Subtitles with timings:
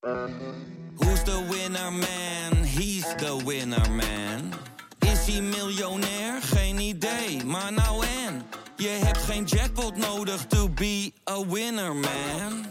[0.00, 2.64] Who's the winner man?
[2.64, 4.52] He's the winner man.
[4.98, 6.42] Is hij miljonair?
[6.42, 8.42] Geen idee, maar nou en.
[8.76, 12.64] Je hebt geen jackpot nodig to be a winner man.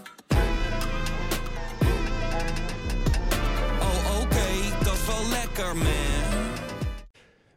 [3.80, 6.54] Oh oké, dat is wel lekker man.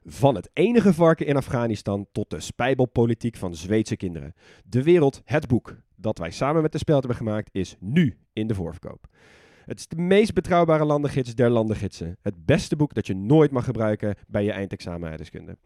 [0.06, 4.34] Van het enige varken in Afghanistan tot de spijbelpolitiek van Zweedse kinderen.
[4.64, 8.46] De wereld, het boek dat wij samen met de Speld hebben gemaakt, is nu in
[8.46, 9.06] de voorverkoop.
[9.65, 12.17] Het is de meest betrouwbare landengids der landengidsen.
[12.21, 15.57] Het beste boek dat je nooit mag gebruiken bij je eindexamen aardrijkskunde.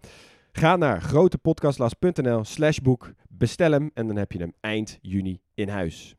[0.51, 5.69] Ga naar grotepodcastlas.nl slash boek, bestel hem en dan heb je hem eind juni in
[5.69, 6.15] huis.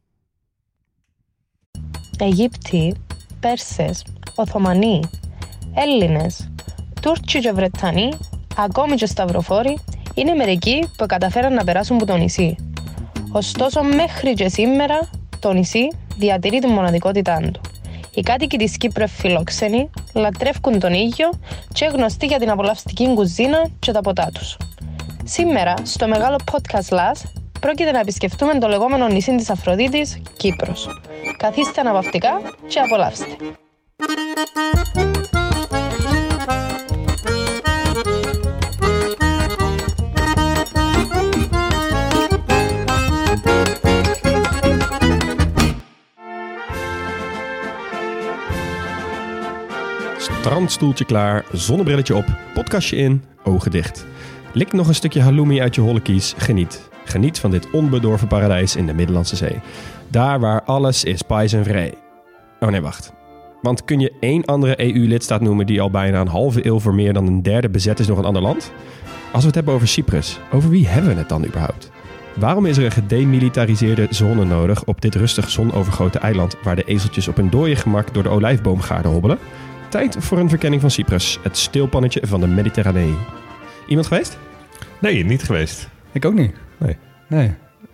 [2.18, 2.94] Αιγύπτιοι,
[3.40, 5.00] Πέρσες, Οθωμανοί,
[5.74, 6.50] Έλληνες,
[7.00, 8.12] Τούρκοι και Βρετανοί,
[8.56, 9.78] ακόμη και Σταυροφόροι,
[10.14, 12.56] είναι μερικοί που καταφέραν να περάσουν από το νησί.
[13.32, 15.10] Ωστόσο, μέχρι και σήμερα,
[15.40, 17.61] το νησί διατηρεί τη μοναδικότητά του.
[18.13, 21.29] Οι κάτοικοι της Κύπρου φιλόξενοι λατρεύουν τον ήλιο
[21.73, 24.57] και γνωστοί για την απολαυστική κουζίνα και τα ποτά τους.
[25.23, 27.23] Σήμερα, στο μεγάλο podcast Last,
[27.59, 30.87] πρόκειται να επισκεφτούμε το λεγόμενο νησί της Αφροδίτης, Κύπρος.
[31.37, 33.25] Καθίστε αναπαυτικά και απολαύστε.
[50.47, 54.05] Strandstoeltje klaar, zonnebrilletje op, podcastje in, ogen dicht.
[54.53, 56.89] Lik nog een stukje halloumi uit je holle kies, geniet.
[57.05, 59.59] Geniet van dit onbedorven paradijs in de Middellandse Zee.
[60.07, 61.93] Daar waar alles is pais en vrij.
[62.59, 63.13] Oh nee, wacht.
[63.61, 67.13] Want kun je één andere EU-lidstaat noemen die al bijna een halve eeuw voor meer
[67.13, 68.71] dan een derde bezet is door een ander land?
[69.31, 71.91] Als we het hebben over Cyprus, over wie hebben we het dan überhaupt?
[72.35, 77.27] Waarom is er een gedemilitariseerde zone nodig op dit rustig zonovergoten eiland waar de ezeltjes
[77.27, 79.37] op hun dooie gemak door de olijfboomgaarden hobbelen?
[79.89, 83.13] Tijd voor een verkenning van Cyprus, het stilpannetje van de Mediterranee.
[83.87, 84.37] Iemand geweest?
[85.01, 85.89] Nee, niet geweest.
[86.11, 86.51] Ik ook niet.
[86.77, 86.97] Nee.
[87.27, 87.53] Nee.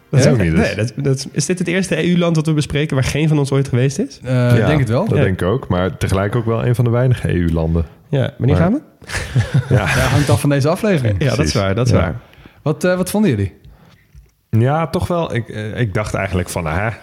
[0.10, 0.60] Dat is ook niet dus.
[0.60, 3.52] Nee, dat, dat, is dit het eerste EU-land dat we bespreken waar geen van ons
[3.52, 4.20] ooit geweest is?
[4.24, 5.08] Eh, Ja, Ik denk het wel.
[5.08, 5.24] Dat Ja.
[5.24, 5.68] denk ik ook.
[5.68, 7.86] Maar tegelijk ook wel een van de weinige EU-landen.
[8.10, 8.82] Ja, wanneer Maar- gaan we?
[9.70, 9.76] Ja.
[9.82, 11.24] Ja, hangt af van deze aflevering.
[11.24, 12.00] Ja, dat is waar, dat is Ja.
[12.00, 12.16] waar.
[12.62, 13.54] Wat, eh, wat vonden jullie?
[14.50, 15.36] ja, toch wel.
[15.36, 16.94] Ik, eh, ik dacht eigenlijk van, ah,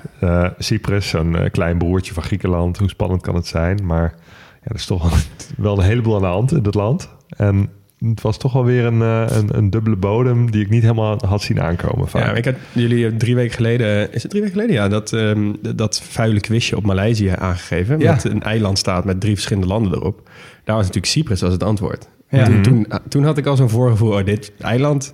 [0.58, 2.78] Cyprus, zo'n eh, klein broertje van Griekenland.
[2.78, 3.80] Hoe spannend kan het zijn?
[3.86, 4.14] Maar
[4.62, 5.10] ja, er is toch
[5.56, 7.08] wel, een heleboel aan de hand in dat land.
[7.28, 10.82] En het was toch wel weer een, eh, een, een dubbele bodem die ik niet
[10.82, 12.08] helemaal had zien aankomen.
[12.08, 12.24] vaak.
[12.24, 14.82] Ja, ik had jullie eh, drie weken geleden, is het drie weken geleden?
[14.82, 17.98] Ja, dat, ehm, dat vuile quizje op Maleisië aangegeven.
[17.98, 18.12] Ja.
[18.12, 20.28] Met een eiland staat met drie verschillende landen erop.
[20.64, 22.08] Daar was natuurlijk Cyprus als het antwoord.
[22.28, 22.44] Ja.
[22.44, 22.62] Toen, Mhm.
[22.62, 25.12] toen, toen had ik al zo'n voorgevoel, oh, dit eiland,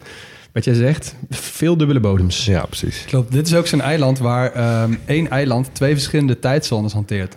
[0.53, 2.45] wat jij zegt, veel dubbele bodems.
[2.45, 3.05] ja, precies.
[3.07, 7.37] Klopt, dit is ook zo'n eiland waar ehm, één eiland twee verschillende tijdzones hanteert.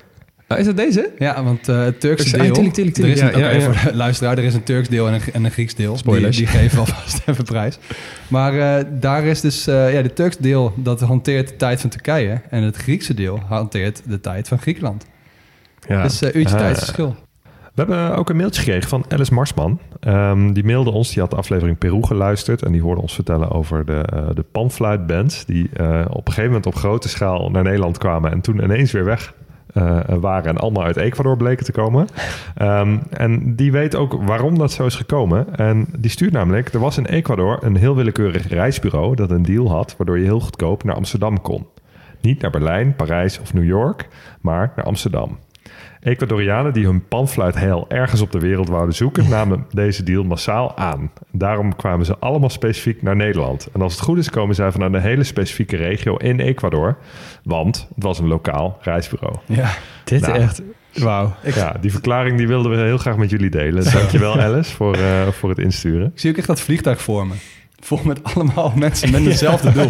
[0.51, 1.11] Oh, is dat deze?
[1.17, 2.47] Ja, want eh, het Turkse deel...
[2.47, 3.19] ah, tuurlijk, tuurlijk, tuurlijk.
[3.19, 3.73] Er is een, Ja, oké, ja, ja.
[3.73, 5.97] Voor de luisteraar, er is een Turks deel en een, en een Grieks deel.
[5.97, 6.37] Spoilers.
[6.37, 7.79] Die, die geven alvast even prijs.
[8.27, 9.67] Maar eh, daar is dus...
[9.67, 12.41] eh, ja, het Turks deel, dat hanteert de tijd van Turkije.
[12.49, 15.05] En het Griekse deel hanteert de tijd van Griekenland.
[15.87, 16.03] Ja.
[16.03, 17.15] Dus eh uurtje tijdsverschil.
[17.73, 19.79] We hebben ook een mailtje gekregen van Alice Marsman.
[19.99, 22.63] Ehm, die mailde ons, die had de aflevering Peru geluisterd...
[22.63, 25.45] en die hoorde ons vertellen over de, eh de panfluitbands...
[25.45, 28.31] die eh, op een gegeven moment op grote schaal naar Nederland kwamen...
[28.31, 29.33] en toen ineens weer weg
[29.73, 32.07] eh, waren en allemaal uit Ecuador bleken te komen.
[32.55, 35.55] Ehm, en die weet ook waarom dat zo is gekomen.
[35.55, 36.73] En die stuurt namelijk...
[36.73, 39.15] er was in Ecuador een heel willekeurig reisbureau...
[39.15, 41.67] dat een deal had waardoor je heel goedkoop naar Amsterdam kon.
[42.21, 44.07] Niet naar Berlijn, Parijs of New York,
[44.41, 45.37] maar naar Amsterdam.
[46.01, 51.11] Ecuadorianen die hun panfluitheil ergens op de wereld wouden zoeken, namen deze deal massaal aan.
[51.31, 53.67] Daarom kwamen ze allemaal specifiek naar Nederland.
[53.73, 56.97] En als het goed is, komen zij vanuit een hele specifieke regio in Ecuador,
[57.43, 59.35] want het was een lokaal reisbureau.
[59.45, 59.69] Ja.
[60.03, 60.33] Dit Nou.
[60.39, 60.61] echt,
[60.93, 61.33] wauw.
[61.55, 63.91] Ja, die verklaring die wilden we heel graag met jullie delen.
[63.91, 66.05] Dankjewel Alice voor, eh, voor het insturen.
[66.05, 67.33] Ik zie ook echt dat vliegtuig voor me.
[67.79, 69.87] Vol met allemaal mensen met hetzelfde doel.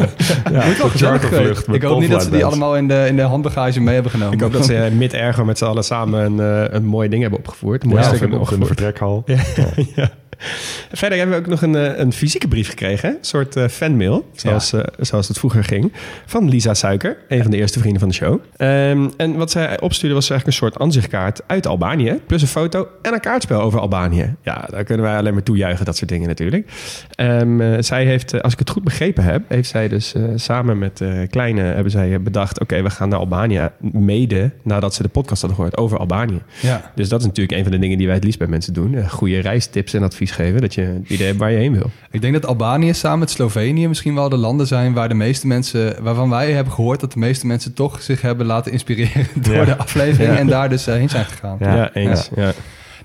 [0.51, 1.31] Ja, Moet wel gezellig
[1.67, 4.33] Ik hoop niet dat ze die allemaal in de, in de handbagage mee hebben genomen.
[4.33, 7.21] Ik hoop dat ze eh, mid-ergo met z'n allen samen een, eh, een mooi ding
[7.21, 7.83] hebben opgevoerd.
[7.83, 9.23] Een mooi Ja, stuk of in, hebben of in de opgevoerd.
[9.25, 9.93] vertrekhal.
[10.03, 10.09] ja.
[10.99, 13.09] Verder hebben we ook nog een, eh, een fysieke brief gekregen.
[13.09, 15.93] Een soort eh, fanmail, zoals, eh, zoals het vroeger ging.
[16.25, 18.39] Van Lisa Suiker, een van de eerste vrienden van de show.
[18.55, 22.19] Ehm, en wat zij opstuurde was eigenlijk een soort aanzichtkaart uit Albanië.
[22.27, 24.35] Plus een foto en een kaartspel over Albanië.
[24.41, 26.71] Ja, daar kunnen wij alleen maar toejuichen, dat soort dingen natuurlijk.
[27.15, 31.01] Ehm, eh, zij heeft, als ik het goed begrepen heb, heeft zij dus samen met
[31.29, 32.59] Kleine hebben zij bedacht...
[32.59, 36.41] oké, we gaan naar Albanië mede nadat ze de podcast hadden gehoord over Albanië.
[36.61, 36.91] Ja.
[36.95, 39.09] Dus dat is natuurlijk een van de dingen die wij het liefst bij mensen doen.
[39.09, 40.61] Goede reistips en adviezen advies geven.
[40.61, 41.91] Dat je het idee hebt waar je heen wil.
[42.11, 45.47] Ik denk dat Albanië samen met Slovenië misschien wel de landen zijn waar de meeste
[45.47, 49.53] mensen, waarvan wij hebben gehoord dat de meeste mensen toch zich hebben laten inspireren door
[49.55, 49.65] Ja.
[49.65, 50.37] de aflevering Ja.
[50.39, 51.57] en daar dus eh, heen zijn gegaan.
[51.59, 51.93] Ja.
[51.93, 52.29] eens.
[52.35, 52.51] Ja.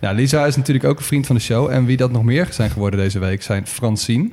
[0.01, 1.71] Nou, Lisa is natuurlijk ook een vriend van de show.
[1.71, 4.29] En wie dat nog meer zijn geworden deze week zijn Francine,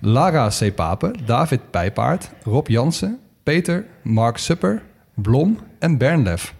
[0.00, 0.74] Lara C.
[0.74, 4.82] Pape, David Pijpaard, Rob Jansen, Peter, Mark Supper,
[5.14, 6.54] Blom en Bernlef.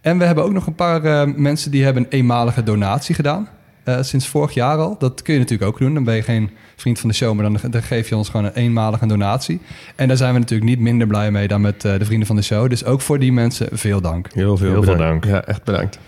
[0.00, 3.48] En we hebben ook nog een paar eh, mensen die hebben een eenmalige donatie gedaan.
[3.84, 4.96] Eh, sinds vorig jaar al.
[4.98, 5.94] Dat kun je natuurlijk ook doen.
[5.94, 8.46] Dan ben je geen vriend van de show, maar dan, dan geef je ons gewoon
[8.46, 9.60] een eenmalige donatie.
[9.96, 12.36] En daar zijn we natuurlijk niet minder blij mee dan met eh, de vrienden van
[12.36, 12.68] de show.
[12.68, 14.32] Dus ook voor die mensen veel dank.
[14.32, 15.24] Heel veel Heel veel dank.
[15.24, 15.98] Ja, echt bedankt.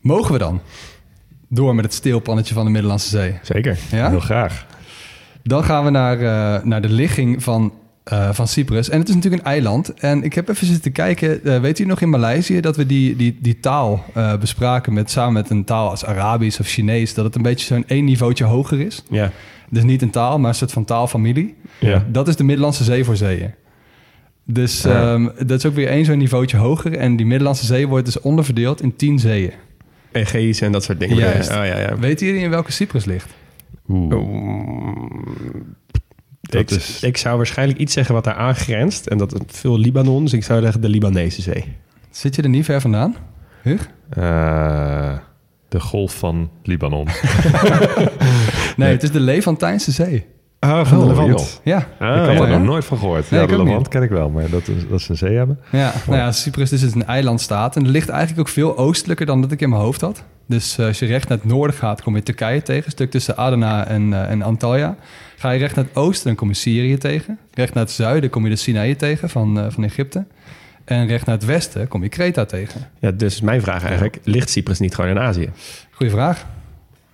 [0.00, 0.60] Mogen we dan
[1.48, 3.38] door met het steelpannetje van de Middellandse Zee?
[3.42, 3.78] Zeker.
[3.90, 4.08] Ja?
[4.08, 4.66] Heel graag.
[5.42, 7.72] Dan gaan we naar, eh, naar de ligging van,
[8.10, 8.88] eh, van Cyprus.
[8.88, 9.94] En het is natuurlijk een eiland.
[9.94, 11.44] En ik heb even zitten kijken.
[11.44, 15.10] eh, weet u nog in Maleisië dat we die, die, die taal eh, bespraken met,
[15.10, 17.14] samen met een taal als Arabisch of Chinees?
[17.14, 19.02] Dat het een beetje zo'n één niveautje hoger is.
[19.10, 19.30] Ja.
[19.70, 21.54] Dus niet een taal, maar een soort van taalfamilie.
[21.78, 22.04] Ja.
[22.08, 23.50] Dat is de Middellandse Zee voor zeeën.
[24.44, 25.12] Dus Ja.
[25.12, 26.96] ehm, dat is ook weer één zo'n niveautje hoger.
[26.96, 29.52] En die Middellandse Zee wordt dus onderverdeeld in tien zeeën.
[30.12, 31.16] Egeïs en dat soort dingen.
[31.16, 31.50] Juist.
[31.50, 31.98] Oh, ja, ja.
[31.98, 33.28] Weet jullie in welke Cyprus ligt?
[33.88, 34.14] Oeh.
[36.54, 39.06] Ik, is- ik zou waarschijnlijk iets zeggen wat daar aangrenst.
[39.06, 40.24] En dat is veel Libanon.
[40.24, 41.64] Dus ik zou zeggen de Libanese zee.
[42.10, 43.16] Zit je er niet ver vandaan?
[43.62, 43.90] Hug?
[44.10, 45.16] Eh,
[45.68, 47.08] de golf van Libanon.
[48.76, 50.26] Nee, het is de Levantijnse Zee.
[50.60, 51.60] Oh, van de Levant.
[51.64, 53.30] Ja, ik had ja, er nog nooit van gehoord.
[53.30, 53.88] Nee, ja, de Levant niet.
[53.88, 55.60] ken ik wel, maar dat, is, dat ze een zee hebben.
[55.70, 57.76] Ja, nou ja, Cyprus is dus een eilandstaat.
[57.76, 60.22] En het ligt eigenlijk ook veel oostelijker dan dat ik in mijn hoofd had.
[60.46, 62.84] Dus eh, als je recht naar het noorden gaat, kom je Turkije tegen.
[62.84, 64.96] Een stuk tussen Adana en, eh, en Antalya.
[65.36, 67.38] Ga je recht naar het oosten, dan kom je Syrië tegen.
[67.54, 70.24] Recht naar het zuiden kom je de Sinaï tegen van, eh, van Egypte.
[70.84, 72.88] En recht naar het westen kom je Kreta tegen.
[72.98, 74.18] Ja, dus mijn vraag eigenlijk.
[74.24, 75.50] Ligt Cyprus niet gewoon in Azië?
[75.90, 76.46] Goeie vraag.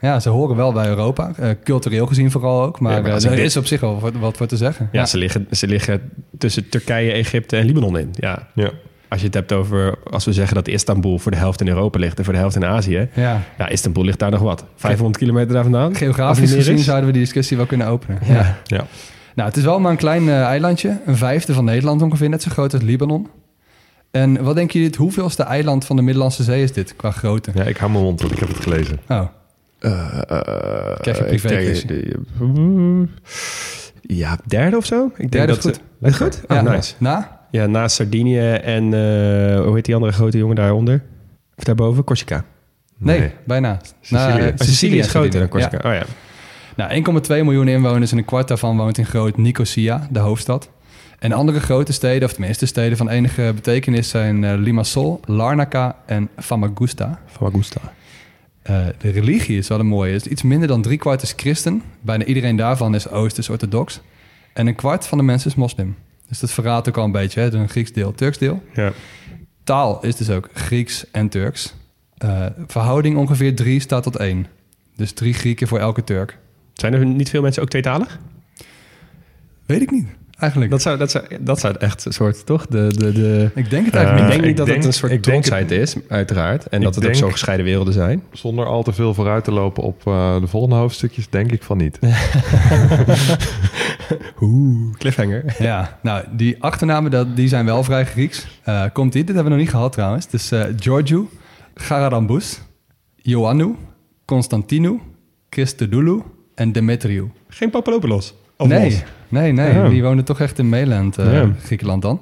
[0.00, 1.32] Ja, ze horen wel bij Europa.
[1.38, 2.80] eh, cultureel gezien vooral ook.
[2.80, 4.88] Maar, Ja, maar eh, er dit- is op zich wel wat, wat voor te zeggen.
[4.92, 8.08] Ja, Ze, liggen, ze liggen tussen Turkije, Egypte en Libanon in.
[8.14, 8.48] Ja.
[8.54, 8.70] Ja.
[9.08, 11.98] Als je het hebt over, als we zeggen dat Istanbul voor de helft in Europa
[11.98, 13.08] ligt en voor de helft in Azië.
[13.14, 13.42] ja.
[13.58, 14.64] Ja, Istanbul ligt daar nog wat.
[14.76, 15.94] 500 kilometer daar vandaan?
[15.94, 18.18] Geografisch gezien zouden we die discussie wel kunnen openen.
[18.24, 18.58] Ja.
[18.64, 18.86] Ja.
[19.34, 21.00] Nou, het is wel maar een klein eh, eilandje.
[21.06, 23.28] Een vijfde van Nederland ongeveer, net zo groot als Libanon.
[24.10, 27.50] En wat denken jullie, het hoeveelste eiland van de Middellandse Zee is dit qua grootte?
[27.54, 28.98] ja, ik hou mijn mond, want ik heb het gelezen.
[29.08, 29.20] Oh,
[29.78, 33.06] Eh, eh, Krijg je ik privé denk- de-
[34.00, 35.12] Ja, derde of zo?
[35.16, 35.82] Ik Derde is dat goed.
[36.00, 36.40] Is het goed?
[36.48, 36.62] Oh, ja.
[36.62, 36.94] nice.
[36.98, 37.40] Na?
[37.50, 41.02] Ja, naast Sardinië en eh, hoe heet die andere grote jongen daaronder?
[41.56, 42.04] Of daarboven?
[42.04, 42.44] Corsica.
[42.98, 43.78] Nee, bijna.
[44.00, 44.22] Sicilië.
[44.28, 45.48] Na, eh, Oh, Sicilië is groter dan Ja.
[45.48, 45.76] Corsica.
[45.88, 46.02] Oh ja.
[46.76, 50.70] Nou, 1,2 miljoen inwoners en een kwart daarvan woont in groot Nicosia, de hoofdstad.
[51.18, 56.28] En andere grote steden, of tenminste steden van enige betekenis, zijn eh, Limassol, Larnaca en
[56.38, 57.18] Famagusta.
[57.26, 57.80] Famagusta.
[58.66, 60.14] Eh, de religie is wel een mooie.
[60.14, 61.82] Is iets minder dan drie kwart is christen.
[62.00, 64.00] Bijna iedereen daarvan is Oosters-orthodox.
[64.52, 65.96] En een kwart van de mensen is moslim.
[66.28, 67.40] Dus dat verraadt ook al een beetje.
[67.40, 67.52] Hè?
[67.52, 68.62] Een Grieks deel, Turks deel.
[68.74, 68.92] Ja.
[69.64, 71.74] Taal is dus ook Grieks en Turks.
[72.16, 74.46] Eh, verhouding ongeveer drie staat tot één.
[74.96, 76.38] Dus drie Grieken voor elke Turk.
[76.72, 78.18] Zijn er niet veel mensen ook tweetalig?
[79.66, 80.06] Weet ik niet,
[80.38, 80.70] eigenlijk.
[80.70, 82.66] Dat zou, dat zou, dat zou echt een soort, toch?
[82.66, 83.50] De, de, de...
[83.54, 84.56] ik denk het Eh, Ik eigenlijk denk niet.
[84.56, 86.66] dat denk- het een soort trotsheid is, uiteraard.
[86.66, 88.22] En dat het ook zo gescheiden werelden zijn.
[88.32, 91.76] Zonder al te veel vooruit te lopen op eh, de volgende hoofdstukjes, denk ik van
[91.76, 91.98] niet.
[94.40, 95.54] Oeh, cliffhanger.
[95.58, 98.46] Ja, nou, die achternamen dat, die zijn wel vrij Grieks.
[98.64, 99.24] Eh, komt die?
[99.24, 100.28] Dit hebben we nog niet gehad trouwens.
[100.28, 101.28] Dus eh Georgiou,
[101.74, 102.60] Gararambous,
[103.22, 103.74] Ioannou,
[104.24, 105.00] Constantinou,
[105.50, 106.22] Christodoulou
[106.54, 107.30] en Demetriou.
[107.48, 108.34] Geen Papadopoulos.
[108.56, 109.02] Of nee, Los.
[109.28, 109.72] nee, nee.
[109.74, 109.88] Ja.
[109.88, 111.50] Die wonen toch echt in Meeland, eh, Ja.
[111.64, 112.20] Griekenland dan.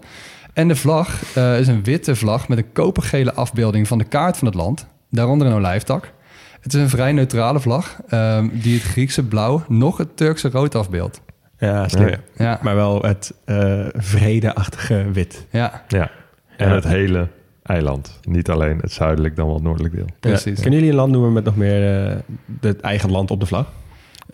[0.52, 4.36] En de vlag eh, is een witte vlag met een kopergele afbeelding van de kaart
[4.36, 4.86] van het land.
[5.10, 6.12] Daaronder een olijftak.
[6.60, 10.74] Het is een vrij neutrale vlag ehm, die het Griekse blauw nog het Turkse rood
[10.74, 11.20] afbeeldt.
[11.58, 12.06] Ja, slim.
[12.08, 12.18] Ja.
[12.36, 15.46] Ja, Maar wel het eh vredeachtige wit.
[15.50, 16.10] ja, Ja.
[16.56, 16.74] En Ja.
[16.74, 17.28] het hele
[17.62, 18.18] eiland.
[18.22, 20.06] Niet alleen het zuidelijk dan wel het noordelijk deel.
[20.20, 20.44] precies.
[20.56, 20.60] Ja.
[20.62, 21.82] Kunnen jullie een land noemen met nog meer
[22.60, 23.66] het eigen land op de vlag?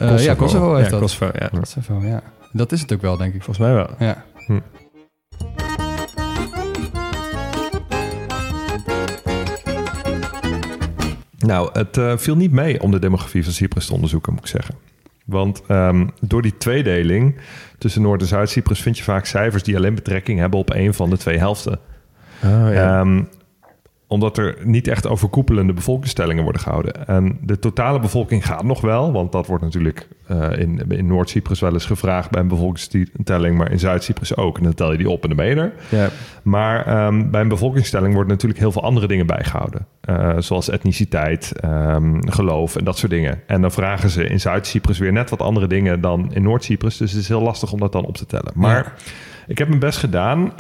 [0.00, 1.00] Eh, ja, Kosovo heeft ja, dat.
[1.00, 1.49] Kosovo, ja.
[1.49, 2.23] Kosovo, ja.
[2.52, 3.42] Dat is het ook wel, denk ik.
[3.42, 3.90] Volgens mij wel.
[3.99, 4.25] Ja.
[11.38, 14.49] Nou, het eh, viel niet mee om de demografie van Cyprus te onderzoeken, moet ik
[14.49, 14.75] zeggen.
[15.25, 17.37] Want ehm, door die tweedeling
[17.78, 21.11] tussen Noord- en Zuid-Cyprus vind je vaak cijfers die alleen betrekking hebben op een van
[21.11, 21.78] de twee helften.
[22.45, 23.23] Oh, Ehm,
[24.11, 27.07] omdat er niet echt overkoepelende bevolkingstellingen worden gehouden.
[27.07, 31.61] En de totale bevolking gaat nog wel, want dat wordt natuurlijk uh, in, in Noord-Cyprus
[31.61, 34.59] wel eens gevraagd bij een bevolkingstelling, maar in Zuid-Cyprus ook.
[34.59, 35.73] En dan tel je die op en dan ben je er.
[35.88, 36.09] Ja.
[36.43, 39.87] Maar um, bij een bevolkingstelling worden natuurlijk heel veel andere dingen bijgehouden.
[40.11, 43.40] Uh, zoals etniciteit, um, geloof en dat soort dingen.
[43.47, 46.97] En dan vragen ze in Zuid-Cyprus weer net wat andere dingen dan in Noord-Cyprus.
[46.97, 48.52] Dus het is heel lastig om dat dan op te tellen.
[48.55, 48.93] Maar ja.
[49.50, 50.52] Ik heb mijn best gedaan.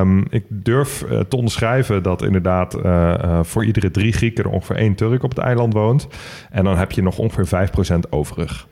[0.00, 4.76] Um, ik durf uh, te onderschrijven dat inderdaad uh, voor iedere drie Grieken er ongeveer
[4.76, 6.08] één Turk op het eiland woont.
[6.50, 8.66] En dan heb je nog ongeveer 5% overig.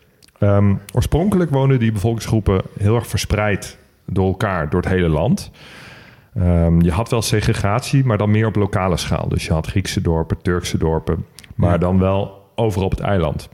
[0.92, 5.50] oorspronkelijk woonden die bevolkingsgroepen heel erg verspreid door elkaar, door het hele land.
[6.78, 9.28] Je had wel segregatie, maar dan meer op lokale schaal.
[9.28, 11.24] Dus je had Griekse dorpen, Turkse dorpen,
[11.54, 11.78] maar ja.
[11.78, 13.48] dan wel overal op het eiland.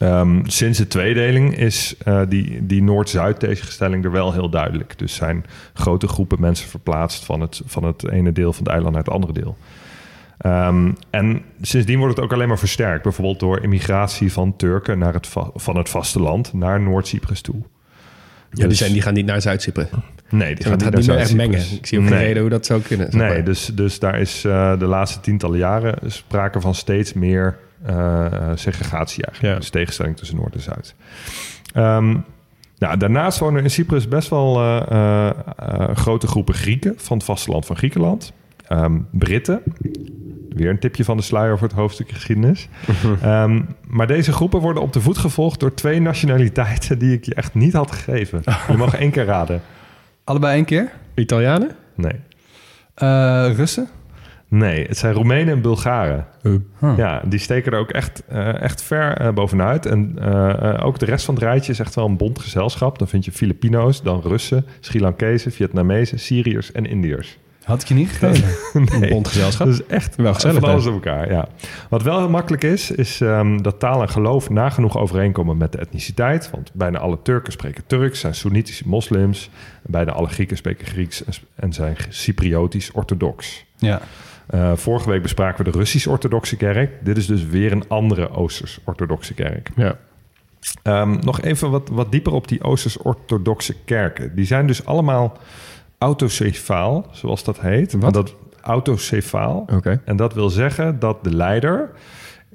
[0.00, 4.98] Um, sinds de tweedeling is uh, die, die Noord-Zuid tegenstelling er wel heel duidelijk.
[4.98, 8.94] Dus zijn grote groepen mensen verplaatst van het, van het ene deel van het eiland
[8.94, 9.56] naar het andere deel.
[10.46, 13.02] Um, en sindsdien wordt het ook alleen maar versterkt.
[13.02, 17.54] Bijvoorbeeld door immigratie van Turken naar het van het vasteland naar Noord-Cyprus toe.
[17.54, 17.62] Ja,
[18.50, 19.88] die, dus- zijn, die gaan niet naar Zuid-Cyprus.
[20.28, 21.58] Nee, die gaan niet niet meer echt mengen.
[21.58, 22.26] Ik zie ook geen nee.
[22.26, 23.10] reden hoe dat zou kunnen.
[23.10, 23.30] Zeg maar.
[23.30, 28.50] Nee, dus, dus daar is uh, de laatste tientallen jaren sprake van steeds meer uh,
[28.54, 29.54] segregatie eigenlijk.
[29.54, 29.60] Ja.
[29.60, 30.94] Dus tegenstelling tussen Noord en Zuid.
[31.76, 32.24] Um,
[32.78, 35.30] nou, daarnaast wonen in Cyprus best wel uh,
[35.94, 38.32] grote groepen Grieken van het vasteland van Griekenland.
[38.72, 39.62] Um, Britten,
[40.48, 42.68] weer een tipje van de sluier voor het hoofdstuk geschiedenis.
[43.24, 43.66] um,
[43.96, 47.54] maar deze groepen worden op de voet gevolgd door twee nationaliteiten die ik je echt
[47.54, 48.42] niet had gegeven.
[48.68, 49.62] Je mag één keer raden.
[50.24, 50.92] Allebei één keer?
[51.14, 51.70] Italianen?
[51.94, 52.20] Nee.
[53.02, 53.88] Uh, Russen?
[54.48, 56.26] Nee, het zijn Roemenen en Bulgaren.
[56.42, 56.96] Huh.
[56.96, 59.86] Ja, die steken er ook echt, uh, echt ver uh, bovenuit.
[59.86, 60.20] En
[60.80, 62.98] ook de rest van het rijtje is echt wel een bond gezelschap.
[62.98, 67.38] Dan vind je Filipino's, dan Russen, Sri Lankezen, Vietnamezen, Syriërs en Indiërs.
[67.64, 68.48] Had ik je niet gegeven.
[68.72, 69.02] nee.
[69.02, 69.66] Een bondgezelschap.
[69.66, 70.60] Dat is echt wel gezellig.
[70.60, 71.48] Van alles op elkaar, ja.
[71.88, 75.78] Wat wel heel makkelijk is, is um, dat taal en geloof nagenoeg overeenkomen met de
[75.78, 76.50] etniciteit.
[76.50, 79.50] Want bijna alle Turken spreken Turks, zijn Soenitische moslims.
[79.82, 83.64] Bijna alle Grieken spreken Grieks en zijn Cypriotisch orthodox.
[83.76, 84.00] Ja.
[84.50, 87.04] Uh, vorige week bespraken we de Russisch-orthodoxe kerk.
[87.04, 89.70] Dit is dus weer een andere Oosters-orthodoxe kerk.
[89.76, 89.96] Ja.
[90.82, 94.34] Um, nog even wat, wat dieper op die Oosters-orthodoxe kerken.
[94.34, 95.38] Die zijn dus allemaal
[96.04, 97.92] autocefaal, zoals dat heet.
[97.92, 98.14] Wat?
[98.14, 98.34] Dat,
[98.64, 99.66] autocefaal.
[99.72, 100.00] Okay.
[100.04, 101.90] En dat wil zeggen dat de leider...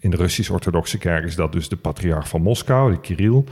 [0.02, 3.44] In de Russisch-orthodoxe kerk is dat dus de patriarch van Moskou, de Kirill.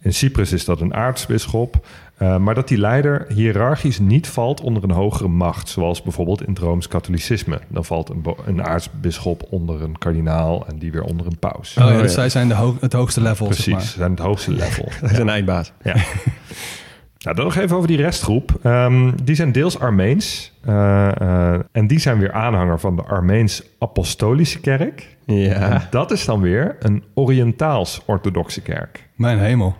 [0.00, 1.86] In Cyprus is dat een aartsbisschop.
[2.18, 6.48] Uh, maar dat die leider hiërarchisch niet valt onder een hogere macht, zoals bijvoorbeeld in
[6.48, 7.60] het Rooms-Katholicisme.
[7.68, 11.76] Dan valt een, een aartsbisschop onder een kardinaal en die weer onder een paus.
[11.78, 13.46] Oh, ja, dus zij zijn de ho het hoogste level.
[13.46, 13.82] Precies, zeg maar.
[13.82, 14.88] ze zijn het hoogste level.
[15.00, 15.72] Dat is een eindbaas.
[15.82, 15.94] Ja.
[17.22, 18.58] Nou, dan nog even over die restgroep.
[18.64, 20.52] Um, die zijn deels Armeens.
[20.68, 25.16] Uh, uh, en die zijn weer aanhanger van de Armeens-Apostolische kerk.
[25.26, 25.52] Ja.
[25.52, 29.08] En dat is dan weer een Oriëntaals-orthodoxe kerk.
[29.14, 29.76] Mijn hemel.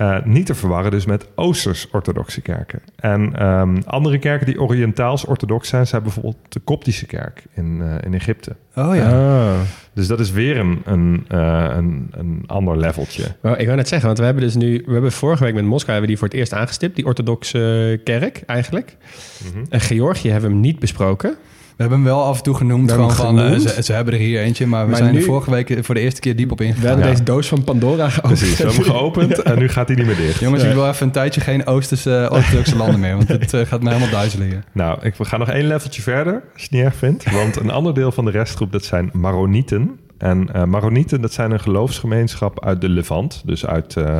[0.00, 2.80] Uh, niet te verwarren dus met Oosters-orthodoxe kerken.
[2.96, 5.86] En um, andere kerken die Oriëntaals-orthodox zijn...
[5.86, 8.56] zijn bijvoorbeeld de Koptische kerk in, uh, in Egypte.
[8.74, 9.10] Oh ja.
[9.10, 9.60] Oh.
[9.92, 13.24] Dus dat is weer een, een, uh, een, een ander leveltje.
[13.42, 14.82] Nou, ik wou net zeggen, want we hebben dus nu...
[14.86, 16.96] We hebben vorige week met Moskou hebben die voor het eerst aangestipt.
[16.96, 18.96] Die orthodoxe kerk eigenlijk.
[19.44, 19.64] Mm -hmm.
[19.68, 21.36] En Georgië hebben we hem niet besproken.
[21.80, 22.92] We hebben hem wel af en toe genoemd.
[22.92, 25.24] Gewoon van, uh, ze, ze, hebben er hier eentje, maar we maar zijn nu, er
[25.24, 26.82] vorige week voor de eerste keer diep op ingegaan.
[26.82, 27.10] We hebben ja.
[27.10, 28.38] deze doos van Pandora geopend.
[28.38, 29.42] Precies, we hebben hem geopend ja.
[29.42, 30.40] en nu gaat hij niet meer dicht.
[30.40, 33.82] Jongens, ik wil even een tijdje geen Oosterse, Oost-Turkse landen meer, want het uh, gaat
[33.82, 34.64] me helemaal duizelen hier.
[34.72, 37.30] Nou, ik, we gaan nog één leveltje verder, als je het niet erg vindt.
[37.30, 39.98] Want een ander deel van de restgroep, dat zijn Maronieten.
[40.18, 44.18] En uh, Maronieten, dat zijn een geloofsgemeenschap uit de Levant, dus uit, uh,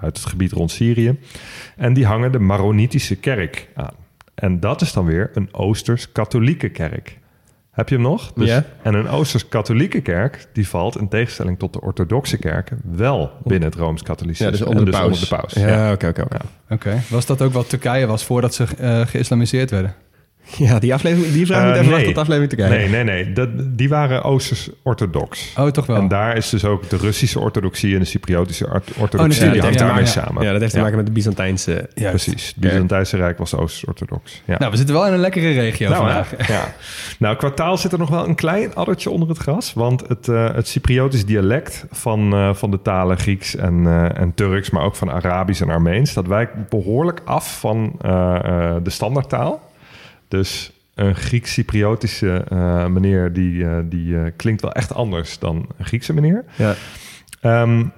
[0.00, 1.18] uit het gebied rond Syrië.
[1.76, 3.94] En die hangen de Maronitische kerk aan.
[4.40, 7.18] En dat is dan weer een Oosters-katholieke kerk.
[7.70, 8.32] Heb je hem nog?
[8.32, 8.62] Dus, yeah.
[8.82, 13.78] En een Oosters-katholieke kerk, die valt in tegenstelling tot de orthodoxe kerken wel binnen het
[13.78, 14.46] Rooms-katholicisme.
[14.46, 15.12] Ja, dus onder de, dus paus.
[15.12, 15.52] onder de paus.
[15.52, 16.26] Ja, oké, oké.
[16.70, 17.02] Oké.
[17.08, 19.94] Was dat ook wat Turkije was voordat ze uh, geïslamiseerd werden?
[20.68, 22.04] Ja, die aflevering, die vraag moet uh, even nee.
[22.04, 22.78] tot de aflevering Turkije.
[22.78, 23.32] Nee, nee, nee.
[23.32, 25.54] Dat, die waren Oosters-orthodox.
[25.56, 25.96] Oh, toch wel?
[25.96, 28.66] En daar is dus ook de Russische orthodoxie en de Cypriotische
[28.98, 29.46] orthodoxie.
[29.46, 30.10] Oh, die hangt daarmee ja.
[30.10, 30.42] samen.
[30.42, 31.88] Ja, dat heeft te maken met de Byzantijnse...
[31.94, 32.46] Ja, precies.
[32.46, 34.42] Het Byzantijnse Rijk was Oosters-orthodox.
[34.44, 34.58] Ja.
[34.58, 36.48] Nou, we zitten wel in een lekkere regio nou, vandaag.
[36.48, 36.74] Ja.
[37.18, 39.72] nou, qua taal zit er nog wel een klein addertje onder het gras.
[39.72, 44.34] Want het, uh, het Cypriotisch dialect van, uh, van de talen Grieks en, uh, en
[44.34, 44.70] Turks...
[44.70, 46.14] maar ook van Arabisch en Armeens...
[46.14, 47.92] dat wijkt behoorlijk af van
[48.82, 49.69] de standaardtaal.
[50.30, 53.32] Dus een Grieks-Cypriotische uh, meneer...
[53.32, 56.44] die, uh, die uh, klinkt wel echt anders dan een Griekse meneer.
[56.56, 56.74] Ja.
[57.62, 57.92] Um,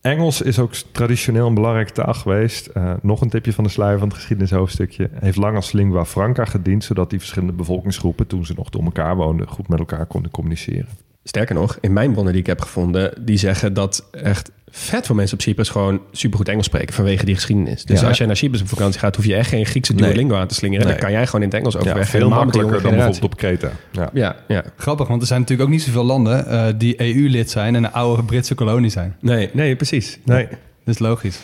[0.00, 2.66] Engels is ook traditioneel een belangrijke taal geweest.
[2.66, 5.10] Eh, nog een tipje van de sluier van het geschiedenishoofdstukje.
[5.12, 9.16] Heeft lang als lingua franca gediend, zodat die verschillende bevolkingsgroepen, toen ze nog door elkaar
[9.16, 10.88] woonden, goed met elkaar konden communiceren.
[11.24, 15.14] Sterker nog, in mijn bronnen die ik heb gevonden, die zeggen dat echt vet veel
[15.14, 17.84] mensen op Cyprus gewoon supergoed Engels spreken vanwege die geschiedenis.
[17.84, 18.08] Dus Ja.
[18.08, 20.54] als jij naar Cyprus op vakantie gaat, hoef je echt geen Griekse Duolingo aan te
[20.54, 20.84] slingeren.
[20.84, 20.94] Nee.
[20.94, 22.08] Dan kan jij gewoon in het Engels Ja, overweg.
[22.08, 23.70] veel makkelijker dan bijvoorbeeld op Kreta.
[23.92, 24.10] Ja.
[24.12, 24.64] Ja, ja.
[24.76, 27.92] Grappig, want er zijn natuurlijk ook niet zoveel landen eh, die EU-lid zijn en een
[27.92, 29.16] oude Britse kolonie zijn.
[29.20, 30.18] Nee, nee, precies.
[30.24, 30.46] Nee.
[30.84, 31.38] Dat is logisch.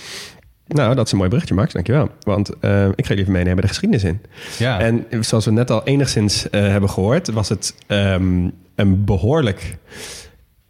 [0.66, 1.72] Nou, dat is een mooi berichtje, Max.
[1.72, 2.08] Dankjewel.
[2.20, 4.20] Want eh, ik ga jullie even meenemen de geschiedenis in.
[4.58, 4.80] Ja.
[4.80, 9.76] En zoals we net al enigszins eh, hebben gehoord, was het ehm, een behoorlijk.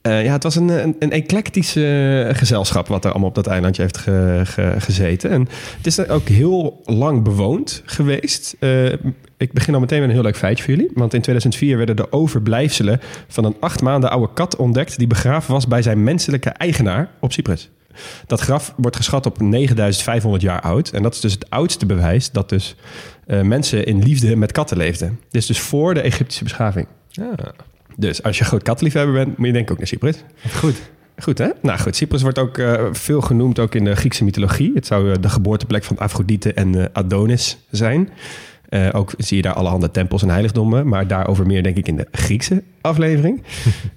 [0.04, 3.46] Eh, ja, het was een, een, een eclectisch eh, gezelschap wat er allemaal op dat
[3.46, 5.30] eilandje heeft ge- ge- gezeten.
[5.30, 8.56] En het is ook heel lang bewoond geweest.
[8.58, 8.92] Eh,
[9.37, 10.90] ik begin al meteen met een heel leuk feitje voor jullie.
[10.94, 14.99] Want in 2004 werden de overblijfselen van een acht maanden oude kat ontdekt...
[14.99, 17.70] die begraven was bij zijn menselijke eigenaar op Cyprus.
[18.26, 20.88] Dat graf wordt geschat op 9500 jaar oud.
[20.90, 22.76] En dat is dus het oudste bewijs dat dus
[23.26, 25.20] eh, mensen in liefde met katten leefden.
[25.30, 26.87] Dit is dus voor de Egyptische beschaving.
[27.08, 27.34] Ja.
[27.96, 30.24] Dus als je groot kattenliefhebber bent, moet je denk ik ook naar Cyprus.
[30.60, 30.74] Goed.
[31.22, 31.48] Goed hè?
[31.62, 34.72] Nou goed, Cyprus wordt ook eh, veel genoemd ook in de Griekse mythologie.
[34.74, 38.08] Het zou eh, de geboorteplek van Afrodite en eh, Adonis zijn.
[38.74, 40.88] Eh, ook zie je daar allerhande tempels en heiligdommen.
[40.88, 43.42] Maar daarover meer denk ik in de Griekse aflevering.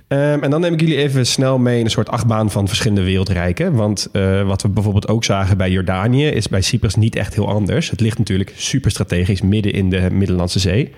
[0.07, 3.03] Ehm, en dan neem ik jullie even snel mee in een soort achtbaan van verschillende
[3.03, 3.73] wereldrijken.
[3.73, 6.27] Want eh, wat we bijvoorbeeld ook zagen bij Jordanië...
[6.27, 7.89] is bij Cyprus niet echt heel anders.
[7.89, 10.91] Het ligt natuurlijk super strategisch midden in de Middellandse Zee.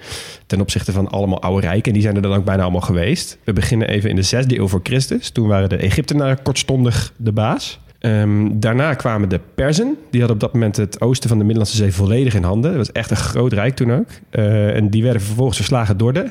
[0.45, 1.85] Ten opzichte van allemaal oude rijken.
[1.85, 3.37] En die zijn er dan ook bijna allemaal geweest.
[3.43, 5.29] We beginnen even in de zesde eeuw voor Christus.
[5.29, 7.79] Toen waren de Egyptenaren kortstondig de baas.
[7.99, 9.97] Ehm, daarna kwamen de Perzen.
[10.09, 12.69] Die hadden op dat moment het oosten van de Middellandse Zee volledig in handen.
[12.69, 14.07] Dat was echt een groot rijk toen ook.
[14.29, 16.29] Eh, en die werden vervolgens verslagen door de...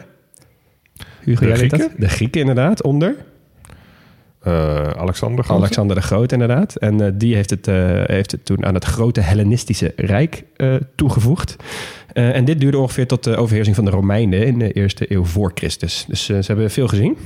[1.20, 1.58] Hugo, De dat?
[1.58, 1.90] Grieken?
[1.96, 3.16] De Grieken inderdaad, onder.
[4.42, 5.44] Eh, Alexander.
[5.48, 6.76] Alexander de Groot inderdaad.
[6.76, 10.74] En eh, die heeft het, eh, heeft het toen aan het grote Hellenistische Rijk eh,
[10.94, 11.56] toegevoegd.
[12.12, 15.24] Eh, en dit duurde ongeveer tot de overheersing van de Romeinen in de eerste eeuw
[15.24, 16.04] voor Christus.
[16.08, 17.16] Dus ze hebben veel gezien.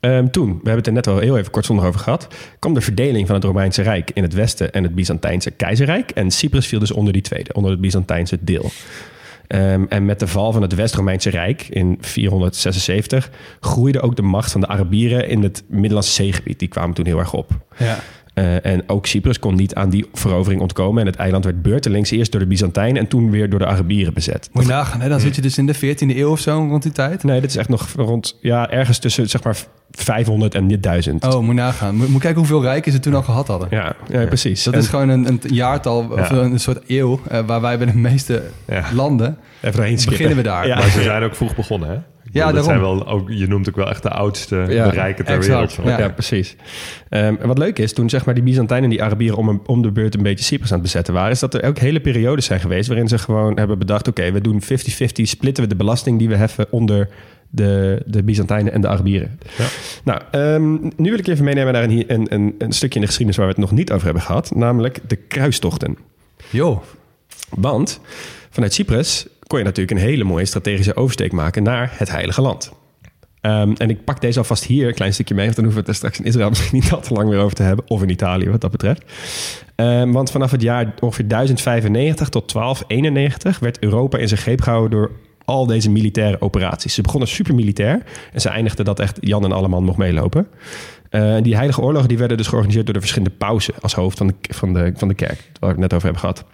[0.00, 2.26] Ehm, toen, we hebben het er net al heel even kortstondig over gehad,
[2.58, 6.10] kwam de verdeling van het Romeinse Rijk in het westen en het Byzantijnse keizerrijk.
[6.10, 8.70] En Cyprus viel dus onder die tweede, onder het Byzantijnse deel.
[9.46, 14.52] Ehm, en met de val van het West-Romeinse Rijk in 476 groeide ook de macht
[14.52, 16.58] van de Arabieren in het Middellandse zeegebied.
[16.58, 17.50] Die kwamen toen heel erg op.
[17.76, 17.98] Ja.
[18.36, 21.00] Eh, en ook Cyprus kon niet aan die verovering ontkomen.
[21.00, 24.14] En het eiland werd beurtelings eerst door de Byzantijnen en toen weer door de Arabieren
[24.14, 24.48] bezet.
[24.52, 25.08] Moet je nagaan, hè?
[25.08, 27.24] dan zit je dus in de 14e eeuw of zo rond die tijd.
[27.24, 29.56] Nee, dit is echt nog rond, ja, ergens tussen zeg maar
[29.90, 31.24] 500 en 1000.
[31.24, 31.96] Oh, moet je nagaan.
[31.96, 33.68] Moet, moet kijken hoeveel rijken ze toen al gehad hadden.
[33.70, 34.62] Ja, ja, precies.
[34.64, 36.36] Dat En is gewoon een, een jaartal, of Ja.
[36.36, 38.84] een soort eeuw, eh, waar wij bij de meeste Ja.
[38.94, 40.66] landen even beginnen we daar.
[40.66, 40.76] Ja.
[40.78, 41.96] Maar ze zijn ook vroeg begonnen, hè?
[42.44, 42.96] Bedoel, dat daarom.
[42.96, 45.76] zijn wel ook, je noemt ook wel echt de oudste Ja, rijken ter exact.
[45.76, 45.98] wereld.
[45.98, 46.04] Ja.
[46.06, 46.56] Ja, precies.
[47.08, 49.60] Ehm, en wat leuk is, toen zeg maar die Byzantijnen en die Arabieren om, een-
[49.66, 52.00] om de beurt een beetje Cyprus aan het bezetten waren, is dat er ook hele
[52.00, 55.76] periodes zijn geweest waarin ze gewoon hebben bedacht, oké, we doen 50-50, splitten we de
[55.76, 57.08] belasting die we heffen onder
[57.50, 59.38] de, de Byzantijnen en de Arabieren.
[59.58, 59.64] Ja.
[60.04, 63.06] Nou, ehm, nu wil ik even meenemen naar een, een, een, een stukje in de
[63.06, 65.98] geschiedenis waar we het nog niet over hebben gehad, namelijk de kruistochten.
[66.50, 66.82] Joh,
[67.50, 68.00] Want
[68.50, 72.72] vanuit Cyprus kon je natuurlijk een hele mooie strategische oversteek maken naar het Heilige Land.
[73.40, 75.88] Ehm, en ik pak deze alvast hier een klein stukje mee, want dan hoeven we
[75.90, 77.90] het er straks in Israël misschien niet al te lang meer over te hebben.
[77.90, 79.04] Of in Italië, wat dat betreft.
[79.74, 84.90] Ehm, want vanaf het jaar ongeveer 1095 tot 1291 werd Europa in zijn greep gehouden
[84.90, 85.10] door
[85.44, 86.94] al deze militaire operaties.
[86.94, 90.46] Ze begonnen super militair en ze eindigden dat echt Jan en Alleman mocht meelopen.
[91.10, 94.26] Eh, die heilige oorlogen die werden dus georganiseerd door de verschillende pausen als hoofd van
[94.26, 96.44] de, van de, van de kerk, waar we het net over hebben gehad.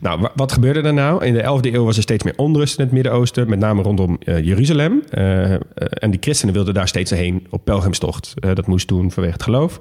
[0.00, 1.24] Nou, wa- wat gebeurde er nou?
[1.24, 4.18] In de 11e eeuw was er steeds meer onrust in het Midden-Oosten, met name rondom
[4.24, 5.02] eh, Jeruzalem.
[5.10, 8.34] Eh, eh, en die christenen wilden daar steeds heen op pelgrimstocht.
[8.54, 9.78] Dat moest toen vanwege het geloof.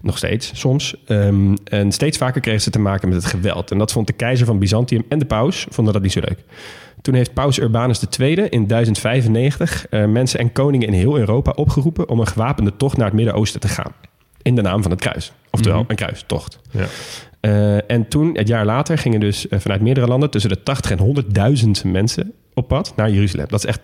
[0.00, 0.94] Nog steeds, soms.
[1.06, 3.70] Ehm, en steeds vaker kregen ze te maken met het geweld.
[3.70, 6.38] En dat vond de keizer van Byzantium en de paus vonden dat niet zo leuk.
[7.02, 12.08] Toen heeft paus Urbanus II in 1095 eh, mensen en koningen in heel Europa opgeroepen
[12.08, 13.92] om een gewapende tocht naar het Midden-Oosten te gaan.
[14.42, 15.32] In de naam van het kruis.
[15.50, 16.58] Oftewel, een kruistocht.
[16.70, 16.86] Ja.
[17.40, 20.90] Eh, en toen, het jaar later, gingen dus eh, vanuit meerdere landen tussen de 80
[20.90, 20.98] en
[21.84, 23.46] 100.000 mensen op pad naar Jeruzalem.
[23.48, 23.80] Dat is echt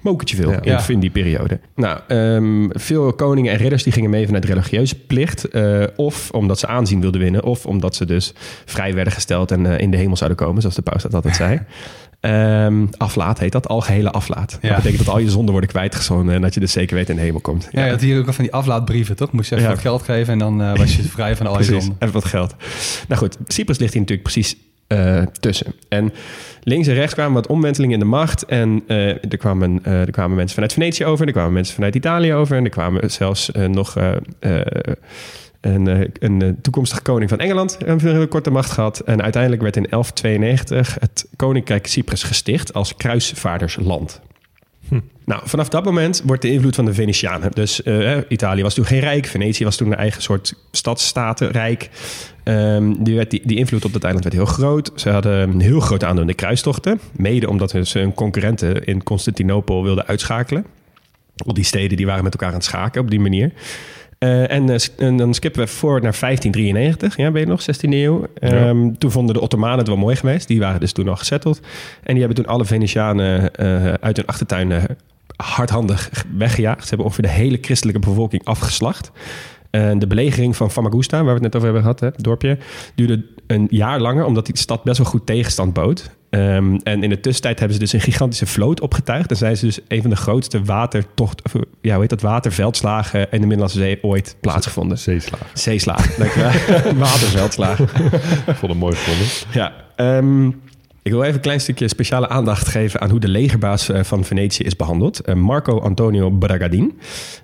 [0.00, 0.62] mokertje veel Ja.
[0.62, 0.88] in, Ja.
[0.88, 1.60] in die periode.
[1.74, 5.44] Nou, ehm, veel koningen en ridders die gingen mee vanuit religieuze plicht.
[5.44, 7.44] eh, of omdat ze aanzien wilden winnen.
[7.44, 8.32] Of omdat ze dus
[8.64, 11.36] vrij werden gesteld en eh, in de hemel zouden komen, zoals de paus dat altijd
[11.36, 11.60] zei.
[12.20, 14.58] Ehm, aflaat heet dat, algehele aflaat.
[14.60, 14.68] Ja.
[14.68, 17.16] Dat betekent dat al je zonden worden kwijtgezonden en dat je dus zeker weet in
[17.16, 17.68] de hemel komt.
[17.70, 19.32] ja, je had hier ook al van die aflaatbrieven, toch?
[19.32, 19.74] Moest je even Ja.
[19.74, 21.96] wat geld geven en dan eh, was je vrij van al je zonden.
[21.98, 22.54] even wat geld.
[23.08, 25.74] Nou goed, Cyprus ligt hier natuurlijk precies eh, tussen.
[25.88, 26.12] En
[26.62, 28.44] links en rechts kwamen wat omwentelingen in de macht.
[28.44, 32.34] En eh, er, kwamen, er kwamen mensen vanuit Venetië over, er kwamen mensen vanuit Italië
[32.34, 32.56] over.
[32.56, 33.96] En er kwamen zelfs nog
[35.74, 39.00] een, eh, een eh, toekomstige koning van Engeland een veel korte macht gehad.
[39.00, 44.20] En uiteindelijk werd in 1192 het Koninkrijk Cyprus gesticht als kruisvaardersland.
[45.24, 47.50] Nou, vanaf dat moment wordt de invloed van de Venetianen.
[47.52, 49.26] Dus eh, Italië was toen geen rijk.
[49.26, 51.90] Venetië was toen een eigen soort stadstatenrijk.
[52.42, 54.92] Ehm, die, werd, die, die invloed op dat eiland werd heel groot.
[54.94, 57.00] Ze hadden een heel groot aandeel in de kruistochten.
[57.12, 60.64] Mede omdat ze hun concurrenten in Constantinopel wilden uitschakelen.
[61.46, 63.52] Al die steden die waren met elkaar aan het schaken op die manier.
[64.18, 67.16] Eh, en, eh, en dan skippen we voor naar 1593.
[67.16, 67.62] Ja, ben je nog?
[67.62, 68.26] 16e eeuw.
[68.34, 70.48] Ehm, Toen vonden de Ottomanen het wel mooi geweest.
[70.48, 71.60] Die waren dus toen al gezetteld.
[72.02, 74.96] En die hebben toen alle Venetianen eh, uit hun achtertuin
[75.36, 76.82] hardhandig weggejaagd.
[76.82, 79.10] Ze hebben ongeveer de hele christelijke bevolking afgeslacht.
[79.70, 82.58] En de belegering van Famagusta, waar we het net over hebben gehad, hè, het dorpje,
[82.94, 86.10] duurde een jaar langer, omdat die stad best wel goed tegenstand bood.
[86.30, 89.30] Ehm, en in de tussentijd hebben ze dus een gigantische vloot opgetuigd.
[89.30, 93.20] En zijn ze dus een van de grootste watertocht, of, ja, hoe heet dat, waterveldslagen
[93.20, 94.98] in de Middellandse Zee ooit plaatsgevonden.
[94.98, 95.46] Zeeslagen.
[95.52, 96.50] Zeeslagen, dankjewel.
[97.08, 97.84] Waterveldslagen.
[98.46, 99.26] Ik vond het mooi gevonden.
[99.52, 100.50] Ja, ehm,
[101.08, 104.24] ik wil even een klein stukje speciale aandacht geven aan hoe de legerbaas eh, van
[104.24, 105.20] Venetië is behandeld.
[105.20, 106.98] Eh, Marco Antonio Bragadin.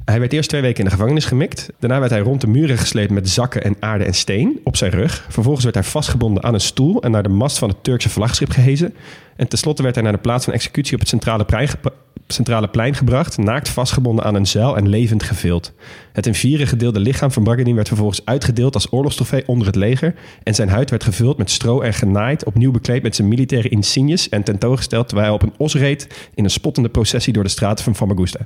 [0.04, 1.72] Hij werd eerst twee weken in de gevangenis gemikt.
[1.78, 4.90] Daarna werd hij rond de muren gesleept met zakken en aarde en steen op zijn
[4.90, 5.26] rug.
[5.28, 8.50] Vervolgens werd hij vastgebonden aan een stoel en naar de mast van het Turkse vlaggenschip
[8.50, 8.94] gehezen.
[9.36, 11.44] En tenslotte werd hij naar de plaats van executie op het centrale
[12.26, 15.72] centrale plein gebracht, naakt vastgebonden aan een zeil en levend gevild.
[16.12, 20.14] Het in vieren gedeelde lichaam van Bragadin werd vervolgens uitgedeeld als oorlogstrofee onder het leger
[20.42, 24.28] en zijn huid werd gevuld met stro en genaaid, opnieuw bekleed met zijn militaire insignes
[24.28, 27.84] en tentoongesteld terwijl hij op een os reed in een spottende processie door de straten
[27.84, 28.40] van Famagusta.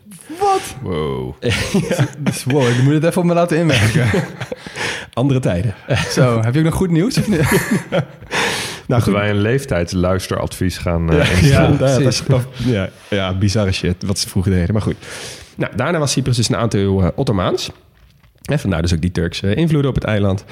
[0.83, 1.35] Wow.
[2.19, 4.09] Dus wow, ik moet het even op me laten inwerken.
[5.13, 5.75] Andere tijden.
[6.11, 7.19] Zo, heb je ook nog goed nieuws?
[7.19, 7.41] Of niet?
[8.89, 11.79] Nou, Moeten wij een leeftijdsluisteradvies gaan eh instellen?
[11.79, 14.73] Ja, is- of- ja, ja, bizarre shit wat ze vroeger deden.
[14.73, 14.97] Maar goed.
[15.57, 17.71] Nou, daarna was Cyprus dus een aantal eeuwen eh, Ottomaans.
[18.45, 20.45] En vandaar dus ook die Turkse invloeden op het eiland.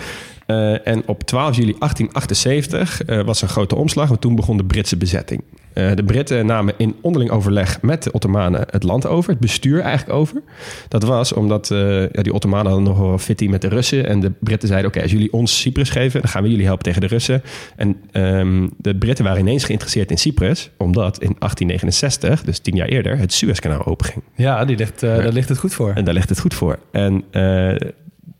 [0.47, 4.57] Eh, en op 12 juli 1878 eh, was er een grote omslag, want toen begon
[4.57, 5.43] de Britse bezetting.
[5.77, 9.81] Eh, de Britten namen in onderling overleg met de Ottomanen het land over, het bestuur
[9.81, 10.43] eigenlijk over.
[10.89, 14.07] Dat was omdat eh, ja, die Ottomanen hadden nog wel fitty met de Russen.
[14.07, 16.85] En de Britten zeiden, oké, als jullie ons Cyprus geven, dan gaan we jullie helpen
[16.85, 17.43] tegen de Russen.
[17.77, 22.89] En ehm, de Britten waren ineens geïnteresseerd in Cyprus, omdat in 1869, dus tien jaar
[22.89, 24.23] eerder, het Suezkanaal openging.
[24.35, 25.93] Ja, die ligt, eh, daar ligt het goed voor.
[25.95, 26.79] En daar ligt het goed voor.
[26.93, 27.25] En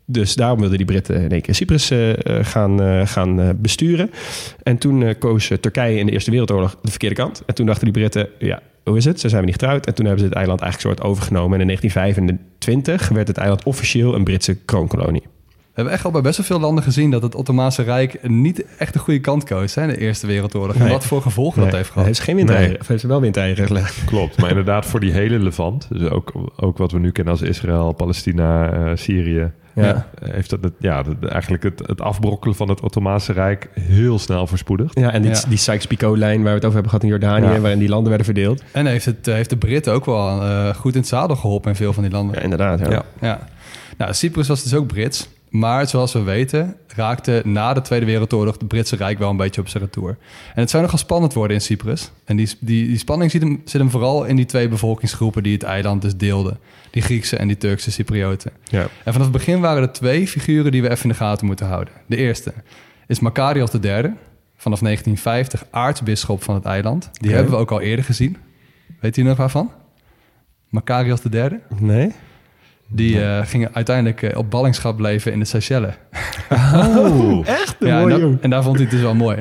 [0.09, 4.11] dus daarom wilden die Britten in één keer Cyprus eh, eh, gaan, eh, gaan besturen.
[4.63, 7.43] En toen koos Turkije in de Eerste Wereldoorlog de verkeerde kant.
[7.45, 9.19] En toen dachten die Britten, ja, hoe is het?
[9.19, 9.85] Ze zijn we niet getrouwd.
[9.85, 11.53] En toen hebben ze het eiland eigenlijk soort overgenomen.
[11.53, 15.23] En in 1925 werd het eiland officieel een Britse kroonkolonie.
[15.77, 18.65] We hebben echt al bij best wel veel landen gezien dat het Ottomaanse Rijk niet
[18.77, 20.75] echt de goede kant koos hè, in de Eerste Wereldoorlog.
[20.75, 20.91] En Nee.
[20.91, 22.03] wat voor gevolgen dat heeft gehad.
[22.03, 22.69] Hij is geen windeieren.
[22.69, 22.79] Nee.
[22.79, 24.03] Of heeft ze wel windeieren gelegd?
[24.05, 27.41] Klopt, maar inderdaad voor die hele Levant, dus ook, ook wat we nu kennen als
[27.41, 30.07] Israël, Palestina, eh, Syrië, Ja.
[30.21, 34.47] eh, heeft dat het, ja, eigenlijk het, het afbrokkelen van het Ottomaanse Rijk heel snel
[34.47, 34.99] voorspoedigd.
[34.99, 35.41] Ja, en die, Ja.
[35.49, 37.59] die Sykes-Picot-lijn waar we het over hebben gehad in Jordanië, Ja.
[37.59, 38.63] waarin die landen werden verdeeld.
[38.71, 41.69] En heeft, het, eh, heeft de Britten ook wel eh, goed in het zadel geholpen
[41.69, 42.35] in veel van die landen.
[42.35, 42.79] Ja, inderdaad.
[42.79, 42.89] Ja.
[42.89, 43.03] Ja.
[43.21, 43.39] Ja.
[43.97, 45.29] Nou, Cyprus was dus ook Brits.
[45.49, 49.61] Maar zoals we weten, raakte na de Tweede Wereldoorlog het Britse Rijk wel een beetje
[49.61, 50.17] op zijn retour.
[50.53, 52.11] En het zou nogal spannend worden in Cyprus.
[52.25, 55.53] En die, die, die spanning zit hem, zit hem vooral in die twee bevolkingsgroepen die
[55.53, 56.59] het eiland dus deelden.
[56.91, 58.51] Die Griekse en die Turkse Cyprioten.
[58.63, 58.81] Ja.
[58.81, 61.67] En vanaf het begin waren er twee figuren die we even in de gaten moeten
[61.67, 61.93] houden.
[62.05, 62.53] De eerste
[63.07, 64.13] is Macarius III,
[64.57, 67.09] vanaf 1950 aartsbisschop van het eiland.
[67.11, 68.37] Die hebben we ook al eerder gezien.
[68.99, 69.71] Weet u nog waarvan?
[70.69, 71.59] Macarius III?
[71.79, 72.11] Nee?
[72.89, 75.93] Die eh, gingen uiteindelijk eh, op ballingschap leven in de Seychelles.
[76.51, 77.75] Oh, Echt?
[77.79, 79.37] Ja, en, dat- en daar vond hij het dus wel mooi.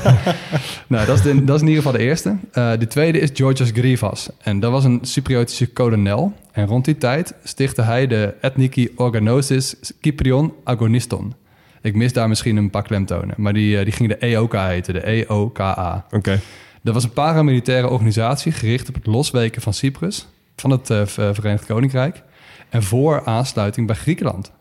[0.86, 2.36] nou, dat is, de- dat is in ieder geval de eerste.
[2.52, 4.28] Eh, de tweede is Georgios Grivas.
[4.42, 6.32] En dat was een Cypriotische kolonel.
[6.52, 11.34] En rond die tijd stichtte hij de Ethniki Organosis Kyprion Agoniston.
[11.82, 13.34] Ik mis daar misschien een paar klemtonen.
[13.36, 16.06] Maar die, die ging de EOK heten, de EOKA.
[16.10, 16.40] Oké.
[16.82, 21.66] Dat was een paramilitaire organisatie gericht op het losweken van Cyprus, van het eh, Verenigd
[21.66, 22.22] Koninkrijk.
[22.70, 24.52] En voor aansluiting bij Griekenland.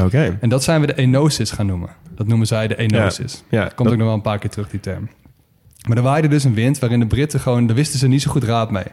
[0.00, 0.38] Oké.
[0.40, 1.90] En dat zijn we de Enosis gaan noemen.
[2.14, 3.42] Dat noemen zij de Enosis.
[3.48, 5.08] Ja, Komt dat- ook nog wel een paar keer terug, die term.
[5.88, 7.66] Maar er waaide dus een wind waarin de Britten gewoon...
[7.66, 8.84] daar wisten ze niet zo goed raad mee.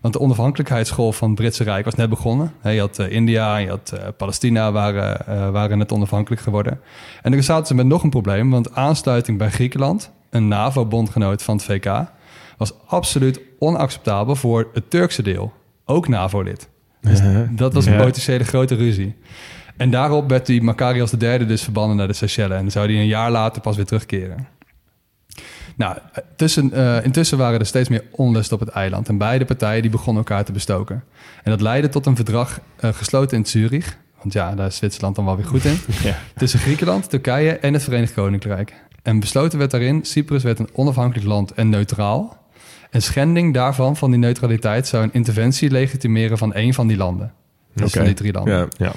[0.00, 2.52] Want de onafhankelijkheidsgolf van het Britse Rijk was net begonnen.
[2.62, 6.80] Je had eh, India en je had eh, Palestina waren, eh, waren net onafhankelijk geworden.
[7.22, 8.50] En dan zaten ze met nog een probleem.
[8.50, 12.04] Want aansluiting bij Griekenland, een NAVO-bondgenoot van het VK...
[12.56, 15.52] was absoluut onacceptabel voor het Turkse deel.
[15.84, 16.68] Ook NAVO-lid.
[17.00, 17.98] Dus dat was een Ja.
[18.04, 19.14] potentiële grote ruzie.
[19.76, 22.56] En daarop werd die Macarius III dus verbannen naar de Seychelles.
[22.56, 24.46] En dan zou hij een jaar later pas weer terugkeren.
[25.76, 25.96] Nou,
[26.36, 29.08] tussen, eh, intussen waren er steeds meer onlust op het eiland.
[29.08, 31.04] En beide partijen die begonnen elkaar te bestoken.
[31.42, 33.96] En dat leidde tot een verdrag eh, gesloten in Zurich.
[34.20, 35.78] Want ja, daar is Zwitserland dan wel weer goed in.
[36.02, 36.18] Ja.
[36.36, 38.74] Tussen Griekenland, Turkije en het Verenigd Koninkrijk.
[39.02, 42.37] En besloten werd daarin, Cyprus werd een onafhankelijk land en neutraal.
[42.90, 47.32] En schending daarvan, van die neutraliteit, zou een interventie legitimeren van één van die landen.
[47.74, 48.54] Dus van die drie landen.
[48.54, 48.68] Ja.
[48.76, 48.92] Ja.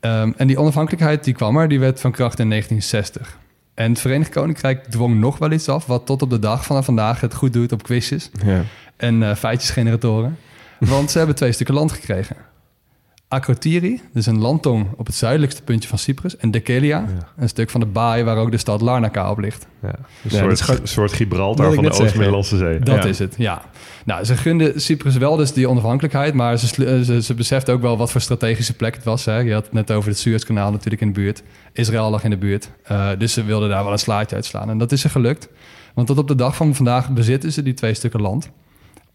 [0.00, 3.38] Ehm, en die onafhankelijkheid die kwam er, die werd van kracht in 1960.
[3.74, 6.84] En het Verenigd Koninkrijk dwong nog wel iets af, wat tot op de dag van
[6.84, 8.62] vandaag het goed doet op quizjes Ja.
[8.96, 10.38] en eh, feitjesgeneratoren.
[10.78, 12.36] Want ze hebben twee stukken land gekregen.
[13.28, 16.36] Akrotiri, dus een landtong op het zuidelijkste puntje van Cyprus.
[16.36, 17.04] En Dekelia,
[17.36, 19.66] een stuk van de baai waar ook de stad Larnaca op ligt.
[19.82, 19.88] Ja.
[19.88, 21.90] Een Ja, soort, gewoon- Gibraltar van de.
[21.90, 22.78] Oost-Middellandse Zee.
[22.78, 23.04] Dat Ja.
[23.04, 23.62] is het, ja.
[24.04, 27.80] Nou, ze gunden Cyprus wel dus die onafhankelijkheid, maar ze, eh, ze, ze beseften ook
[27.80, 29.24] wel wat voor strategische plek het was.
[29.24, 29.38] Hè.
[29.38, 31.42] Je had het net over het Suezkanaal natuurlijk in de buurt.
[31.72, 32.70] Israël lag in de buurt.
[32.82, 34.70] Eh, dus ze wilden daar wel een slaatje uitslaan.
[34.70, 35.48] En dat is ze gelukt.
[35.94, 38.50] Want tot op de dag van vandaag bezitten ze die twee stukken land.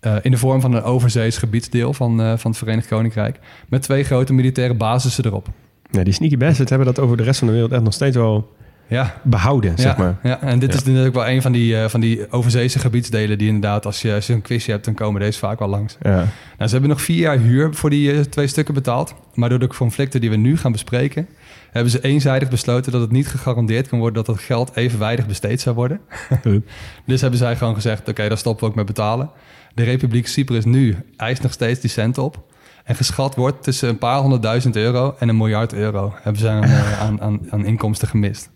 [0.02, 3.40] Eh, in de vorm van een overzees gebiedsdeel van, eh, van het Verenigd Koninkrijk.
[3.70, 5.48] Met twee grote militaire basissen erop.
[5.92, 8.16] Ja, die sneaky bastards hebben dat over de rest van de wereld echt nog steeds
[8.16, 8.54] wel
[8.88, 10.18] Ja, behouden, zeg maar.
[10.24, 10.78] Ja, en dit Ja.
[10.78, 14.14] is natuurlijk wel een van die, eh, van die overzeese gebiedsdelen die inderdaad, als je,
[14.14, 15.98] als je een quizje hebt, dan komen deze vaak wel langs.
[16.02, 16.16] Ja.
[16.16, 16.26] Nou,
[16.58, 19.14] ze hebben nog vier jaar huur voor die twee stukken betaald.
[19.34, 21.28] Maar door de conflicten die we nu gaan bespreken,
[21.72, 25.62] hebben ze eenzijdig besloten dat het niet gegarandeerd kan worden dat dat geld evenwijdig besteed
[25.62, 26.00] zou worden.
[27.06, 29.30] Dus hebben zij gewoon gezegd: oké, daar stoppen we ook met betalen.
[29.74, 32.44] De Republiek Cyprus nu eist nog steeds die cent op.
[32.84, 36.64] En geschat wordt tussen een paar honderdduizend euro en een miljard euro hebben ze aan,
[36.64, 38.50] eh, aan, aan, aan inkomsten gemist.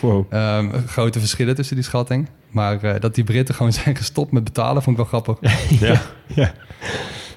[0.00, 0.24] Wow.
[0.30, 2.28] Ehm, grote verschillen tussen die schatting.
[2.50, 5.50] Maar eh, dat die Britten gewoon zijn gestopt met betalen, vond ik wel grappig.
[5.80, 6.02] Ja.
[6.26, 6.52] ja.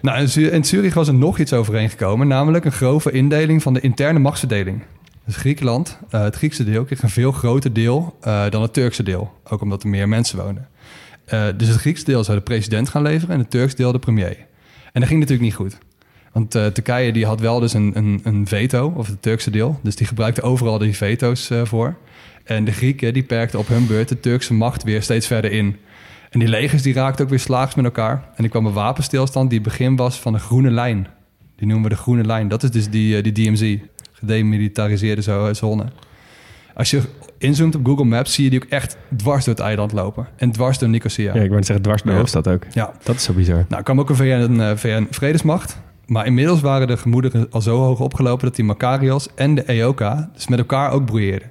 [0.02, 3.74] Nou, in, Zu- in Zurich was er nog iets overeengekomen, namelijk een grove indeling van
[3.74, 4.84] de interne machtsverdeling.
[5.26, 9.04] Dus Griekenland, eh, het Griekse deel, kreeg een veel groter deel eh, dan het Turkse
[9.04, 9.34] deel.
[9.50, 10.68] Ook omdat er meer mensen woonden.
[11.28, 14.00] Eh, dus het Griekse deel zou de president gaan leveren en het Turks deel de
[14.00, 14.38] premier.
[14.94, 15.78] En dat ging natuurlijk niet goed.
[16.32, 19.80] Want eh, Turkije die had wel dus een, een, een veto, of het Turkse deel.
[19.84, 21.96] Dus die gebruikte overal die veto's eh, voor.
[22.44, 25.76] En de Grieken die perkten op hun beurt de Turkse macht weer steeds verder in.
[26.30, 28.30] En die legers die raakten ook weer slaags met elkaar.
[28.36, 31.08] En er kwam een wapenstilstand die begin was van de groene lijn.
[31.56, 32.48] Die noemen we de groene lijn.
[32.48, 33.76] Dat is dus die, die DMZ,
[34.12, 35.86] gedemilitariseerde zo- zone.
[36.74, 37.02] Als je
[37.38, 40.28] inzoomt op Google Maps, zie je die ook echt dwars door het eiland lopen.
[40.36, 41.36] En dwars door Nicosia.
[41.36, 42.64] Ja, ik wou zeggen, dwars bij de hoofdstad ook.
[42.72, 42.92] Ja.
[43.04, 43.66] Dat is zo bizar.
[43.70, 45.78] Nou, kwam ook een VN, een, eh, VN-vredesmacht.
[46.06, 48.46] Maar inmiddels waren de gemoederen al zo hoog opgelopen...
[48.46, 51.50] dat die Makarios en de EOKA dus met elkaar ook broeieerden.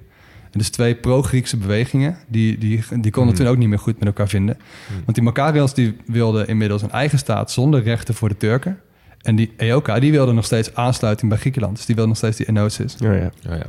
[0.53, 2.17] En dus twee pro-Griekse bewegingen...
[2.29, 3.45] die, die, die konden Hmm.
[3.45, 4.59] toen ook niet meer goed met elkaar vinden.
[5.05, 7.51] Want die Makarios die wilden inmiddels een eigen staat...
[7.51, 8.79] zonder rechten voor de Turken.
[9.23, 11.77] En die EOKA die wilde nog steeds aansluiting bij Griekenland.
[11.77, 12.95] Dus die wilden nog steeds die enosis.
[12.99, 13.31] Ja, ja.
[13.41, 13.67] Ja, ja.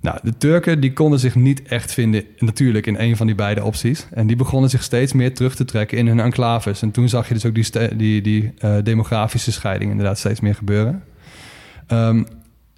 [0.00, 3.64] Nou, de Turken die konden zich niet echt vinden natuurlijk in een van die beide
[3.64, 4.06] opties.
[4.10, 6.82] En die begonnen zich steeds meer terug te trekken in hun enclaves.
[6.82, 10.54] En toen zag je dus ook die, die, die eh, demografische scheiding inderdaad steeds meer
[10.54, 11.04] gebeuren.
[11.86, 12.24] Ehm,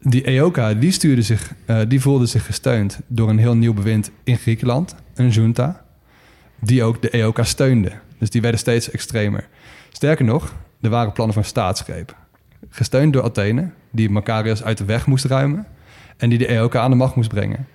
[0.01, 4.11] die EOKA die, stuurde zich, eh, die voelde zich gesteund door een heel nieuw bewind
[4.25, 5.85] in Griekenland, een junta,
[6.61, 7.93] die ook de EOKA steunde.
[8.19, 9.49] Dus die werden steeds extremer.
[9.93, 12.17] Sterker nog, er waren plannen van staatsgreep.
[12.69, 15.67] Gesteund door Athene, die Makarios uit de weg moest ruimen
[16.19, 17.67] en die de EOK aan de macht moest brengen.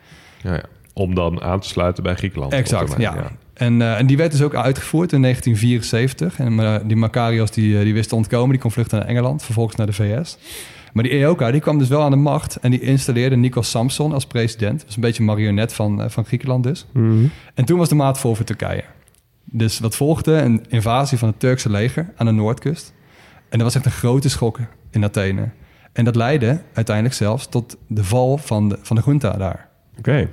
[0.42, 0.64] Ja, ja.
[0.94, 2.54] Om dan aan te sluiten bij Griekenland.
[2.54, 3.32] Exact, ja.
[3.54, 6.40] En, eh, en die werd dus ook uitgevoerd in 1974.
[6.40, 9.44] En eh, die Makarios die, eh, die wist te ontkomen, die kon vluchten naar Engeland,
[9.44, 10.38] vervolgens naar de VS.
[10.94, 14.14] Maar die EOK die kwam dus wel aan de macht en die installeerde Nikos Samson
[14.14, 14.78] als president.
[14.78, 16.86] Dat was een beetje een marionet van, van Griekenland dus.
[16.92, 17.26] Mhm.
[17.54, 18.84] En toen was de maat vol voor Turkije.
[19.44, 20.34] Dus wat volgde?
[20.34, 22.94] Een invasie van het Turkse leger aan de noordkust.
[23.50, 24.60] En dat was echt een grote schok
[24.92, 25.50] in Athene.
[25.94, 29.68] En dat leidde uiteindelijk zelfs tot de val van de, van de junta daar.
[29.98, 30.30] Oké.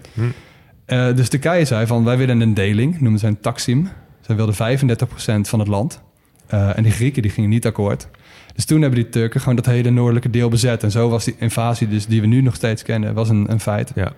[0.84, 3.88] Eh, dus Turkije zei van wij willen een deling, noemden ze een taksim.
[4.20, 6.00] Zij wilden 35% van het land.
[6.46, 8.08] Eh, en die Grieken die gingen niet akkoord.
[8.54, 10.82] Dus toen hebben die Turken gewoon dat hele noordelijke deel bezet.
[10.82, 13.60] En zo was die invasie dus die we nu nog steeds kennen, was een, een
[13.60, 13.92] feit.
[13.94, 14.12] Ja.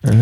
[0.00, 0.12] Ah.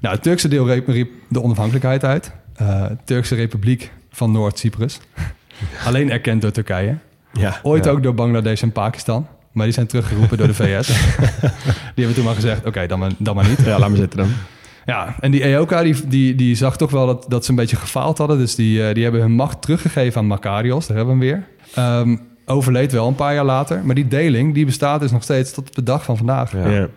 [0.00, 2.32] Nou, het Turkse deel riep, riep de onafhankelijkheid uit.
[2.54, 5.00] Eh, Turkse Republiek van Noord-Cyprus.
[5.86, 6.96] Alleen erkend door Turkije.
[7.32, 7.60] Ja.
[7.62, 7.90] Ooit Ja.
[7.90, 9.26] ook door Bangladesh en Pakistan.
[9.52, 10.86] Maar die zijn teruggeroepen door de VS.
[10.86, 10.94] die
[11.94, 13.58] hebben toen maar gezegd, oké, dan, maar- dan maar niet.
[13.64, 14.28] Ja, laat maar zitten dan.
[14.86, 17.76] Ja, en die EOK die, die, die zag toch wel dat, dat ze een beetje
[17.76, 18.38] gefaald hadden.
[18.38, 20.86] Dus die, eh, die hebben hun macht teruggegeven aan Makarios.
[20.86, 21.46] Daar hebben we hem weer.
[21.74, 23.84] Ehm, overleed wel een paar jaar later.
[23.84, 26.52] Maar die deling die bestaat dus nog steeds tot op de dag van vandaag.
[26.52, 26.68] Ja.
[26.68, 26.88] Ja.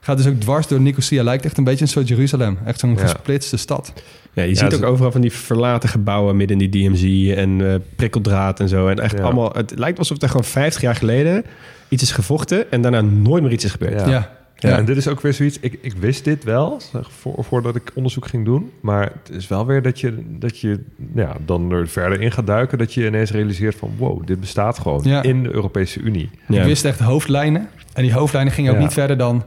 [0.00, 1.22] Gaat dus ook dwars door Nicosia.
[1.22, 2.58] Lijkt echt een beetje een soort Jeruzalem.
[2.64, 2.98] Echt zo'n Ja.
[3.00, 3.92] gesplitste stad.
[4.32, 7.68] Ja, je Ja, ziet ook overal van die verlaten gebouwen midden in die DMZ en
[7.72, 8.88] eh, prikkeldraad en zo.
[8.88, 9.22] En echt Ja.
[9.24, 11.44] allemaal, het lijkt alsof er gewoon 50 jaar geleden
[11.90, 14.00] iets is gevochten en daarna nooit meer iets is gebeurd.
[14.00, 14.08] Ja.
[14.08, 14.38] Ja.
[14.68, 15.58] Ja, en dit is ook weer zoiets.
[15.60, 18.70] Ik, ik wist dit wel voor, voordat ik onderzoek ging doen.
[18.80, 20.80] Maar het is wel weer dat je, dat je
[21.14, 22.78] ja, dan er verder in gaat duiken.
[22.78, 25.22] Dat je ineens realiseert van wow, dit bestaat gewoon Ja.
[25.22, 26.30] in de Europese Unie.
[26.48, 26.60] Ja.
[26.60, 27.68] Ik wist echt hoofdlijnen.
[27.92, 28.82] En die hoofdlijnen gingen ook Ja.
[28.82, 29.44] niet verder dan...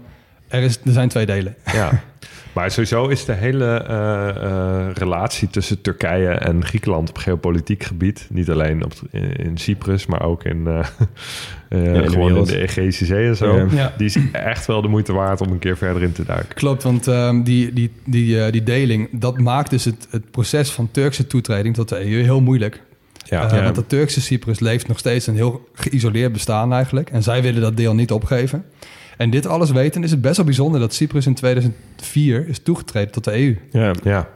[0.48, 1.56] Er, is, er zijn twee delen.
[1.74, 1.90] Ja.
[2.54, 8.28] Maar sowieso is de hele eh, eh, relatie tussen Turkije en Griekenland op geopolitiek gebied,
[8.30, 10.80] niet alleen op, in, in Cyprus, maar ook in, eh,
[11.70, 13.68] eh, in de gewoon in de Egeïsche Zee en zo.
[13.72, 13.94] Ja.
[13.98, 16.56] Die is echt wel de moeite waard om een keer verder in te duiken.
[16.56, 20.72] Klopt, want ehm, die, die, die, eh, die deling, dat maakt dus het, het proces
[20.72, 22.82] van Turkse toetreding tot de EU heel moeilijk.
[23.26, 27.10] Ja, Want de Turkse Cyprus leeft nog steeds een heel geïsoleerd bestaan eigenlijk.
[27.10, 28.66] En zij willen dat deel niet opgeven.
[29.18, 33.12] En dit alles weten is het best wel bijzonder dat Cyprus in 2004 is toegetreden
[33.12, 33.58] tot de EU.
[33.72, 34.28] Ja, ja.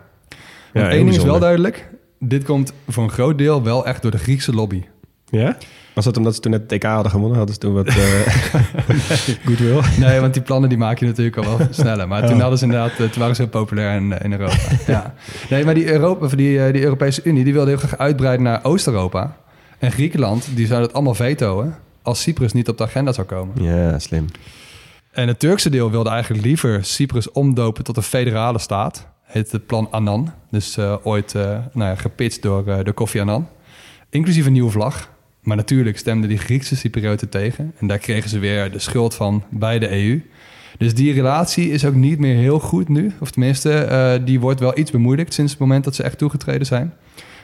[0.74, 1.90] Want heel één ding is wel duidelijk.
[2.20, 4.84] Dit komt voor een groot deel wel echt door de Griekse lobby.
[5.30, 5.58] Ja?
[5.94, 7.38] Was dat omdat ze toen het TK hadden gewonnen?
[7.38, 7.96] Hadden ze toen wat eh
[9.46, 9.80] goodwill?
[10.00, 12.08] Nee, want die plannen die maak je natuurlijk al wel sneller.
[12.08, 12.40] Maar toen Oh.
[12.42, 14.56] hadden ze inderdaad, eh, toen waren ze heel populair in, in Europa.
[14.88, 15.14] ja.
[15.50, 18.44] Nee, maar die, Europa, of die, eh, die Europese Unie die wilde heel graag uitbreiden
[18.46, 19.38] naar Oost-Europa.
[19.80, 23.64] En Griekenland, die zou dat allemaal vetoen als Cyprus niet op de agenda zou komen.
[23.64, 24.26] Ja, slim.
[25.18, 29.08] En het Turkse deel wilde eigenlijk liever Cyprus omdopen tot een federale staat.
[29.24, 30.34] Heet het plan Annan.
[30.52, 31.42] Dus eh, ooit eh,
[31.74, 33.48] nou ja, gepitcht door, eh door Kofi Annan.
[34.10, 35.10] Inclusief een nieuwe vlag.
[35.42, 37.74] Maar natuurlijk stemden die Griekse Cyprioten tegen.
[37.80, 40.22] En daar kregen ze weer de schuld van bij de EU.
[40.78, 43.12] Dus die relatie is ook niet meer heel goed nu.
[43.20, 46.66] Of tenminste, eh, die wordt wel iets bemoeilijkt sinds het moment dat ze echt toegetreden
[46.66, 46.94] zijn.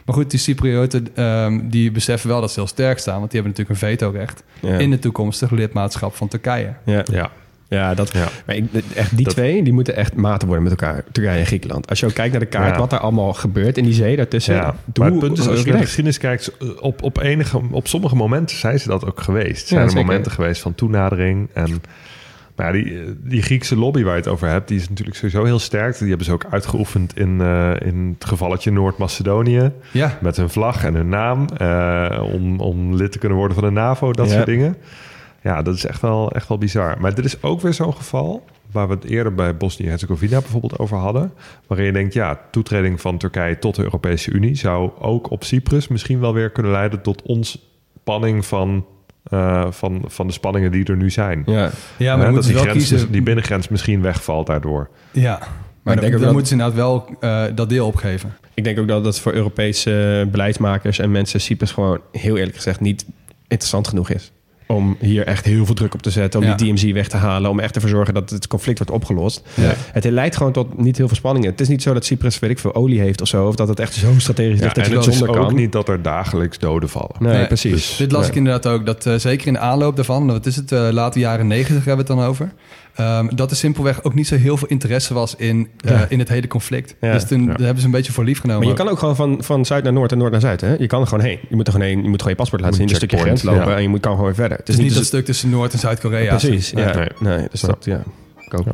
[0.05, 3.19] Maar goed, die Cyprioten ehm, die beseffen wel dat ze heel sterk staan.
[3.19, 4.77] Want die hebben natuurlijk een vetorecht Ja.
[4.77, 6.73] in het toekomstige lidmaatschap van Turkije.
[6.85, 7.03] Ja.
[7.11, 7.31] Ja.
[7.73, 8.27] Ja, dat, Ja.
[8.45, 11.03] Maar ik, echt, die Dat- twee die moeten echt maten worden met elkaar.
[11.11, 11.89] Turkije en Griekenland.
[11.89, 12.79] Als je ook kijkt naar de kaart, Ja.
[12.79, 14.55] wat daar allemaal gebeurt in die zee daartussen.
[14.55, 17.61] Ja, doe maar het punt is, als je naar de geschiedenis kijkt, op, op, enige,
[17.71, 19.67] op sommige momenten zijn ze dat ook geweest.
[19.67, 20.05] Zijn Ja, er zeker.
[20.05, 21.49] momenten geweest van toenadering.
[21.53, 21.81] En,
[22.55, 25.43] maar ja, die, die Griekse lobby waar je het over hebt, die is natuurlijk sowieso
[25.43, 25.97] heel sterk.
[25.97, 29.71] Die hebben ze ook uitgeoefend in, eh, in het gevalletje Noord-Macedonië.
[29.91, 31.45] Ja, Met hun vlag en hun naam.
[31.57, 34.33] eh, om, om lid te kunnen worden van de NAVO, dat Ja.
[34.33, 34.75] soort dingen.
[35.43, 36.99] Ja, dat is echt wel, echt wel bizar.
[36.99, 40.97] Maar dit is ook weer zo'n geval waar we het eerder bij Bosnië-Herzegovina bijvoorbeeld over
[40.97, 41.31] hadden.
[41.67, 45.87] Waarin je denkt, ja, toetreding van Turkije tot de Europese Unie zou ook op Cyprus
[45.87, 48.85] misschien wel weer kunnen leiden tot ontspanning van,
[49.23, 51.43] eh, van, van de spanningen die er nu zijn.
[51.45, 53.11] Ja, ja Hè, maar dat die, wel grens, kiezen.
[53.11, 54.89] die binnengrens misschien wegvalt daardoor.
[55.11, 55.39] Ja,
[55.83, 58.33] maar ik denk dan, ook dan dat- moeten ze inderdaad wel eh, dat deel opgeven.
[58.53, 62.79] ik denk ook dat dat voor Europese beleidsmakers en mensen Cyprus gewoon heel eerlijk gezegd
[62.79, 63.05] niet
[63.47, 64.31] interessant genoeg is.
[64.67, 66.55] Om hier echt heel veel druk op te zetten, om Ja.
[66.55, 69.41] die DMZ weg te halen, om echt te zorgen dat het conflict wordt opgelost.
[69.53, 69.73] Ja.
[69.91, 71.49] Het leidt gewoon tot niet heel veel spanningen.
[71.49, 73.67] Het is niet zo dat Cyprus, weet ik veel, olie heeft of zo, of dat
[73.67, 75.55] het echt zo strategisch Ja, ligt dat en je het is zonder ook kan.
[75.55, 77.15] niet dat er dagelijks doden vallen.
[77.19, 77.71] Nee, Nee, precies.
[77.71, 78.29] dus- Dit las Nee.
[78.29, 81.19] ik inderdaad ook, dat eh, zeker in de aanloop daarvan, wat is het, eh late
[81.19, 82.51] jaren negentig hebben we het dan over,
[82.95, 86.05] ehm, dat er simpelweg ook niet zo heel veel interesse was in, eh, Ja.
[86.09, 86.95] in het hele conflict.
[87.01, 87.11] Ja.
[87.13, 87.51] Dus toen Ja.
[87.57, 88.61] hebben ze een beetje voor lief genomen.
[88.61, 90.61] Maar je kan ook gewoon van, van zuid naar noord en noord naar zuid.
[90.61, 90.75] Hè?
[90.75, 91.39] Je kan er gewoon heen.
[91.49, 92.03] Je moet er gewoon heen.
[92.03, 93.75] Je moet gewoon je paspoort laten zien, Moet een stukje grens lopen ja.
[93.75, 94.57] en je moet, kan gewoon weer verder.
[94.57, 96.35] Het het is niet dus- dat stuk tussen Noord- en Zuid-Korea.
[96.35, 96.85] Precies, Nee.
[96.85, 96.95] ja.
[96.95, 97.09] Nee.
[97.19, 98.03] Nee, dus dat, ja.
[98.39, 98.65] Ik ook.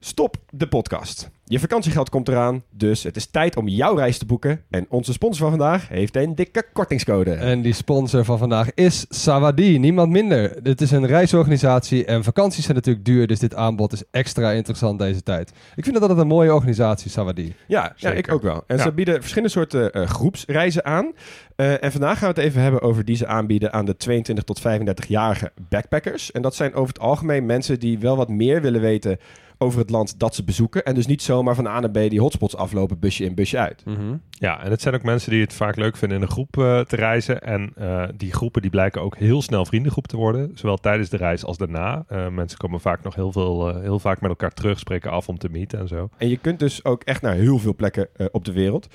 [0.00, 1.30] Stop de podcast.
[1.46, 4.62] Je vakantiegeld komt eraan, dus het is tijd om jouw reis te boeken.
[4.70, 7.32] En onze sponsor van vandaag heeft een dikke kortingscode.
[7.32, 10.62] En die sponsor van vandaag is Sawadi, niemand minder.
[10.62, 14.98] Dit is een reisorganisatie en vakanties zijn natuurlijk duur, dus dit aanbod is extra interessant
[14.98, 15.52] deze tijd.
[15.76, 17.54] Ik vind dat altijd een mooie organisatie, Sawadi.
[17.66, 18.64] Ja, ja ik ook wel.
[18.66, 18.82] En Ja.
[18.82, 21.12] ze bieden verschillende soorten eh, groepsreizen aan.
[21.56, 24.44] Eh, en vandaag gaan we het even hebben over die ze aanbieden aan de 22
[24.44, 26.32] tot 35-jarige backpackers.
[26.32, 29.18] En dat zijn over het algemeen mensen die wel wat meer willen weten
[29.58, 30.84] over het land dat ze bezoeken.
[30.84, 33.82] En dus niet zomaar van A naar B die hotspots aflopen, busje in, busje uit.
[34.30, 36.80] Ja, en het zijn ook mensen die het vaak leuk vinden in een groep eh,
[36.80, 37.42] te reizen.
[37.42, 40.50] En eh, die groepen die blijken ook heel snel vriendengroep te worden.
[40.54, 42.04] Zowel tijdens de reis als daarna.
[42.08, 45.38] Eh, mensen komen vaak nog heel, veel, heel vaak met elkaar terug, spreken af om
[45.38, 46.08] te meeten en zo.
[46.16, 48.88] En je kunt dus ook echt naar heel veel plekken op de wereld.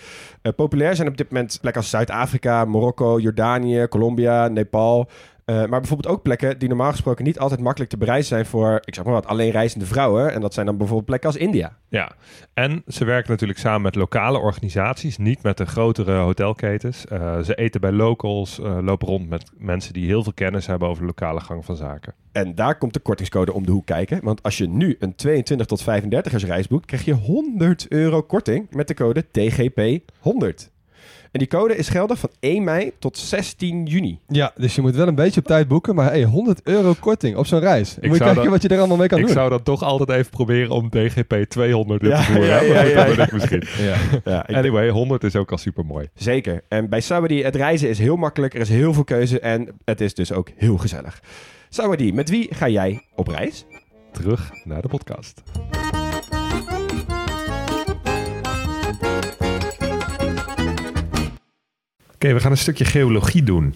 [0.55, 5.09] Populair zijn op dit moment plekken als Zuid-Afrika, Marokko, Jordanië, Colombia, Nepal.
[5.49, 8.81] Eh, maar bijvoorbeeld ook plekken die normaal gesproken niet altijd makkelijk te bereizen zijn voor,
[8.83, 10.33] ik zeg maar wat, alleen reizende vrouwen.
[10.33, 11.77] En dat zijn dan bijvoorbeeld plekken als India.
[11.87, 12.11] Ja,
[12.53, 17.07] en ze werken natuurlijk samen met lokale organisaties, niet met de grotere hotelketens.
[17.07, 20.87] Eh, ze eten bij locals, eh, lopen rond met mensen die heel veel kennis hebben
[20.87, 22.13] over de lokale gang van zaken.
[22.31, 24.19] En daar komt de kortingscode om de hoek kijken.
[24.23, 28.67] Want als je nu een 22 tot 35ers reis boekt, krijg je 100 euro korting
[28.75, 30.71] met de code TGP100.
[31.31, 34.19] En die code is geldig van 1 mei tot 16 juni.
[34.27, 35.95] Ja, dus je moet wel een beetje op tijd boeken.
[35.95, 37.95] Maar hey, 100 euro korting op zo'n reis.
[37.95, 39.33] moet je zou kijken dat- wat je er allemaal mee kan ik doen.
[39.33, 42.45] zou dan toch altijd even proberen om DGP 200 in Ja, te voeren.
[42.45, 42.65] ja, hè?
[42.65, 43.23] ja, ja, dat ja.
[43.23, 43.63] ik misschien.
[43.85, 43.95] Ja.
[44.25, 46.07] Ja, ik- Anyway, 100 is ook al super mooi.
[46.13, 46.61] Zeker.
[46.67, 48.53] En bij Sawadee, het reizen is heel makkelijk.
[48.53, 51.21] Er is heel veel keuze en het is dus ook heel gezellig.
[51.69, 53.65] Sawadee, met wie ga jij op reis?
[54.11, 55.41] Terug naar de podcast.
[62.19, 63.73] Oké, we gaan een stukje geologie doen.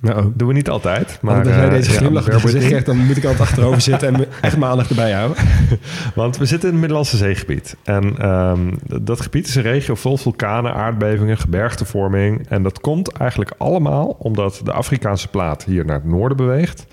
[0.00, 1.38] Nou, Doen we niet altijd, maar...
[1.38, 4.14] als jij eh, deze glimlach op je gezicht krijgt, dan moet ik altijd achterover zitten
[4.14, 5.44] en echt mijn aandacht erbij houden.
[6.14, 7.76] Want we zitten in het Middellandse Zeegebied.
[7.82, 8.72] En ehm,
[9.02, 12.48] dat gebied is een regio vol vulkanen, aardbevingen, gebergtevorming.
[12.48, 16.86] En dat komt eigenlijk allemaal omdat de Afrikaanse plaat hier naar het noorden beweegt.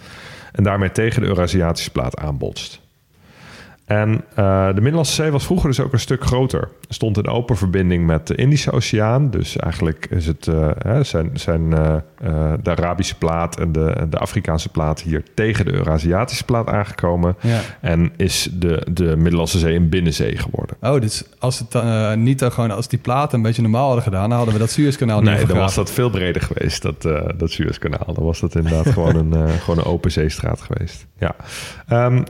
[0.52, 2.79] En daarmee tegen de Eurasiatische plaat aanbotst.
[3.90, 6.62] En eh, de Middellandse Zee was vroeger dus ook een stuk groter.
[6.62, 9.30] Er stond een open verbinding met de Indische Oceaan.
[9.30, 11.96] Dus eigenlijk is het, eh, hè, zijn, zijn eh,
[12.62, 17.36] de Arabische plaat en de, de Afrikaanse plaat hier tegen de Eurasiatische plaat aangekomen.
[17.42, 17.60] Ja.
[17.82, 20.78] En is de, de Middellandse Zee een binnenzee geworden.
[20.82, 24.30] Oh, dus als het niet dan gewoon als die platen een beetje normaal hadden gedaan,
[24.30, 27.02] dan hadden we dat Suezkanaal niet Nee, dan was dat veel breder geweest, dat,
[27.38, 28.14] dat Suezkanaal.
[28.14, 31.06] Dan was dat inderdaad gewoon, een, gewoon een open zeestraat geweest.
[31.18, 31.36] Ja.
[31.88, 32.22] Ehm,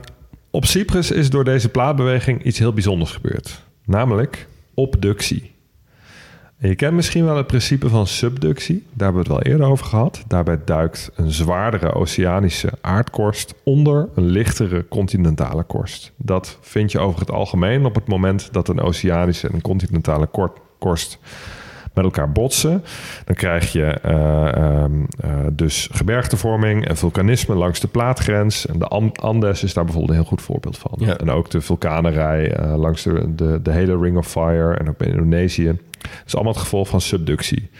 [0.50, 3.62] op Cyprus is door deze plaatbeweging iets heel bijzonders gebeurd.
[3.84, 5.52] Namelijk obductie.
[6.58, 8.86] Je kent misschien wel het principe van subductie.
[8.92, 10.24] Daar hebben we het wel eerder over gehad.
[10.26, 16.12] Daarbij duikt een zwaardere oceanische aardkorst onder een lichtere continentale korst.
[16.16, 20.26] Dat vind je over het algemeen op het moment dat een oceanische en een continentale
[20.26, 21.18] kor- korst
[21.94, 22.84] met elkaar botsen.
[23.24, 28.66] Dan krijg je eh, ehm, eh, dus gebergtevorming en vulkanisme langs de plaatgrens.
[28.66, 30.92] En de An- Andes is daar bijvoorbeeld een heel goed voorbeeld van.
[30.96, 31.16] Ja.
[31.16, 34.96] En ook de vulkanenrij eh, langs de, de, de hele Ring of Fire en ook
[34.96, 35.66] bij Indonesië.
[35.66, 37.70] Dat is allemaal het gevolg van subductie.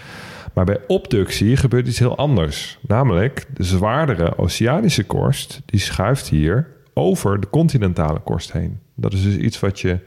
[0.54, 2.78] Maar bij obductie gebeurt iets heel anders.
[2.86, 5.62] Namelijk, de zwaardere oceanische korst...
[5.66, 8.78] die schuift hier over de continentale korst heen.
[8.94, 9.98] Dat is dus iets wat je,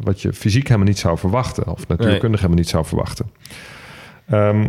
[0.00, 1.66] wat je fysiek helemaal niet zou verwachten...
[1.66, 3.30] of natuurkundig helemaal niet zou verwachten.
[4.26, 4.68] Ehm,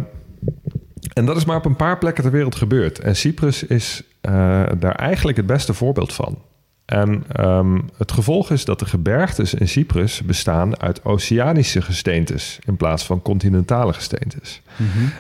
[1.14, 3.00] en dat is maar op een paar plekken ter wereld gebeurd.
[3.00, 4.32] En Cyprus is eh,
[4.80, 6.38] daar eigenlijk het beste voorbeeld van.
[6.90, 12.78] En ehm, het gevolg is dat de gebergtes in Cyprus bestaan uit oceanische gesteentes in
[12.78, 14.62] plaats van continentale gesteentes.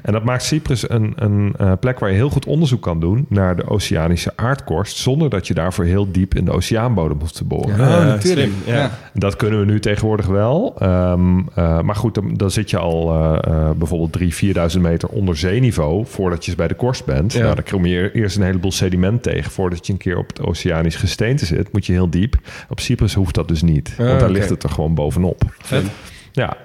[0.01, 3.25] En dat maakt Cyprus een, een eh, plek waar je heel goed onderzoek kan doen
[3.29, 7.43] naar de oceanische aardkorst, zonder dat je daarvoor heel diep in de oceaanbodem hoeft te
[7.43, 7.77] boren.
[7.77, 8.51] Ja, Oh, natuurlijk.
[8.65, 8.75] ja.
[8.75, 8.91] Ja.
[9.13, 10.75] Dat kunnen we nu tegenwoordig wel.
[10.79, 14.35] Ehm, eh, maar goed, dan, dan zit je al eh, eh, bijvoorbeeld 3.000,
[14.75, 17.33] 4.000 meter onder zeeniveau voordat je bij de korst bent.
[17.33, 17.41] Ja.
[17.41, 20.41] Nou, dan kom je eerst een heleboel sediment tegen voordat je een keer op het
[20.41, 21.58] oceanisch gesteente zit.
[21.71, 22.35] Moet je heel diep.
[22.69, 24.31] Op Cyprus hoeft dat dus niet, want daar oké.
[24.31, 25.41] ligt het er gewoon bovenop.
[25.61, 25.85] Vet.
[26.31, 26.57] Ja.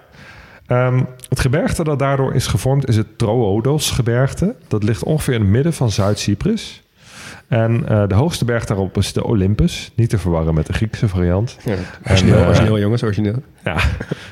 [0.67, 4.55] Ehm, het gebergte dat daardoor is gevormd is het Troodos-gebergte.
[4.69, 6.83] Dat ligt ongeveer in het midden van Zuid-Cyprus.
[7.55, 9.93] En eh, de hoogste berg daarop is de Olympus.
[9.95, 11.57] Niet te verwarren met de Griekse variant.
[11.65, 11.75] Ja.
[12.09, 13.43] Origineel, eh, origineel jongens, origineel.
[13.65, 13.77] Ja,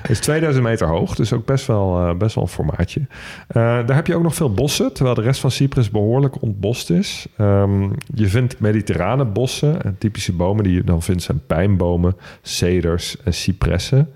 [0.02, 3.00] het is 2000 meter hoog, dus ook best wel, eh, best wel een formaatje.
[3.46, 6.90] Eh, daar heb je ook nog veel bossen, terwijl de rest van Cyprus behoorlijk ontbost
[6.90, 7.26] is.
[7.36, 7.82] Ehm,
[8.14, 9.82] je vindt mediterrane bossen.
[9.82, 14.08] En typische bomen die je dan vindt zijn pijnbomen, ceders en cipressen.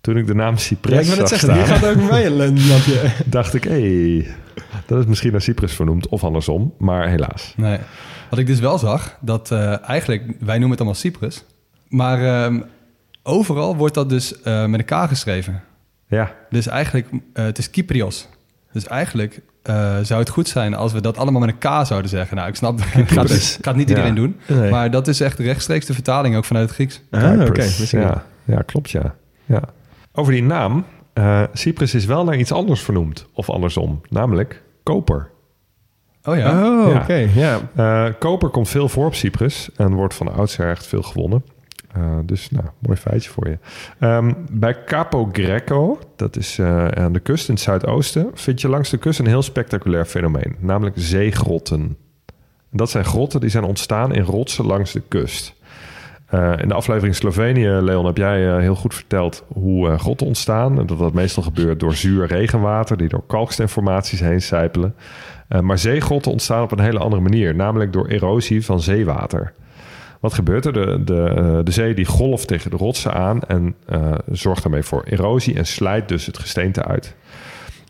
[0.00, 2.36] Toen ik de naam Ja, cypress ik wil het die gaat ook bij mij een
[2.36, 3.00] landje.
[3.26, 4.26] dacht ik, hé, hey,
[4.86, 7.52] dat is misschien naar Cyprus vernoemd of andersom, maar helaas.
[7.56, 7.78] Nee.
[8.30, 11.44] Wat ik dus wel zag, dat eh, eigenlijk, wij noemen het allemaal Cyprus.
[11.88, 12.60] Maar ehm,
[13.22, 15.62] overal wordt dat dus eh, met een K geschreven.
[16.08, 18.28] Ja, Dus eigenlijk, eh, het is Kyprios.
[18.72, 19.40] Dus eigenlijk
[20.02, 22.36] zou het goed zijn als we dat allemaal met een K zouden zeggen.
[22.36, 23.56] Nou, ik snap, ik ga het, Kypros.
[23.58, 23.94] ik ga het niet Ja.
[23.94, 24.36] iedereen doen.
[24.46, 24.70] Nee.
[24.70, 27.00] Maar dat is echt rechtstreeks de vertaling ook vanuit het Grieks.
[27.10, 27.64] Ah, oké.
[27.90, 29.14] Ja, ja, klopt ja.
[29.44, 29.62] ja.
[30.12, 30.84] Over die naam,
[31.52, 35.30] Cyprus is wel naar iets anders vernoemd, of andersom, namelijk koper.
[36.24, 36.66] Oh ja.
[36.66, 37.00] Oh, Ja.
[37.00, 37.28] oké.
[37.34, 37.60] Ja.
[37.74, 41.44] Eh, koper komt veel voor op Cyprus en wordt van oudsher echt veel gewonnen.
[41.92, 43.58] Eh, dus nou, mooi feitje voor je.
[43.98, 48.68] Ehm, bij Capo Greco, dat is eh, aan de kust in het zuidoosten, vind je
[48.68, 51.96] langs de kust een heel spectaculair fenomeen, namelijk zeegrotten.
[52.70, 55.54] Dat zijn grotten die zijn ontstaan in rotsen langs de kust.
[56.34, 60.26] Eh, in de aflevering Slovenië, Leon, heb jij eh, heel goed verteld hoe eh, grotten
[60.26, 60.78] ontstaan.
[60.78, 64.94] En dat dat meestal gebeurt door zuur regenwater die door kalksteenformaties heen sijpelen.
[65.60, 69.52] Maar zeegrotten ontstaan op een hele andere manier, namelijk door erosie van zeewater.
[70.20, 70.72] Wat gebeurt er?
[70.72, 73.74] De, de, de zee die golft tegen de rotsen aan en
[74.30, 77.16] zorgt daarmee voor erosie en slijt dus het gesteente uit.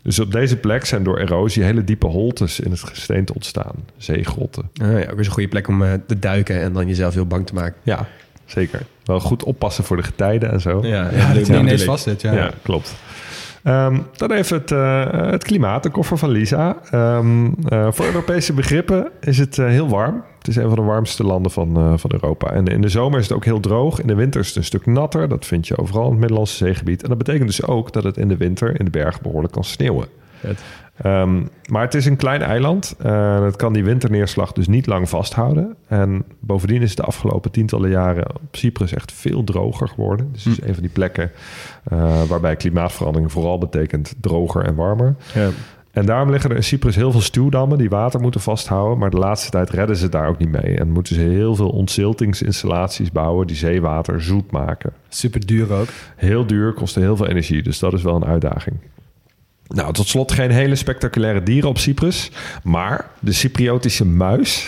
[0.03, 3.75] Dus op deze plek zijn door erosie hele diepe holtes in het gesteente ontstaan.
[3.97, 4.69] Zeegrotten.
[4.81, 7.45] Ah, ja, ook eens een goede plek om te duiken en dan jezelf heel bang
[7.45, 7.77] te maken.
[7.83, 8.07] Ja,
[8.45, 8.81] zeker.
[9.03, 10.79] Wel goed oppassen voor de getijden en zo.
[10.81, 12.21] Ja, Ja, dat je niet ineens vast zit.
[12.21, 12.33] Ja.
[12.33, 12.95] Ja, klopt.
[13.63, 16.77] Ehm, dan even het, eh, het klimaat, de koffer van Lisa.
[16.91, 20.23] Ehm, eh, voor Europese begrippen is het eh, heel warm.
[20.37, 22.51] Het is een van de warmste landen van, eh, van Europa.
[22.51, 23.99] En in de zomer is het ook heel droog.
[23.99, 25.29] In de winter is het een stuk natter.
[25.29, 27.03] Dat vind je overal in het Middellandse zeegebied.
[27.03, 29.63] En dat betekent dus ook dat het in de winter in de bergen behoorlijk kan
[29.63, 30.07] sneeuwen.
[31.01, 32.95] Ehm, maar het is een klein eiland.
[32.97, 35.75] en het kan die winterneerslag dus niet lang vasthouden.
[35.87, 40.29] En bovendien is het de afgelopen tientallen jaren op Cyprus echt veel droger geworden.
[40.31, 41.31] Dus het is een van die plekken
[41.83, 45.15] eh, waarbij klimaatverandering vooral betekent droger en warmer.
[45.33, 45.49] Ja.
[45.91, 48.97] En daarom liggen er in Cyprus heel veel stuwdammen die water moeten vasthouden.
[48.97, 50.77] Maar de laatste tijd redden ze daar ook niet mee.
[50.77, 54.93] En moeten ze heel veel ontziltingsinstallaties bouwen die zeewater zoet maken.
[55.09, 55.87] Super duur ook.
[56.15, 57.63] Heel duur, kosten heel veel energie.
[57.63, 58.77] Dus dat is wel een uitdaging.
[59.67, 62.31] Nou, tot slot geen hele spectaculaire dieren op Cyprus.
[62.63, 64.67] Maar de Cypriotische muis.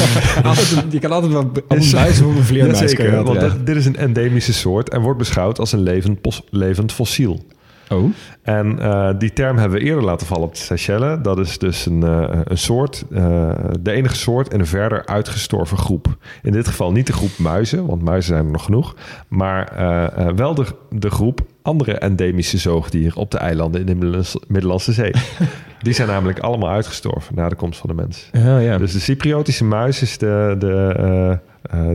[0.90, 3.96] Je kan altijd wel een Is- muis of een vleermuis wel want dit- is een
[3.96, 7.44] endemische soort en wordt beschouwd als een levend, levend fossiel.
[7.90, 8.12] Oh,
[8.42, 11.18] En eh, die term hebben we eerder laten vallen op de Seychelles.
[11.22, 15.78] Dat is dus een, eh, een soort, eh, de enige soort in een verder uitgestorven
[15.78, 16.16] groep.
[16.42, 18.94] In dit geval niet de groep muizen, want muizen zijn er nog genoeg.
[19.28, 19.72] Maar
[20.36, 25.12] wel de, de groep andere endemische zoogdieren op de eilanden in de Middellandse- Zee.
[25.82, 28.30] die zijn namelijk allemaal uitgestorven na de komst van de mens.
[28.32, 28.78] ja.
[28.78, 31.38] Dus de Cypriotische muis is de, de,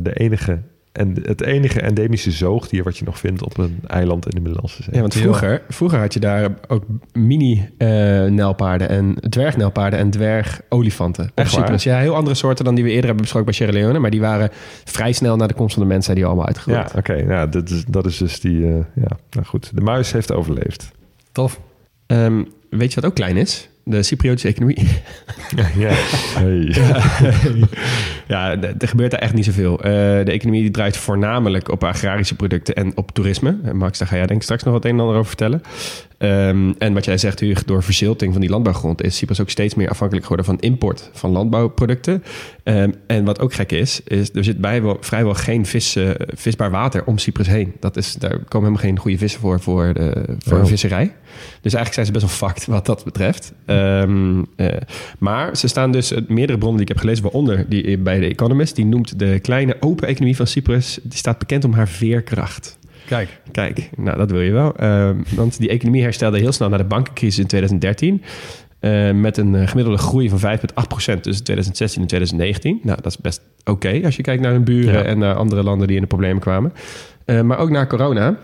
[0.01, 0.59] de enige...
[0.93, 4.83] En het enige endemische zoogdier wat je nog vindt op een eiland in de Middellandse
[4.83, 4.93] Zee.
[4.93, 6.83] Ja, want vroeger, vroeger had je daar ook
[7.13, 11.31] mini-nelpaarden en dwergnelpaarden en dwergolifanten.
[11.33, 11.61] Echt waar?
[11.61, 11.83] Cyprus.
[11.83, 13.99] Ja, heel andere soorten dan die we eerder hebben besproken bij Sierra Leone.
[13.99, 14.49] Maar die waren
[14.83, 16.91] vrij snel na de komst van de mensen zijn die allemaal uitgegroeid.
[16.91, 17.23] Ja, oké.
[17.23, 18.67] nou, dat, is, dat is dus die...
[18.67, 19.71] eh, ja, nou goed.
[19.75, 20.91] De muis heeft overleefd.
[21.31, 21.59] Tof.
[22.05, 23.69] Ehm, weet je wat ook klein is?
[23.85, 24.77] De Cypriotische economie.
[25.75, 25.89] ja.
[26.37, 26.75] Hey.
[28.27, 29.79] ja, d- er gebeurt daar echt niet zoveel.
[29.83, 29.91] Eh,
[30.25, 33.57] de economie die draait voornamelijk op agrarische producten en op toerisme.
[33.63, 35.61] En Max, daar ga jij denk ik straks nog wat een en ander over vertellen.
[36.17, 39.03] Ehm, en wat jij zegt, Hugo, door verzilting van die landbouwgrond...
[39.03, 42.23] is Cyprus ook steeds meer afhankelijk geworden van import van landbouwproducten.
[42.63, 46.09] Ehm, en wat ook gek is, is er zit bij wel, vrijwel geen vis, eh,
[46.35, 47.73] visbaar water om Cyprus heen.
[47.79, 50.65] Dat is, daar komen helemaal geen goede vissen voor, voor, de, voor Oh.
[50.65, 51.13] visserij.
[51.61, 53.53] Dus eigenlijk zijn ze best wel fucked wat dat betreft.
[53.65, 54.67] Ehm, eh,
[55.19, 58.25] maar ze staan dus, eh, meerdere bronnen die ik heb gelezen, waaronder die bij The
[58.25, 62.77] Economist, die noemt de kleine open economie van Cyprus, die staat bekend om haar veerkracht.
[63.07, 63.41] Kijk.
[63.51, 64.75] Kijk, nou dat wil je wel.
[64.75, 68.21] Ehm, want die economie herstelde heel snel na de bankencrisis in 2013.
[68.79, 72.79] eh, met een eh, gemiddelde groei van 5,8% tussen 2016 en 2019.
[72.83, 75.03] Nou, dat is best oké als je kijkt naar hun buren Ja.
[75.03, 76.73] en naar andere landen die in de problemen kwamen.
[77.25, 78.37] Eh, maar ook na corona,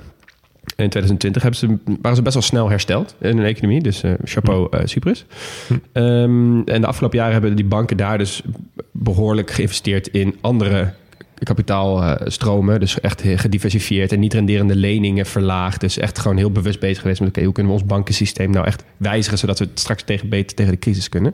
[0.80, 3.82] in 2020, hebben ze, waren ze best wel snel hersteld in hun economie.
[3.82, 5.26] Dus eh, chapeau eh, Cyprus.
[5.92, 8.42] Ehm, en de afgelopen jaren hebben die banken daar dus
[8.92, 10.94] behoorlijk geïnvesteerd in andere
[11.44, 12.80] kapitaalstromen.
[12.80, 15.82] Dus echt gediversifieerd en niet renderende leningen verlaagd.
[15.82, 17.30] Dus echt gewoon heel bewust bezig geweest met...
[17.30, 19.38] oké, hoe kunnen we ons bankensysteem nou echt wijzigen...
[19.38, 21.34] zodat we het straks tegen, beter tegen de crisis kunnen.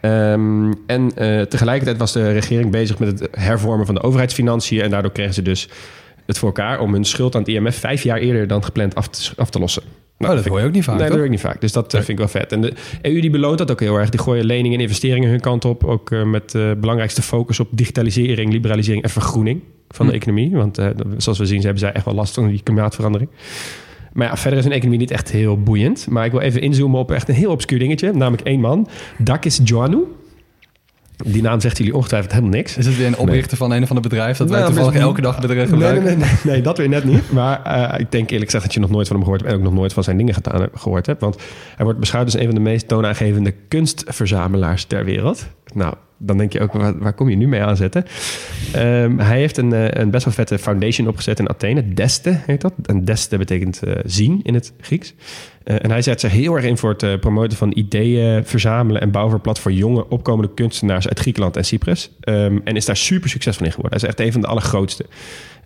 [0.00, 4.80] Ehm, en eh, tegelijkertijd was de regering bezig met het hervormen van de overheidsfinanciën...
[4.80, 5.68] en daardoor kregen ze dus
[6.26, 6.80] het voor elkaar...
[6.80, 9.58] om hun schuld aan het IMF vijf jaar eerder dan gepland af te, af te
[9.58, 9.82] lossen.
[10.18, 11.60] Oh, dat hoor je ook niet vaak, Nee, dat hoor ik niet vaak.
[11.60, 12.52] Dus dat eh, vind ik wel vet.
[12.52, 12.72] En de
[13.02, 14.10] EU die beloont dat ook heel erg.
[14.10, 15.84] Die gooien leningen en investeringen hun kant op.
[15.84, 20.18] Ook eh, met de belangrijkste focus op digitalisering, liberalisering en vergroening van de Hm.
[20.18, 20.56] economie.
[20.56, 23.30] Want eh, zoals we zien, hebben zij echt wel last van die klimaatverandering.
[24.12, 26.06] Maar ja, verder is een economie niet echt heel boeiend.
[26.10, 28.12] Maar ik wil even inzoomen op echt een heel obscuur dingetje.
[28.12, 28.88] Namelijk één man.
[29.18, 30.04] Dakis Joannou.
[31.24, 32.76] Die naam zegt jullie ongetwijfeld helemaal niks.
[32.76, 35.20] Is het weer een oprichter van een of ander bedrijf dat wij Nou, toevallig elke
[35.20, 36.04] dag bedrijf gebruiken?
[36.04, 37.32] nee, nee, nee, nee, dat weer net niet.
[37.32, 39.52] Maar eh, ik denk eerlijk gezegd dat je nog nooit van hem gehoord hebt...
[39.52, 41.20] en ook nog nooit van zijn dingen gedaan, gehoord hebt.
[41.20, 41.36] Want
[41.76, 45.46] hij wordt beschouwd als een van de meest toonaangevende kunstverzamelaars ter wereld.
[45.74, 48.04] Nou, dan denk je ook, waar, waar kom je nu mee aanzetten?
[48.72, 51.94] Ehm, hij heeft een, eh, een best wel vette foundation opgezet in Athene.
[51.94, 52.72] Deste heet dat.
[52.82, 55.14] En deste betekent eh, zien in het Grieks.
[55.64, 59.10] Eh, en hij zet zich heel erg in voor het promoten van ideeën, verzamelen en
[59.10, 62.10] bouwen voor plat voor jonge opkomende kunstenaars uit Griekenland en Cyprus.
[62.20, 64.00] Ehm, en is daar super succesvol in geworden.
[64.00, 65.06] Hij is echt een van de allergrootste.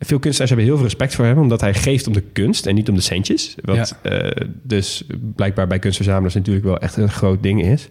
[0.03, 2.75] Veel kunstenaars hebben heel veel respect voor hem, omdat hij geeft om de kunst en
[2.75, 3.55] niet om de centjes.
[3.63, 4.31] Wat eh,
[4.63, 5.05] dus
[5.37, 7.89] blijkbaar bij kunstverzamelaars natuurlijk wel echt een groot ding is.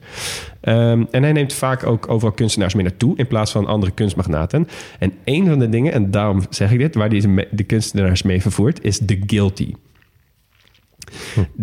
[0.62, 4.68] Ehm, en hij neemt vaak ook overal kunstenaars mee naartoe in plaats van andere kunstmagnaten.
[5.00, 8.22] En een van de dingen, en daarom zeg ik dit, waar hij me- de kunstenaars
[8.22, 9.74] mee vervoert, is The Guilty.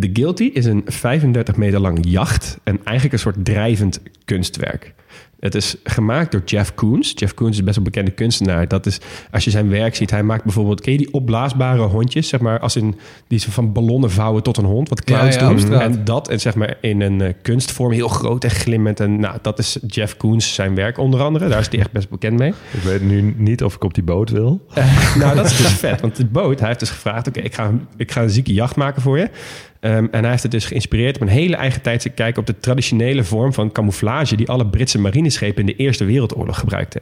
[0.01, 4.94] The Guilty is een 35 meter lang jacht en eigenlijk een soort drijvend kunstwerk.
[5.41, 7.12] Het is gemaakt door Jeff Koons.
[7.14, 8.68] Jeff Koons is best wel een bekende kunstenaar.
[8.68, 8.99] Dat is,
[9.30, 10.80] als je zijn werk ziet, hij maakt bijvoorbeeld...
[10.80, 12.28] Ken je die opblaasbare hondjes?
[12.28, 12.95] Zeg maar, als in,
[13.26, 14.89] die ze van ballonnen vouwen tot een hond.
[14.89, 15.80] Wat clowns Ja, doen.
[15.80, 19.01] En dat en zeg maar in een eh, kunstvorm heel groot en glimmend.
[19.01, 21.49] En nou, dat is Jeff Koons zijn werk onder andere.
[21.49, 22.53] Daar is hij echt best bekend mee.
[22.70, 24.66] Ik weet nu niet of ik op die boot wil.
[24.74, 26.01] Eh, nou, dat is dus vet.
[26.01, 27.28] Want de boot, hij heeft dus gevraagd...
[27.28, 29.30] oké, ik, ga, ik ga een zieke jacht maken voor je.
[29.80, 32.59] Ehm, en hij heeft het dus geïnspireerd op een hele eigen tijdse kijk op de
[32.61, 37.00] traditionele vorm van camouflage die alle Britse marineschepen in de Eerste Wereldoorlog gebruikten.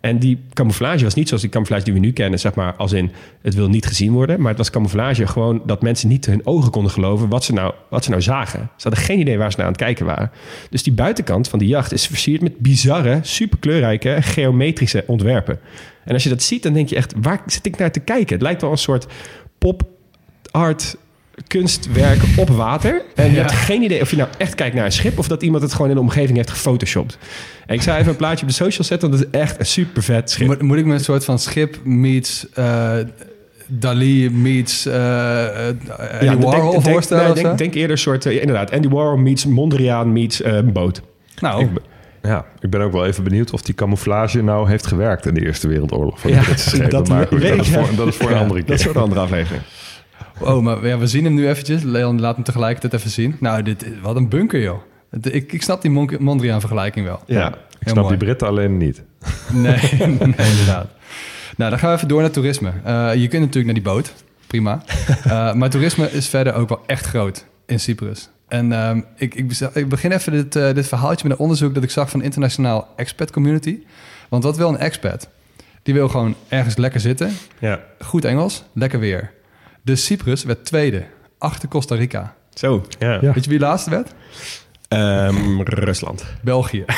[0.00, 2.92] En die camouflage was niet zoals die camouflage die we nu kennen, zeg maar, als
[2.92, 3.10] in
[3.42, 4.40] het wil niet gezien worden.
[4.40, 7.74] Maar het was camouflage gewoon dat mensen niet hun ogen konden geloven wat ze nou,
[7.90, 8.70] wat ze nou zagen.
[8.76, 10.30] Ze hadden geen idee waar ze naar aan het kijken waren.
[10.70, 15.58] Dus die buitenkant van die jacht is versierd met bizarre, superkleurrijke, geometrische ontwerpen.
[16.04, 18.34] En als je dat ziet, dan denk je echt, waar zit ik naar te kijken?
[18.34, 19.06] Het lijkt wel een soort
[19.58, 20.96] pop-art
[21.46, 23.02] kunstwerk op water.
[23.14, 25.18] En je hebt geen idee of je nou echt kijkt naar een schip...
[25.18, 27.18] of dat iemand het gewoon in de omgeving heeft gefotoshopt.
[27.66, 29.10] En ik zou even een plaatje op de social zetten...
[29.10, 30.46] want dat is echt een super vet schip.
[30.46, 32.92] Moet, moet ik me een soort van schip meets uh,
[33.66, 37.44] Dali meets uh, Andy Ja, Warhol denk, denk, voorstellen nee, of zo?
[37.44, 38.26] denk, denk eerder een soort...
[38.26, 41.00] eh, inderdaad, Andy Warhol meets Mondriaan meets eh, een boot.
[41.40, 41.82] nou, Ik ben-
[42.22, 45.44] ja, ik ben ook wel even benieuwd of die camouflage nou heeft gewerkt in de
[45.44, 46.20] Eerste Wereldoorlog.
[46.20, 48.68] Van de Ja, dat maar dat, is voor, dat is voor een andere keer.
[48.68, 49.62] Dat is voor een andere aflevering.
[50.40, 51.82] Oh, maar ja, we zien hem nu eventjes.
[51.82, 53.36] Leon laat hem tegelijkertijd even zien.
[53.40, 54.78] Nou, dit, wat een bunker, joh.
[55.22, 57.20] Ik, ik snap die Mon- Mondriaan-vergelijking wel.
[57.26, 57.48] Ja.
[57.48, 58.08] Ik snap mooi.
[58.08, 59.02] die Britten alleen niet.
[59.52, 60.88] Nee, nee, inderdaad.
[61.56, 62.72] Nou, dan gaan we even door naar toerisme.
[62.84, 64.14] Eh, je kunt natuurlijk naar die boot,
[64.46, 64.82] prima.
[65.24, 68.28] Eh, maar toerisme is verder ook wel echt groot in Cyprus.
[68.48, 71.82] En ehm, ik, ik, ik begin even dit, eh, dit verhaaltje met een onderzoek dat
[71.82, 73.78] ik zag van Internationaal Expat Community.
[74.28, 75.28] Want wat wil een expat?
[75.82, 77.80] Die wil gewoon ergens lekker zitten, Ja.
[78.00, 79.30] goed Engels, lekker weer.
[79.84, 81.04] Dus Cyprus werd tweede,
[81.38, 82.34] achter Costa Rica.
[82.54, 82.84] Zo.
[82.98, 83.20] Ja.
[83.20, 84.14] Weet je wie laatste werd?
[84.88, 86.24] Ehm, Rusland.
[86.42, 86.84] België.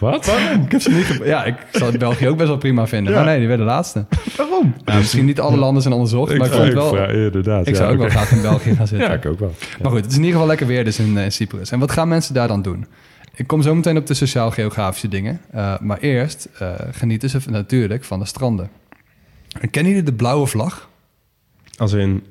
[0.00, 0.26] Wat?
[0.64, 3.14] ik heb ze niet ja, ik zou België ook best wel prima vinden.
[3.14, 4.06] Maar nee, die werden laatste.
[4.36, 4.74] Waarom?
[4.84, 6.96] Nou, misschien niet alle landen zijn onderzocht, maar ik vond het wel...
[6.96, 7.66] Ja, inderdaad.
[7.66, 9.08] Ik ja, zou ook wel graag in België gaan zitten.
[9.08, 9.54] Ja, ik ook wel.
[9.82, 11.70] Maar goed, het is in ieder geval lekker weer dus in, eh, Cyprus.
[11.70, 12.86] En wat gaan mensen daar dan doen?
[13.34, 15.40] Ik kom zo meteen op de sociaal-geografische dingen.
[15.50, 18.70] Eh, maar eerst eh, genieten ze natuurlijk van de stranden.
[19.60, 20.88] En kennen jullie de blauwe vlag?
[21.78, 22.24] Als in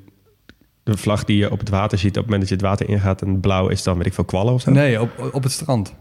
[0.82, 2.88] de vlag die je op het water ziet op het moment dat je het water
[2.88, 4.70] ingaat en blauw is dan weet ik veel kwallen of zo.
[4.70, 5.94] Nee, op, op het strand.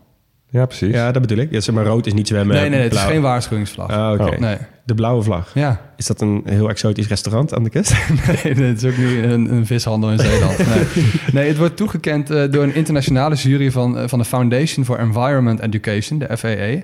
[0.49, 0.93] Ja, precies.
[0.93, 1.51] Ja, dat bedoel ik.
[1.51, 2.55] Ja, zeg maar rood is niet zwemmen.
[2.55, 3.89] nee, nee, nee, het is geen waarschuwingsvlag.
[3.89, 4.23] Ah, oké.
[4.23, 4.37] Oh.
[4.39, 5.51] Nee, De blauwe vlag.
[5.53, 5.81] ja.
[5.95, 7.91] Is dat een heel exotisch restaurant aan de kust?
[8.43, 10.57] Nee, het is ook nu een, een vishandel in Zeeland.
[10.57, 11.05] Nee.
[11.31, 14.99] nee, het wordt toegekend eh, door een internationale jury van, eh, van de Foundation for
[14.99, 16.81] Environment Education, de FAA.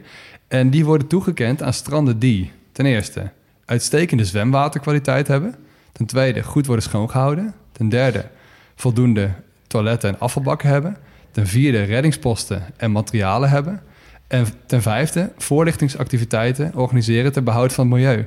[0.47, 3.31] En die worden toegekend aan stranden die, ten eerste,
[3.65, 5.55] uitstekende zwemwaterkwaliteit hebben.
[5.93, 7.53] Ten tweede, goed worden schoongehouden.
[7.71, 8.25] Ten derde,
[8.75, 9.29] voldoende
[9.67, 10.97] toiletten en afvalbakken hebben.
[11.31, 13.81] Ten vierde, reddingsposten en materialen hebben.
[14.27, 18.25] En ten vijfde, voorlichtingsactiviteiten organiseren ter behoud van het milieu.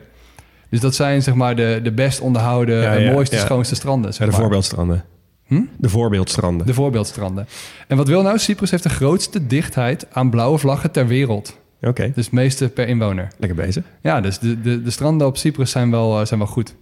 [0.70, 3.44] Dus dat zijn zeg maar de, de best onderhouden, Ja, ja, mooiste, ja.
[3.44, 4.14] schoonste stranden.
[4.14, 4.40] Zeg de maar.
[4.40, 5.04] voorbeeldstranden.
[5.46, 5.62] Hm?
[5.78, 6.66] De voorbeeldstranden.
[6.66, 7.46] De voorbeeldstranden.
[7.88, 8.38] En wat wil nou?
[8.38, 11.58] Cyprus heeft de grootste dichtheid aan blauwe vlaggen ter wereld.
[11.80, 13.28] Oké, Dus het meeste per inwoner.
[13.38, 13.84] lekker bezig.
[14.02, 16.74] Ja, dus de, de, de stranden op Cyprus zijn wel, eh, zijn wel goed.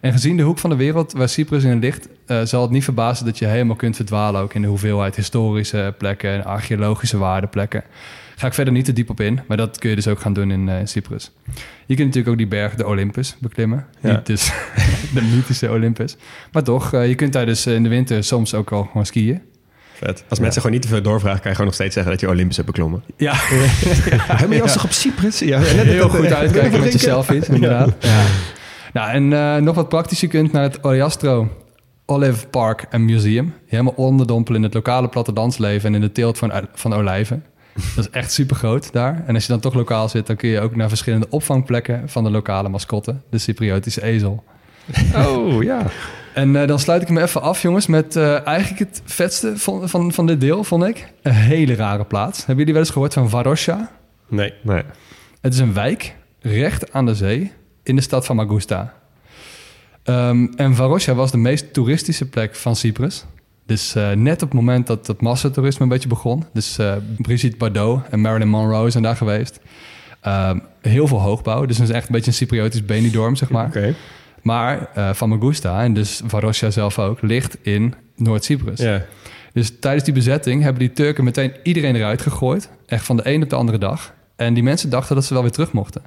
[0.00, 2.84] En gezien de hoek van de wereld waar Cyprus in ligt, eh, zal het niet
[2.84, 7.82] verbazen dat je helemaal kunt verdwalen ook in de hoeveelheid historische plekken en archeologische waardeplekken.
[8.36, 10.32] Ga ik verder niet te diep op in, maar dat kun je dus ook gaan
[10.32, 11.30] doen in eh, Cyprus.
[11.86, 13.86] Je kunt natuurlijk ook die berg, de Olympus, beklimmen.
[14.00, 14.10] Ja.
[14.10, 14.50] Niet dus
[15.14, 16.16] de mythische Olympus.
[16.52, 19.40] Maar toch, eh, je kunt daar dus in de winter soms ook wel gewoon skiën.
[19.92, 20.24] Vet.
[20.28, 22.28] Als mensen gewoon niet te veel doorvragen, kan je gewoon nog steeds zeggen dat je
[22.28, 23.02] Olympus hebt beklommen.
[23.16, 25.38] Ja, Hebben je ons toch op Cyprus?
[25.38, 27.94] Ja, net heel dat- goed uitkijken met je selfies, inderdaad.
[28.92, 30.20] Nou, en eh, nog wat praktisch.
[30.20, 31.48] Je kunt naar het Oliastro
[32.10, 33.54] Olive Park en Museum.
[33.66, 37.44] Helemaal onderdompelen in het lokale plattelandsleven en in de teelt van, van olijven.
[37.96, 39.22] Dat is echt super groot daar.
[39.26, 42.24] En als je dan toch lokaal zit, dan kun je ook naar verschillende opvangplekken van
[42.24, 44.44] de lokale mascotte, de Cypriotische ezel.
[45.16, 45.86] Oh, ja.
[46.34, 49.88] En eh, dan sluit ik me even af, jongens, met eh, eigenlijk het vetste van,
[49.88, 51.12] van, van dit deel, vond ik.
[51.22, 52.38] Een hele rare plaats.
[52.38, 53.90] Hebben jullie wel eens gehoord van Varosha?
[54.28, 54.52] Nee.
[54.62, 54.82] Nee.
[55.40, 57.52] Het is een wijk recht aan de zee
[57.82, 58.94] in de stad van Magusta.
[60.02, 63.24] Ehm, en Varosha was de meest toeristische plek van Cyprus.
[63.66, 66.44] Dus eh, net op het moment dat het massatoerisme een beetje begon.
[66.52, 69.60] Dus eh, Brigitte Bardot en Marilyn Monroe zijn daar geweest.
[70.20, 71.66] Ehm, heel veel hoogbouw.
[71.66, 73.94] Dus het is echt een beetje een Cypriotisch Benidorm, zeg maar.
[74.42, 78.80] Maar van Magusta, en dus Varosha zelf ook, ligt in Noord-Cyprus.
[79.52, 82.70] Dus tijdens die bezetting hebben die Turken meteen iedereen eruit gegooid.
[82.86, 84.14] Echt van de een op de andere dag.
[84.36, 86.02] En die mensen dachten dat ze wel weer terug mochten.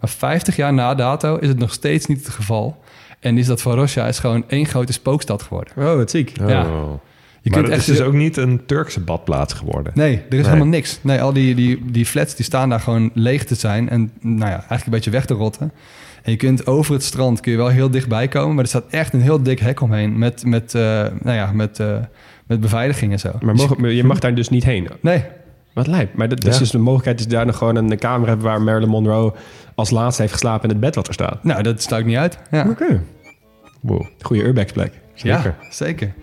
[0.00, 2.76] Maar 50 jaar na dato is het nog steeds niet het geval.
[3.20, 5.72] En is dat Varosha is gewoon één grote spookstad geworden.
[5.76, 6.32] Oh, wat ziek.
[6.42, 6.48] Oh.
[6.48, 6.62] Ja.
[6.62, 9.92] Je maar kunt het echt is dus ook niet een Turkse badplaats geworden.
[9.94, 10.42] Nee, er is Nee.
[10.42, 10.98] helemaal niks.
[11.02, 13.88] Nee, al die, die, die flats die staan daar gewoon leeg te zijn.
[13.88, 15.72] En nou ja, eigenlijk een beetje weg te rotten.
[16.22, 18.54] En je kunt over het strand kun je wel heel dichtbij komen.
[18.54, 20.18] Maar er staat echt een heel dik hek omheen.
[20.18, 20.82] Met, met, eh,
[21.22, 21.96] nou ja, met, eh,
[22.46, 23.30] met beveiliging en zo.
[23.40, 24.88] Maar Dus- mogen- je mag daar dus niet heen.
[25.00, 25.24] Nee,
[25.72, 26.14] wat lijp.
[26.14, 28.88] Maar dat, is dus de mogelijkheid is daar nog gewoon een kamer hebben waar Marilyn
[28.88, 29.32] Monroe
[29.74, 31.44] als laatste heeft geslapen in het bed wat er staat.
[31.44, 32.38] Nou, dat staat niet uit.
[32.50, 32.60] Ja.
[32.60, 33.00] Oké.
[33.82, 34.06] Okay.
[34.20, 34.92] Goede urbex plek.
[35.14, 35.56] Zeker.
[35.60, 36.14] Ja, zeker.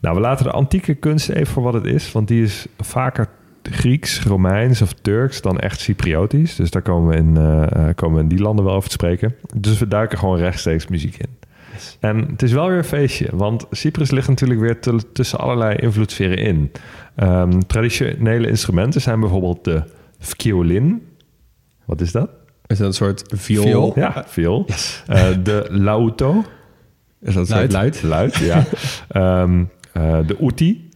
[0.00, 3.28] Nou, we laten de antieke kunst even voor wat het is, want die is vaker
[3.62, 6.56] Grieks, Romeins of Turks dan echt Cypriotisch.
[6.56, 8.94] Dus daar komen we in, eh, eh, komen we in die landen wel over te
[8.94, 9.34] spreken.
[9.54, 11.39] Dus we duiken gewoon rechtstreeks muziek in.
[12.00, 16.36] En het is wel weer een feestje, want Cyprus ligt natuurlijk weer tussen allerlei invloedssferen
[16.38, 16.72] in.
[17.16, 19.82] Ehm, traditionele instrumenten zijn bijvoorbeeld de
[20.18, 21.06] violin.
[21.84, 22.30] Wat is dat?
[22.66, 23.64] Is dat een soort viool?
[23.64, 23.92] Viool?
[23.96, 24.66] Ja, viool.
[25.06, 26.44] Eh, de lauto.
[27.20, 27.72] Is dat een Luid.
[27.72, 28.02] soort luid?
[28.02, 28.64] Luid, ja.
[29.42, 30.88] Ehm, eh, de uti.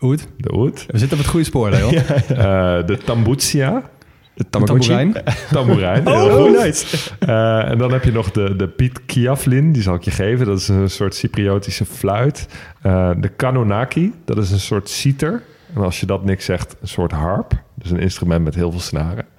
[0.00, 0.28] Oet.
[0.36, 0.86] De oud.
[0.88, 1.94] We zitten op het goede spoor, Leon.
[2.28, 3.90] Eh, de tambutsia.
[4.34, 6.08] De Tamboerijn.
[6.08, 7.10] Oh, nice.
[7.18, 10.46] Eh, en dan heb je nog de, de Piet Kiaflin, die zal ik je geven.
[10.46, 12.46] Dat is een soort Cypriotische fluit.
[12.82, 15.42] Eh, de Kanonaki, dat is een soort citer.
[15.74, 17.52] En als je dat niks zegt, een soort harp.
[17.74, 19.24] Dus een instrument met heel veel snaren.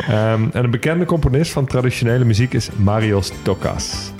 [0.00, 4.12] Ehm, en een bekende componist van traditionele muziek is Marios Tokas.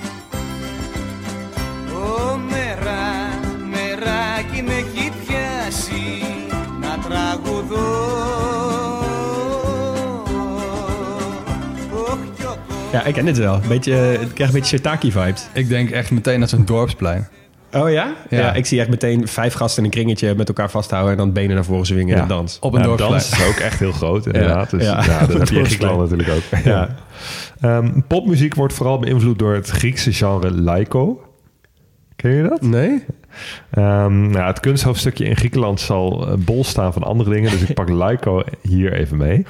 [12.93, 13.61] Ja, ik ken dit wel.
[13.69, 15.47] Beetje, ik krijg een beetje Sirtaki-vibes.
[15.53, 17.29] Ik denk echt meteen aan zo'n dorpsplein.
[17.73, 18.15] Oh ja?
[18.31, 18.39] ja?
[18.39, 18.53] Ja.
[18.55, 21.11] ik zie echt meteen vijf gasten in een kringetje met elkaar vasthouden...
[21.13, 22.23] en dan benen naar voren zwingen Ja.
[22.23, 22.59] en dans.
[22.61, 23.13] Op een Ja, dorpsplein.
[23.21, 24.71] dans is ook echt heel groot, inderdaad.
[24.71, 25.05] Dus Ja.
[25.05, 25.65] ja, dat heb je in Dorpsplein.
[25.67, 26.65] Griekenland natuurlijk ook.
[26.65, 26.89] Ja.
[27.61, 31.23] Ehm, popmuziek wordt vooral beïnvloed door het Griekse genre laiko.
[32.17, 32.61] Ken je dat?
[32.63, 33.05] Nee?
[33.71, 37.75] Ehm, nou, het kunsthoofdstukje in Griekenland zal eh, bol staan van andere dingen, dus ik
[37.75, 39.47] pak Laiko hier even mee.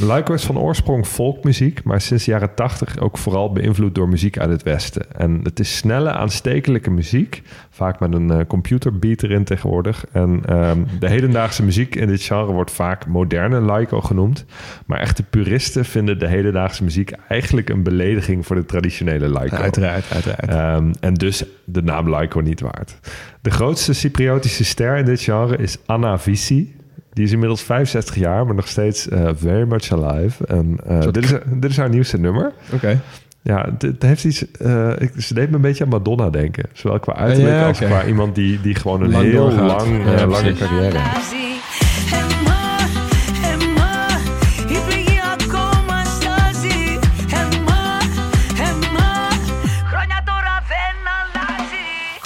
[0.00, 4.38] Laiko is van oorsprong folkmuziek, maar sinds de jaren 80 ook vooral beïnvloed door muziek
[4.38, 5.12] uit het Westen.
[5.16, 7.42] En het is snelle, aanstekelijke muziek,
[7.80, 10.04] vaak met een eh, computerbeat erin tegenwoordig.
[10.12, 14.44] En ehm, de hedendaagse muziek in dit genre wordt vaak moderne Laiko genoemd,
[14.86, 19.56] maar echte puristen vinden de hedendaagse muziek eigenlijk een belediging voor de traditionele Laiko.
[19.56, 20.48] Uiteraard, uiteraard.
[20.48, 22.98] Ehm, en dus de naam Laiko niet waard.
[23.42, 26.74] De grootste Cypriotische ster in dit genre is Anna Vissi.
[27.12, 30.46] Die is inmiddels 65 jaar, maar nog steeds eh, very much alive.
[30.46, 32.52] En, eh, Soort- dit, is, dit is haar nieuwste nummer.
[32.72, 33.00] Oké.
[33.42, 34.50] Ja, het, heeft iets.
[34.50, 36.64] Eh, ze deed me een beetje aan Madonna denken.
[36.72, 40.98] Zowel qua uiterlijk als qua iemand die, die gewoon een heel lang, eh, lange carrière
[40.98, 41.38] heeft.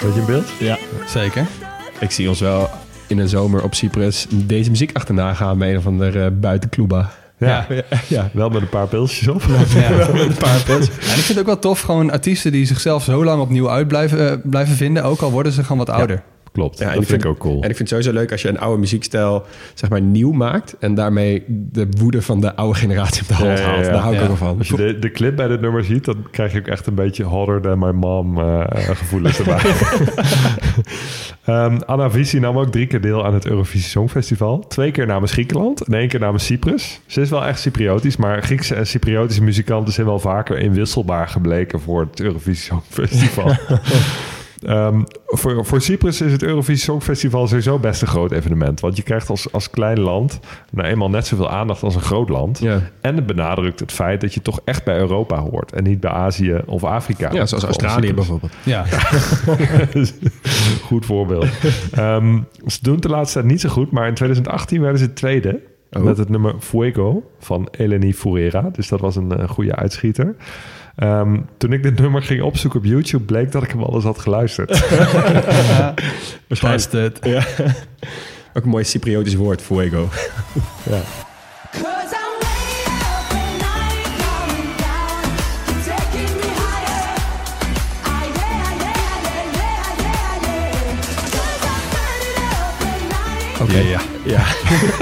[0.05, 0.51] Weet je een beeld?
[0.59, 1.45] Ja, zeker.
[1.99, 2.69] Ik zie ons wel
[3.07, 7.11] in de zomer op Cyprus deze muziek achterna gaan bij een of andere eh, buitenkloeba.
[7.37, 7.65] Ja.
[7.69, 7.83] Ja.
[8.07, 8.29] ja.
[8.33, 9.41] Wel met een paar pilsjes op.
[9.73, 9.89] Ja.
[10.13, 10.89] Met een paar pils.
[10.89, 13.87] En ik vind het ook wel tof, gewoon artiesten die zichzelf zo lang opnieuw uit
[13.87, 16.23] blijven, eh, blijven vinden, ook al worden ze gewoon wat ouder.
[16.55, 17.53] Klopt, Ja, en dat vind ik ook cool.
[17.63, 20.75] En ik vind het sowieso leuk als je een oude muziekstijl zeg maar nieuw maakt...
[20.79, 23.85] en daarmee de woede van de oude generatie op de hand Ja, haalt.
[23.85, 23.91] ja.
[23.91, 24.27] Daar hou ik Ja.
[24.27, 24.57] ook wel van.
[24.57, 26.95] Als je de, de clip bij dit nummer ziet, dan krijg je ook echt een
[26.95, 28.61] beetje hotter than my mom eh,
[28.95, 29.59] gevoelens erbij.
[31.45, 34.59] Ehm Anna Vissi nam ook drie keer deel aan het Eurovisie Songfestival.
[34.67, 36.99] Twee keer namens Griekenland en één keer namens Cyprus.
[37.05, 41.79] Ze is wel echt Cypriotisch, maar Griekse en Cypriotische muzikanten zijn wel vaker inwisselbaar gebleken
[41.79, 43.51] voor het Eurovisie Songfestival.
[44.65, 48.79] Ehm, voor, voor Cyprus is het Eurovisie Songfestival sowieso best een groot evenement.
[48.79, 50.39] Want je krijgt als, als klein land
[50.71, 52.59] nou eenmaal net zoveel aandacht als een groot land.
[52.59, 52.81] Ja.
[53.01, 55.71] En het benadrukt het feit dat je toch echt bij Europa hoort.
[55.71, 57.31] En niet bij Azië of Afrika.
[57.33, 58.13] Ja, zoals Australië Cyprus.
[58.13, 58.53] bijvoorbeeld.
[58.63, 58.85] Ja.
[60.87, 61.47] Goed voorbeeld.
[61.91, 63.91] Ehm, ze doen het de laatste tijd niet zo goed.
[63.91, 65.59] Maar in 2018 werden ze tweede.
[65.91, 66.03] Oh.
[66.03, 68.69] Met het nummer Fuego van Eleni Furera.
[68.71, 70.35] Dus dat was een eh, goede uitschieter.
[70.95, 73.23] Ehm, toen ik dit nummer ging opzoeken op YouTube...
[73.23, 74.87] bleek dat ik hem al eens had geluisterd.
[76.59, 77.19] Past het.
[77.21, 77.45] Ja.
[78.53, 80.09] Ook een mooi Cypriotisch woord, fuego.
[80.89, 81.01] ja.
[93.69, 93.99] Oké, ja.
[94.25, 94.43] Ja.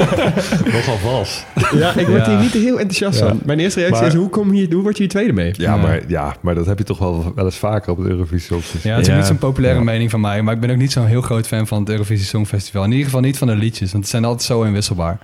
[0.73, 1.43] Nogal vals.
[1.73, 2.29] ja, ik word Ja.
[2.31, 3.27] hier niet heel enthousiast Ja.
[3.27, 3.39] van.
[3.45, 5.53] Mijn eerste reactie Maar- is, hoe, kom je, hoe word je hier tweede mee?
[5.57, 5.81] Ja, Ja.
[5.81, 8.91] Maar, ja, maar dat heb je toch wel, wel eens vaker op het Eurovisie Songfestival.
[8.91, 9.17] Ja, het is Ja.
[9.17, 9.85] niet zo'n populaire Ja.
[9.85, 12.25] mening van mij, maar ik ben ook niet zo'n heel groot fan van het Eurovisie
[12.25, 12.83] Songfestival.
[12.83, 15.17] In ieder geval niet van de liedjes, want het zijn altijd zo inwisselbaar.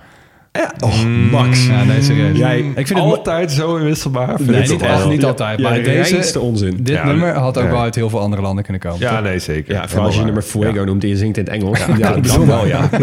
[0.80, 1.66] Oh, Max.
[1.66, 2.38] Ja, nee, serieus.
[2.38, 4.36] Jij- ik vind Altijd zo inwisselbaar.
[4.36, 5.58] vind Nee, ik niet, echt, niet altijd.
[5.58, 6.76] Ja, Maar de deze, reinste onzin.
[6.76, 8.98] dit Ja, nummer had ook wel uit heel veel andere landen kunnen komen.
[9.00, 9.22] Ja, toch?
[9.22, 9.74] nee, zeker.
[9.74, 11.78] Ja, vooral als je nummer fuego noemt en je zingt in het Engels.
[11.78, 12.88] Ja, Ja, dan bedoel wel, ja.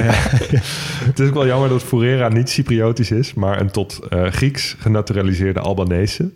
[1.07, 4.75] Het is ook wel jammer dat Furera niet Cypriotisch is, maar een tot eh, Grieks
[4.79, 6.29] genaturaliseerde Albanese.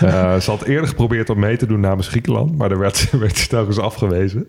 [0.00, 3.18] Eh, ze had eerder geprobeerd om mee te doen namens Griekenland, maar daar werd, ze-
[3.26, 4.46] werd ze telkens afgewezen.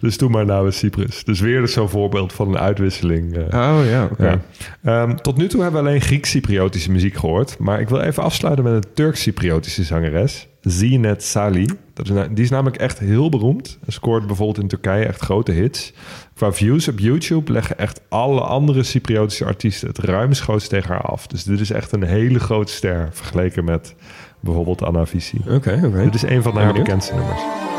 [0.00, 1.24] Dus toen maar namens Cyprus.
[1.24, 3.36] Dus weer dus zo'n voorbeeld van een uitwisseling.
[3.36, 3.42] eh.
[3.60, 4.38] Oh ja, oké.
[4.82, 5.02] Ja.
[5.02, 7.58] Ehm, tot nu toe hebben we alleen Grieks-Cypriotische muziek gehoord.
[7.58, 10.48] Maar ik wil even afsluiten met een Turks-Cypriotische zangeres.
[10.60, 11.68] Zinet Sali.
[11.94, 13.78] Dat is, die is namelijk echt heel beroemd.
[13.84, 15.92] Ze scoort bijvoorbeeld in Turkije echt grote hits.
[16.34, 21.26] Qua views op YouTube leggen echt alle andere Cypriotische artiesten het ruimschoots tegen haar af.
[21.26, 23.94] Dus dit is echt een hele grote ster vergeleken met
[24.40, 25.04] bijvoorbeeld Anna.
[25.48, 26.04] Oké, oké.
[26.04, 27.69] Dit is een van haar bekendste nummers.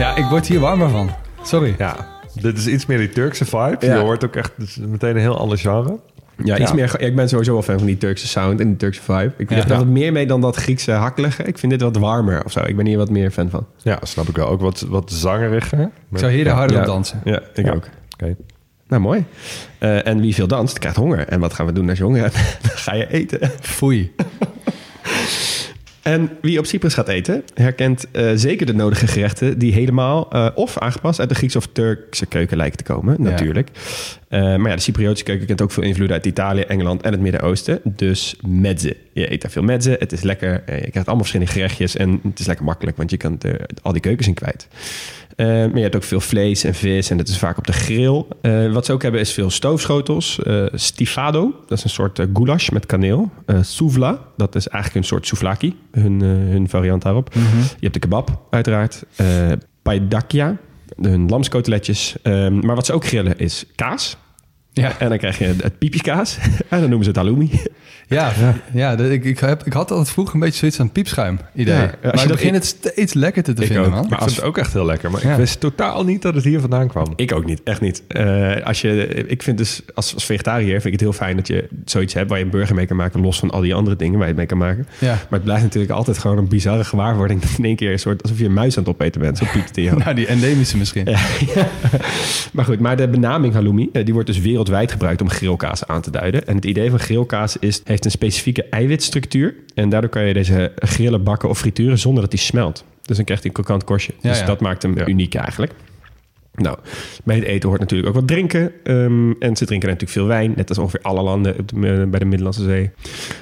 [0.00, 1.10] Ja, ik word hier warmer van.
[1.42, 1.74] Sorry.
[1.78, 1.96] Ja,
[2.40, 3.76] dit is iets meer die Turkse vibe.
[3.80, 3.94] Ja.
[3.94, 5.98] Je hoort ook echt meteen een heel ander genre.
[6.44, 6.74] Ja, iets Ja.
[6.76, 6.94] meer.
[7.00, 9.32] ja, Ik ben sowieso wel fan van die Turkse sound en die Turkse vibe.
[9.36, 9.56] Ik Ja.
[9.56, 11.42] heb er wat meer mee dan dat Griekse hakkelige.
[11.42, 12.60] Ik vind dit wat warmer of zo.
[12.60, 13.66] Ik ben hier wat meer fan van.
[13.76, 14.46] Ja, snap ik wel.
[14.48, 15.90] Ook wat, wat zangeriger.
[16.12, 16.82] Ik zou hier de harder Ja.
[16.82, 17.20] op dansen.
[17.24, 17.72] Ja, ik Ja.
[17.72, 17.84] ook.
[18.18, 18.36] Oké.
[18.88, 19.24] Nou, mooi.
[19.78, 21.28] Eh, en wie veel danst, krijgt honger.
[21.28, 22.34] En wat gaan we doen als je honger hebt?
[22.62, 23.50] Dan ga je eten.
[23.60, 24.12] Foei.
[26.02, 30.48] En wie op Cyprus gaat eten, herkent eh, zeker de nodige gerechten die helemaal eh,
[30.54, 33.30] of aangepast uit de Griekse of Turkse keuken lijken te komen, Ja.
[33.30, 33.68] natuurlijk.
[34.28, 37.20] Eh, maar ja, de Cypriotische keuken kent ook veel invloeden uit Italië, Engeland en het
[37.20, 37.80] Midden-Oosten.
[37.84, 38.96] Dus mezze.
[39.12, 42.38] Je eet daar veel mezze, het is lekker, je krijgt allemaal verschillende gerechtjes en het
[42.38, 44.68] is lekker makkelijk, want je kan er al die keukens in kwijt.
[45.40, 47.72] Eh, maar je hebt ook veel vlees en vis en dat is vaak op de
[47.72, 48.24] grill.
[48.40, 50.42] Eh, wat ze ook hebben is veel stoofschotels.
[50.42, 53.30] Eh, stifado, dat is een soort goulash met kaneel.
[53.60, 57.34] Souvla, dat is eigenlijk een soort souvlaki, hun, hun variant daarop.
[57.34, 57.40] Je
[57.80, 59.04] hebt de kebab, uiteraard.
[59.82, 60.56] Paidakia,
[61.00, 62.16] hun lamskoteletjes.
[62.22, 64.16] Ehm, maar wat ze ook grillen is kaas.
[64.72, 66.38] Ja, En dan krijg je het piepjeskaa's.
[66.68, 67.50] en dan noemen ze het halloumi.
[68.08, 68.32] ja,
[68.72, 68.98] ja.
[68.98, 71.74] ik, ik, heb, ik had altijd vroeger een beetje zoiets aan piepschuim idee.
[71.74, 73.92] Ja, als je maar ik dat- begin het steeds lekkerder te Ik vinden, ook.
[73.92, 74.06] man.
[74.08, 75.10] Maar ik vind het ook echt heel lekker.
[75.10, 75.30] Maar Ja.
[75.30, 77.12] ik wist totaal niet dat het hier vandaan kwam.
[77.16, 78.02] Ik ook niet, echt niet.
[78.08, 81.46] Eh, als je, ik vind dus als, als vegetariër vind ik het heel fijn dat
[81.46, 83.96] je zoiets hebt waar je een burger mee kan maken, los van al die andere
[83.96, 84.86] dingen waar je het mee kan maken.
[84.98, 85.08] Ja.
[85.12, 88.22] Maar het blijft natuurlijk altijd gewoon een bizarre gewaarwording dat in één keer een soort
[88.22, 89.38] alsof je een muis aan het opeten bent.
[89.38, 89.98] Zo piept het in.
[89.98, 91.04] Nou, die endemische misschien.
[91.10, 91.18] Ja,
[91.54, 91.68] ja.
[92.52, 96.00] Maar goed, maar de benaming halloumi, eh, die wordt dus wereldwijd gebruikt om grillkaas aan
[96.00, 96.46] te duiden.
[96.46, 99.54] En het idee van grillkaas is, heeft een specifieke eiwitstructuur.
[99.74, 102.84] En daardoor kan je deze grillen, bakken of frituren zonder dat die smelt.
[103.02, 104.12] Dus dan krijgt hij een krokant korstje.
[104.20, 104.46] Ja, dus ja.
[104.46, 105.06] dat maakt hem Ja.
[105.06, 105.72] uniek eigenlijk.
[106.54, 106.78] Nou,
[107.24, 108.72] bij het eten hoort natuurlijk ook wat drinken.
[108.84, 112.18] Ehm, en ze drinken natuurlijk veel wijn, net als ongeveer alle landen op de, bij
[112.18, 112.90] de Middellandse Zee.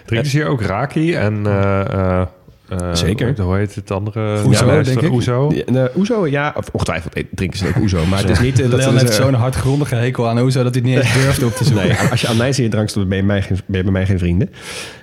[0.07, 1.47] Drinken ze hier ook raki en...
[1.47, 1.81] eh,
[2.21, 2.27] eh,
[2.69, 3.41] eh, Zeker.
[3.41, 4.43] Hoe heet het andere?
[4.47, 5.13] Oezo, Ja, denk ik.
[5.13, 5.49] Oezo.
[5.49, 8.07] De oezo, ja, of ongetwijfeld drinken ze ook oezo.
[8.07, 8.99] Maar het is niet eh, dat Leon ze...
[8.99, 11.65] heeft ze- zo'n hardgrondige hekel aan Oezo dat hij het niet eens durft op te
[11.65, 11.87] zoeken.
[11.89, 13.83] Nee, als je aan mij in je drank stopt, ben je, mij geen, ben je
[13.83, 14.51] bij mij geen vrienden.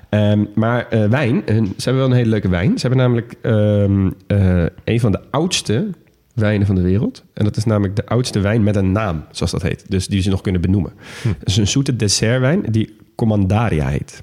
[0.09, 2.77] Ehm, maar eh, wijn, eh, ze hebben wel een hele leuke wijn.
[2.79, 5.87] Ze hebben namelijk ehm, eh, een van de oudste
[6.33, 7.23] wijnen van de wereld.
[7.33, 9.85] En dat is namelijk de oudste wijn met een naam, zoals dat heet.
[9.87, 10.91] Dus die ze nog kunnen benoemen.
[11.23, 14.21] Het is een zoete dessertwijn die Commandaria heet.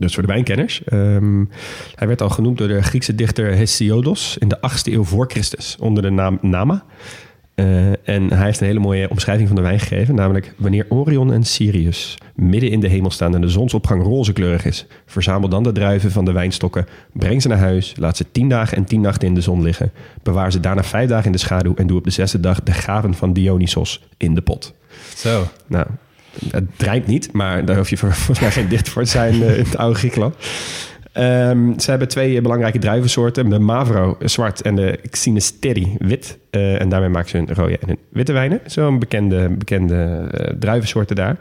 [0.00, 0.84] Dus voor de wijnkenners.
[0.84, 1.44] Ehm,
[1.94, 5.76] hij werd al genoemd door de Griekse dichter Hesiodos in de 8e eeuw voor Christus
[5.80, 6.84] onder de naam Nama.
[7.54, 10.14] Eh, en hij heeft een hele mooie omschrijving van de wijn gegeven.
[10.14, 14.86] Namelijk, wanneer Orion en Sirius midden in de hemel staan en de zonsopgang rozekleurig is,
[15.06, 18.76] verzamel dan de druiven van de wijnstokken, breng ze naar huis, laat ze tien dagen
[18.76, 19.92] en tien nachten in de zon liggen,
[20.22, 22.72] bewaar ze daarna vijf dagen in de schaduw en doe op de zesde dag de
[22.72, 24.74] gaven van Dionysos in de pot.
[25.14, 25.44] Zo.
[25.66, 25.86] Nou,
[26.50, 29.58] het drijft niet, maar daar hoef je volgens mij geen dicht voor te zijn eh,
[29.58, 30.34] in het oude Griekenland.
[31.12, 33.48] Ehm, ze hebben twee belangrijke druivensoorten.
[33.48, 36.38] De Mavro zwart en de Xynisteri wit.
[36.50, 38.60] Eh, en daarmee maken ze hun rode en witte wijnen.
[38.66, 41.36] Zo'n bekende, bekende eh, druivensoorten daar.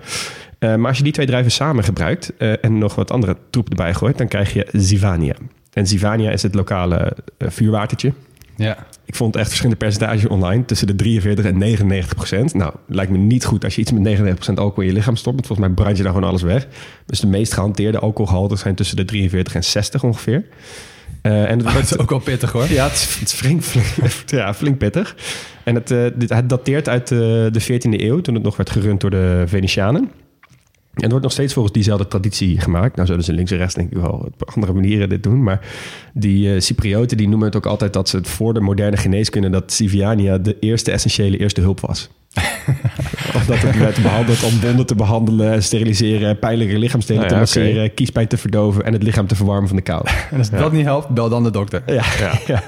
[0.60, 4.18] Maar als je die twee druiven samen gebruikt en nog wat andere troep erbij gooit,
[4.18, 5.36] dan krijg je Zivania.
[5.74, 8.14] En Zivania is het lokale vuurwatertje.
[8.56, 8.78] Ja.
[9.10, 12.54] Ik vond echt verschillende percentages online tussen de 43 en 99 procent.
[12.54, 15.16] Nou, lijkt me niet goed als je iets met 99 procent alcohol in je lichaam
[15.16, 15.36] stopt.
[15.36, 16.68] Want volgens mij brand je dan gewoon alles weg.
[17.06, 20.46] Dus de meest gehanteerde alcoholgehalten zijn tussen de 43 en 60 ongeveer.
[21.22, 22.70] Eh, en het Dat wordt is ook wel pittig hoor.
[22.70, 25.16] ja, het is, het is flink, flink, ja, flink pittig.
[25.64, 28.70] En het, eh, dit, het dateert uit eh, de 14e eeuw, toen het nog werd
[28.70, 30.12] gerund door de Venetianen.
[31.00, 32.96] En het wordt nog steeds volgens diezelfde traditie gemaakt.
[32.96, 35.44] Nou zullen ze links en rechts denk ik wel op andere manieren dit doen.
[35.44, 35.68] Maar
[36.14, 39.50] die eh, Cyprioten die noemen het ook altijd dat ze het voor de moderne geneeskunde...
[39.50, 42.10] dat Civiania de eerste essentiële eerste hulp was.
[43.36, 46.40] of dat het werd behandeld om wonden te behandelen, steriliseren...
[46.40, 48.86] pijnlijke lichaamsdelen Nou te ja, masseren, kiespijn te verdoven...
[48.86, 50.06] en het lichaam te verwarmen van de kou.
[50.32, 51.84] En als dat niet helpt, bel dan de dokter.
[51.86, 52.04] Ja,
[52.48, 52.64] ja.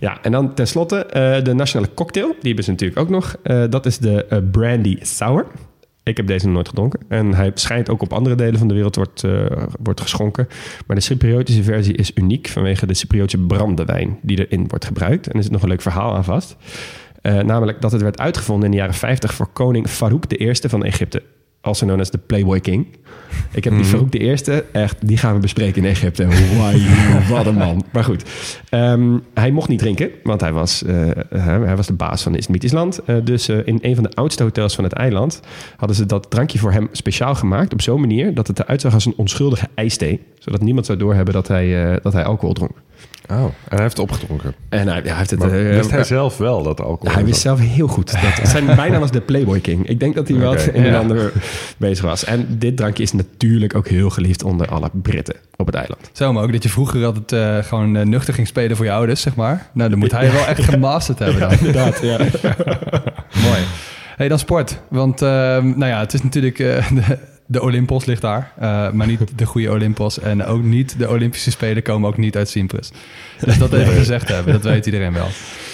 [0.00, 0.18] ja.
[0.22, 2.28] en dan tenslotte eh, de nationale cocktail.
[2.28, 3.36] Die hebben ze natuurlijk ook nog.
[3.42, 5.46] Eh, dat is de Brandy Sour.
[6.04, 7.00] Ik heb deze nog nooit gedronken.
[7.08, 9.46] En hij schijnt ook op andere delen van de wereld wordt, eh,
[9.82, 10.48] wordt geschonken.
[10.86, 15.26] Maar de Cypriotische versie is uniek vanwege de Cypriotische brandewijn die erin wordt gebruikt.
[15.26, 16.56] En er zit nog een leuk verhaal aan vast.
[17.22, 20.84] Eh, namelijk dat het werd uitgevonden in de jaren 50 voor koning Farouk I van
[20.84, 21.22] Egypte.
[21.60, 22.86] Also known as de Playboy King.
[23.52, 26.26] Ik heb die Farouk de Eerste, echt, die gaan we bespreken in Egypte.
[27.28, 27.84] Wat een man.
[27.92, 28.24] Maar goed,
[28.74, 30.94] Ehm, hij mocht niet drinken, want hij was, eh,
[31.28, 33.00] hij hij was de baas van Islamitisch land.
[33.04, 35.40] Eh, dus eh, in een van de oudste hotels van het eiland
[35.76, 37.72] hadden ze dat drankje voor hem speciaal gemaakt.
[37.72, 40.20] Op zo'n manier dat het eruit zag als een onschuldige ijsthee.
[40.44, 42.72] Zodat niemand zou doorhebben dat hij, eh, dat hij alcohol dronk.
[43.30, 44.54] Oh, en hij heeft opgedronken.
[44.68, 45.38] En hij, ja, hij heeft het...
[45.38, 47.14] Maar eh, wist hij eh, zelf wel dat alcohol...
[47.14, 48.12] hij wist zelf heel goed.
[48.38, 49.88] Dat zijn bijna als de Playboy King.
[49.88, 50.98] Ik denk dat hij wel Oké, een en ja.
[50.98, 51.32] ander
[51.76, 52.24] bezig was.
[52.24, 56.10] En dit drankje is natuurlijk ook heel geliefd onder alle Britten op het eiland.
[56.12, 58.92] Zo, maar ook dat je vroeger altijd eh, gewoon eh, nuchter ging spelen voor je
[58.92, 59.70] ouders, zeg maar.
[59.72, 61.50] Nou, dan moet hij wel echt gemasterd hebben dan.
[61.58, 62.18] Inderdaad, ja.
[63.48, 63.62] Mooi.
[64.16, 64.78] Hey, dan sport.
[64.88, 66.58] Want ehm, nou ja, het is natuurlijk...
[66.58, 68.52] eh, de, de Olympos ligt daar,
[68.92, 70.20] maar niet de goede Olympos.
[70.20, 72.90] En ook niet de Olympische Spelen komen ook niet uit Cyprus.
[73.40, 75.28] Dus dat even gezegd hebben, dat weet iedereen wel.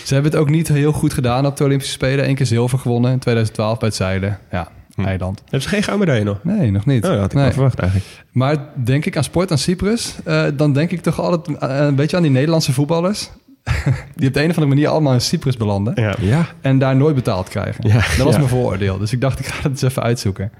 [0.04, 2.28] Ze hebben het ook niet heel goed gedaan op de Olympische Spelen.
[2.28, 4.38] Eén keer zilver gewonnen in 2012 bij het zeilen.
[4.50, 4.68] Ja,
[5.07, 5.40] eiland.
[5.40, 6.44] Hebben ze geen gouden medaille nog?
[6.44, 7.05] Nee, nog niet.
[7.05, 7.44] Oh, dat had ik Nee.
[7.44, 8.11] wel verwacht eigenlijk.
[8.32, 11.94] Maar denk ik aan sport aan Cyprus, eh, dan denk ik toch altijd eh, een
[11.94, 13.30] beetje aan die Nederlandse voetballers.
[14.16, 15.92] die op de een of andere manier allemaal in Cyprus belanden.
[16.03, 16.14] Ja.
[16.20, 16.46] ja.
[16.61, 17.88] En daar nooit betaald krijgen.
[17.88, 18.38] Ja, dat was ja.
[18.38, 18.98] mijn vooroordeel.
[18.98, 20.53] Dus ik dacht, ik ga het eens even uitzoeken.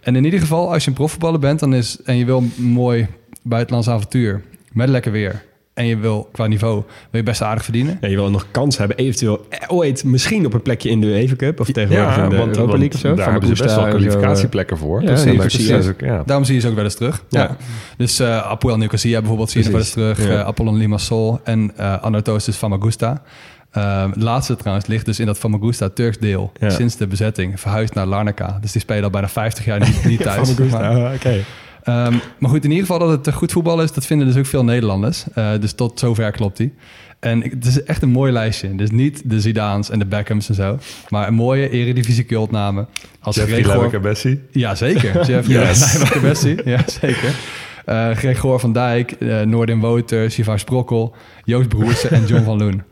[0.00, 2.52] En in ieder geval, als je een profvoetballer bent dan is, en je wil een
[2.64, 3.06] mooi
[3.42, 5.44] buitenlands avontuur met lekker weer.
[5.78, 6.74] En je wil qua niveau,
[7.10, 7.98] wil je best aardig verdienen.
[8.00, 11.36] je wil nog kans hebben, eventueel eh, ooit misschien op een plekje in de UEFA
[11.36, 13.14] Cup of tegenwoordig Ja, in de want, Europa League of zo.
[13.14, 15.00] daar hebben ze best Gusta wel zo, kwalificatieplekken voor.
[15.02, 15.66] Ja, Precies, ja, maar precies.
[15.66, 15.86] precies.
[15.86, 16.22] Dat is ook- ja.
[16.26, 17.24] Daarom zie je ze ook wel eens terug.
[17.28, 17.56] Ja.
[17.96, 20.28] Dus eh Apoel Nicosia bijvoorbeeld zie je ze wel eens terug.
[20.28, 23.22] Eh, Apollon Limassol en eh Anorthosis Famagusta.
[23.70, 26.52] Eh, het laatste trouwens ligt dus in dat Famagusta Turks deel.
[26.66, 27.60] Sinds de bezetting.
[27.60, 28.58] Verhuisd naar Larnaca.
[28.60, 30.58] Dus die spelen al bijna 50 jaar niet, niet thuis.
[30.72, 31.40] Ah, Oké.
[31.88, 33.92] Ehm, maar goed, in ieder geval dat het een goed voetbal is.
[33.92, 35.24] Dat vinden dus ook veel Nederlanders.
[35.34, 36.74] Eh, dus tot zover klopt die.
[37.20, 38.74] En het is echt een mooi lijstje.
[38.74, 40.78] Dus niet de Zidaans en de Beckhams en zo.
[41.08, 42.88] Maar een mooie eredivisie cultnamen.
[43.20, 43.84] Als Jeffrey Gregor-
[44.50, 45.14] ja, zeker.
[45.30, 46.02] Jeffrey Yes.
[46.64, 47.34] Ja, zeker.
[47.84, 51.14] Eh Gregor van Dijk, eh Noordin Woter, Sivar Sprokkel,
[51.44, 52.82] Joost Broersen en John van Loen.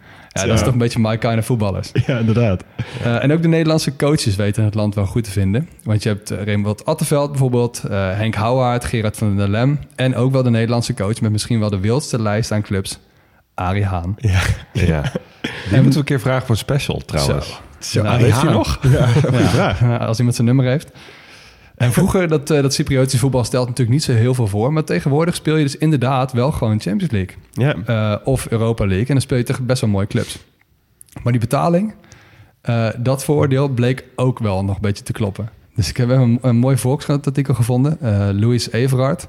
[0.40, 0.64] Ja, dat is Ja.
[0.64, 1.90] toch een beetje my kind of voetballers.
[2.06, 2.64] Ja, inderdaad.
[3.02, 5.68] Eh, en ook de Nederlandse coaches weten het land wel goed te vinden.
[5.82, 9.78] Want je hebt uh, Raymond Attenveld bijvoorbeeld, eh, Henk Houwaard, Gerard van der Lem...
[9.94, 12.98] en ook wel de Nederlandse coach met misschien wel de wildste lijst aan clubs,
[13.54, 14.16] Arie Haan.
[14.72, 15.02] Ja.
[15.70, 17.60] Die moeten we een keer vragen voor een special trouwens.
[17.78, 18.52] Zo, Arie heeft hij Haan.
[18.52, 18.78] nog?
[18.82, 19.06] Ja,
[19.56, 20.90] Ja, ja, als iemand zijn nummer heeft.
[21.76, 24.72] En vroeger, dat, eh, dat Cypriotische voetbal stelt natuurlijk niet zo heel veel voor.
[24.72, 27.36] Maar tegenwoordig speel je dus inderdaad wel gewoon Champions League.
[27.84, 29.06] Eh, of Europa League.
[29.06, 30.38] En dan speel je tegen best wel mooie clubs.
[31.22, 31.94] Maar die betaling,
[32.60, 35.50] eh, dat vooroordeel bleek ook wel nog een beetje te kloppen.
[35.74, 38.00] Dus ik heb een, een mooi Volkskrant-artikel gevonden.
[38.00, 39.28] Eh Louis Everard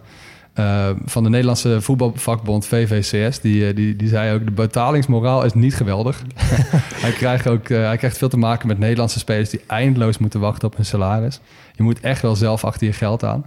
[0.57, 3.39] eh, van de Nederlandse voetbalvakbond VVCS.
[3.39, 6.21] Die, eh, die, die zei ook, de betalingsmoraal is niet geweldig.
[7.05, 9.49] hij, krijgt ook, eh, hij krijgt veel te maken met Nederlandse spelers...
[9.49, 11.39] die eindeloos moeten wachten op hun salaris.
[11.75, 13.45] Je moet echt wel zelf achter je geld aan.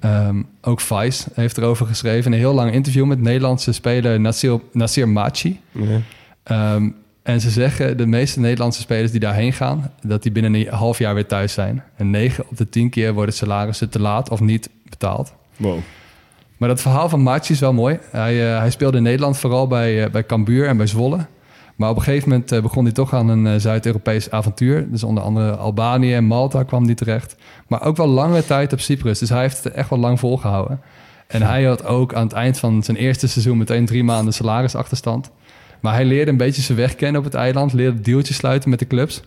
[0.00, 2.32] Ehm, ook Vice heeft erover geschreven.
[2.32, 5.60] Een heel lang interview met Nederlandse speler Nasir, Nasir Machi.
[6.42, 6.88] Ehm,
[7.22, 9.92] en ze zeggen, de meeste Nederlandse spelers die daarheen gaan...
[10.00, 11.82] dat die binnen een half jaar weer thuis zijn.
[11.96, 15.32] En 9 op de 10 keer worden salarissen te laat of niet betaald.
[15.56, 15.78] Wow.
[16.62, 17.98] Maar dat verhaal van Machi is wel mooi.
[18.10, 21.26] Hij, eh, hij speelde in Nederland vooral bij, uh, bij Cambuur en bij Zwolle.
[21.76, 24.90] Maar op een gegeven moment uh, begon hij toch aan een Zuid-Europees avontuur.
[24.90, 27.36] Dus onder andere Albanië en Malta kwam hij terecht.
[27.68, 29.18] Maar ook wel lange tijd op Cyprus.
[29.18, 30.80] Dus hij heeft het echt wel lang volgehouden.
[31.26, 35.30] En hij had ook aan het eind van zijn eerste seizoen meteen drie maanden salarisachterstand.
[35.80, 37.72] Maar hij leerde een beetje zijn weg kennen op het eiland.
[37.72, 39.22] Leerde deeltjes sluiten met de clubs.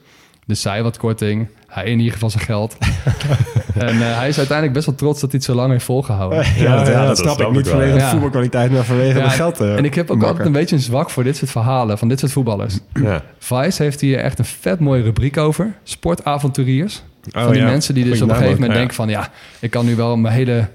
[0.48, 2.78] Dus zij wat korting, hij in ieder geval zijn geld.
[3.88, 6.38] en uh, hij is uiteindelijk best wel trots dat hij het zo lang heeft volgehouden.
[6.38, 8.10] Ja, ja, ja, ja dat, snap ik niet vanwege de ja.
[8.10, 9.62] voetbalkwaliteit, maar vanwege de geld.
[9.62, 12.08] Uh, en ik heb ook altijd een beetje een zwak voor dit soort verhalen van
[12.08, 12.80] dit soort voetballers.
[12.94, 13.22] Ja.
[13.40, 15.76] Vice heeft hier echt een vet mooie rubriek over.
[15.84, 17.04] Sportavonturiers.
[17.32, 17.68] Oh, van die ja.
[17.68, 19.10] mensen die dus op een gegeven moment denken van...
[19.10, 19.30] ja,
[19.60, 20.68] ik kan nu wel mijn hele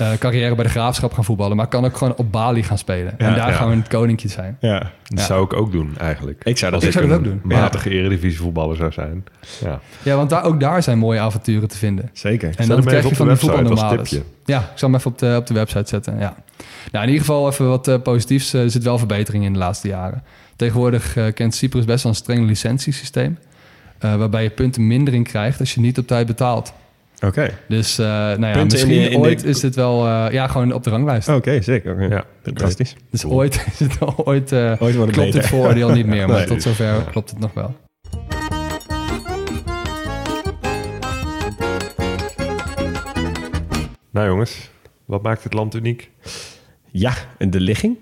[0.00, 1.56] uh, carrière bij de Graafschap gaan voetballen...
[1.56, 3.14] maar kan ook gewoon op Bali gaan spelen.
[3.18, 3.54] Ja, en daar ja.
[3.56, 4.56] gewoon het koninkje zijn.
[4.60, 4.78] Ja.
[4.78, 5.24] Dat Ja.
[5.24, 6.44] zou ik ook doen eigenlijk.
[6.44, 7.58] Ik zou dat Als Ik zou dat een ook doen.
[7.58, 9.24] matige eredivisie voetballer zou zijn.
[9.64, 9.80] Ja.
[10.02, 12.10] Ja, want daar, ook daar zijn mooie avonturen te vinden.
[12.12, 12.52] Zeker.
[12.56, 14.08] En dan krijg je op de van als voetbalnormales.
[14.10, 14.24] tipje.
[14.44, 16.18] Ja, ik zal hem even op de, op de website zetten.
[16.18, 16.34] Ja.
[16.92, 18.52] Nou, in ieder geval even wat eh, positiefs.
[18.52, 20.22] Er zit wel verbetering in de laatste jaren.
[20.56, 23.38] Tegenwoordig eh, kent Cyprus best wel een streng licentiesysteem.
[23.98, 26.72] eh, waarbij je punten minder in krijgt als je niet op tijd betaalt.
[27.20, 27.50] Oké.
[27.68, 30.26] Dus eh, nou ja, Punten in misschien de- in de- ooit is dit wel eh,
[30.32, 31.28] ja, gewoon op de ranglijst.
[31.28, 31.92] Oké, zeker.
[31.92, 32.04] Oké.
[32.04, 32.24] Ja.
[32.42, 32.96] Fantastisch.
[33.10, 35.40] Dus ooit is het wel ooit, eh, Ooit wordt het klopt beter.
[35.40, 36.26] het vooroordeel niet meer.
[36.28, 36.46] Maar Nee.
[36.46, 37.74] tot zover klopt het nog wel.
[44.10, 44.70] Nou jongens,
[45.04, 46.10] wat maakt het land uniek?
[46.90, 47.96] Ja, en de ligging?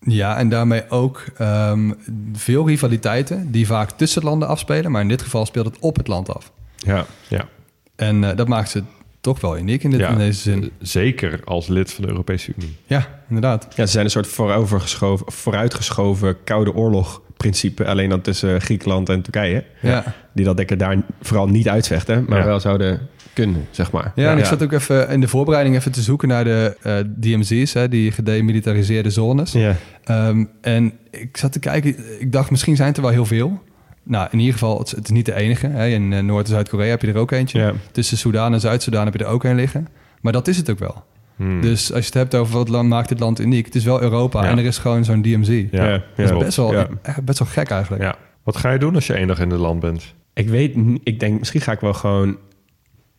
[0.00, 1.92] Ja, en daarmee ook ehm,
[2.32, 4.90] veel rivaliteiten die vaak tussen landen afspelen.
[4.90, 6.52] Maar in dit geval speelt het op het land af.
[6.76, 7.04] Ja.
[7.28, 7.48] Ja.
[7.96, 8.82] En eh, dat maakt ze
[9.20, 10.08] toch wel uniek in, dit, Ja.
[10.08, 10.70] in deze zin.
[10.78, 12.76] Zeker als lid van de Europese Unie.
[12.86, 13.66] Ja, inderdaad.
[13.76, 17.86] Ja, ze zijn een soort voorovergeschoven, vooruitgeschoven koude oorlog principe.
[17.86, 19.64] Alleen dan tussen Griekenland en Turkije.
[19.82, 20.04] Ja.
[20.32, 22.44] Die dat denk ik daar vooral niet uitvechten, maar Ja.
[22.44, 24.12] wel zouden kunnen, zeg maar.
[24.14, 26.96] Ja, en ik zat ook even in de voorbereiding even te zoeken naar de eh,
[27.20, 29.52] DMZ's, hè, die gedemilitariseerde zones.
[29.52, 29.76] Ja.
[30.04, 33.62] Ehm, en ik zat te kijken, ik dacht misschien zijn het er wel heel veel.
[34.04, 35.66] Nou, in ieder geval, het is, het is niet de enige.
[35.66, 35.86] Hè.
[35.88, 37.74] In eh, Noord- en Zuid-Korea heb je er ook eentje.
[37.92, 39.88] Tussen Soedan en Zuid-Soedan heb je er ook een liggen.
[40.20, 41.04] Maar dat is het ook wel.
[41.36, 41.60] Hmm.
[41.60, 44.02] Dus als je het hebt over wat land maakt dit land uniek, het is wel
[44.02, 44.48] Europa Ja.
[44.50, 45.48] en er is gewoon zo'n DMZ.
[45.70, 46.88] ja, Ja, Dat is best wel, Ja.
[47.24, 48.02] best wel gek eigenlijk.
[48.02, 48.16] Ja.
[48.42, 50.14] Wat ga je doen als je één dag in het land bent?
[50.34, 52.36] Ik weet, niet- ik denk misschien ga ik wel gewoon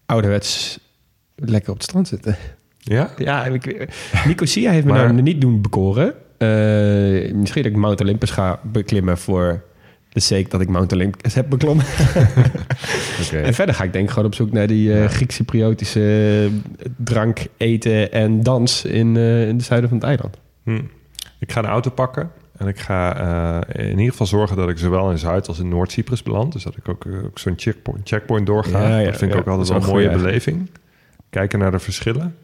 [0.05, 0.79] ouderwets
[1.35, 2.35] lekker op het strand zitten.
[2.77, 3.09] Ja?
[3.17, 3.87] Ja, en ik,
[4.25, 6.13] Nicosia heeft me Maar- nou niet doen bekoren.
[6.37, 9.63] Eh, misschien dat ik Mount Olympus ga beklimmen voor
[10.15, 11.85] de sake dat ik Mount Olympus heb beklommen.
[13.31, 15.07] En verder ga ik denk ik gewoon op zoek naar die eh Ja.
[15.07, 16.49] Griek-Cypriotische
[16.97, 20.37] drank, eten en dans in, eh, in het zuiden van het eiland.
[20.63, 20.81] Hm.
[21.39, 23.17] Ik ga een auto pakken en ik ga
[23.67, 26.53] eh, in ieder geval zorgen dat ik zowel in Zuid- als in Noord-Cyprus beland.
[26.53, 28.87] Dus dat ik ook, eh, ook zo'n checkpoint, checkpoint doorga.
[28.89, 30.69] Ja, ja, dat vind ik ook altijd wel een mooie beleving.
[31.29, 32.35] Kijken naar de verschillen.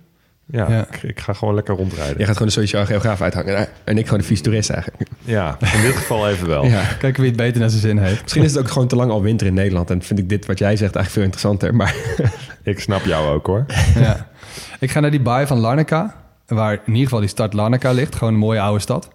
[0.51, 0.87] Ja, Ja.
[0.91, 2.17] Ik, ik ga gewoon lekker rondrijden.
[2.17, 3.67] Jij gaat gewoon de sociaal geograaf uithangen.
[3.83, 5.09] En ik gewoon de vies toerist eigenlijk.
[5.21, 6.65] Ja, in dit geval even wel.
[6.65, 6.83] Ja.
[6.99, 8.21] Kijken wie het beter naar zijn zin heeft.
[8.21, 9.89] Misschien is het ook gewoon te lang al winter in Nederland.
[9.89, 11.75] En vind ik dit wat jij zegt eigenlijk veel interessanter.
[11.75, 11.95] Maar
[12.73, 13.65] Ik snap jou ook hoor.
[13.95, 14.27] ja.
[14.79, 16.15] Ik ga naar die baai van Larnaca,
[16.47, 18.15] waar in ieder geval die stad Larnaca ligt.
[18.15, 19.09] Gewoon een mooie oude stad.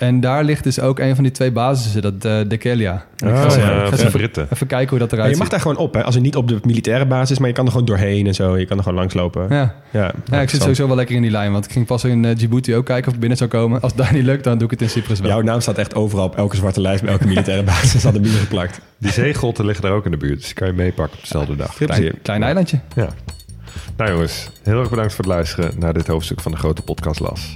[0.00, 3.04] En daar ligt dus ook een van die twee basissen, dat eh de Kelia.
[3.16, 4.48] Ga Oh, ja, even, Britten.
[4.52, 5.50] even kijken hoe dat eruit je mag ziet.
[5.50, 6.04] daar gewoon op, hè?
[6.04, 8.58] Als je niet op de militaire basis, maar je kan er gewoon doorheen en zo.
[8.58, 9.46] Je kan er gewoon langslopen.
[9.48, 10.12] Ja, Ja.
[10.30, 12.36] Ja, ik zit sowieso wel lekker in die lijn, want ik ging pas in eh,
[12.36, 13.80] Djibouti ook kijken of ik binnen zou komen.
[13.80, 15.28] Als dat niet lukt, dan doe ik het in Cyprus wel.
[15.30, 18.20] Jouw naam staat echt overal op elke zwarte lijst, bij elke militaire basis aan de
[18.20, 18.80] muur geplakt.
[18.98, 20.36] Die zeegrotten liggen daar ook in de buurt.
[20.36, 21.74] Dus die kan je meepakken op dezelfde dag.
[21.76, 22.80] Klein, klein eilandje.
[22.94, 23.08] Ja.
[23.96, 27.20] Nou jongens, heel erg bedankt voor het luisteren naar dit hoofdstuk van de Grote Podcast
[27.20, 27.52] Las.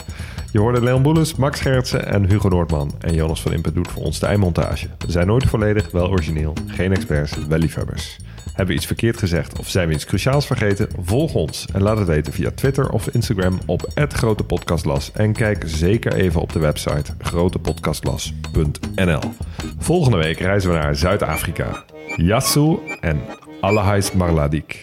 [0.54, 2.92] Je hoorde Leon Boelens, Max Gertsen en Hugo Noordman.
[3.00, 4.88] En Jonas van Impen doet voor ons de eindmontage.
[4.98, 6.52] We zijn nooit volledig, wel origineel.
[6.66, 8.16] Geen experts, wel liefhebbers.
[8.46, 10.88] Hebben we iets verkeerd gezegd of zijn we iets cruciaals vergeten?
[11.00, 15.12] Volg ons en laat het weten via Twitter of Instagram op @grotepodcastlas.
[15.12, 19.20] En kijk zeker even op de website grotepodcastlas.nl.
[19.78, 21.84] Volgende week reizen we naar Zuid-Afrika.
[22.16, 23.20] Yassou en
[23.60, 24.82] Allahais Marladik.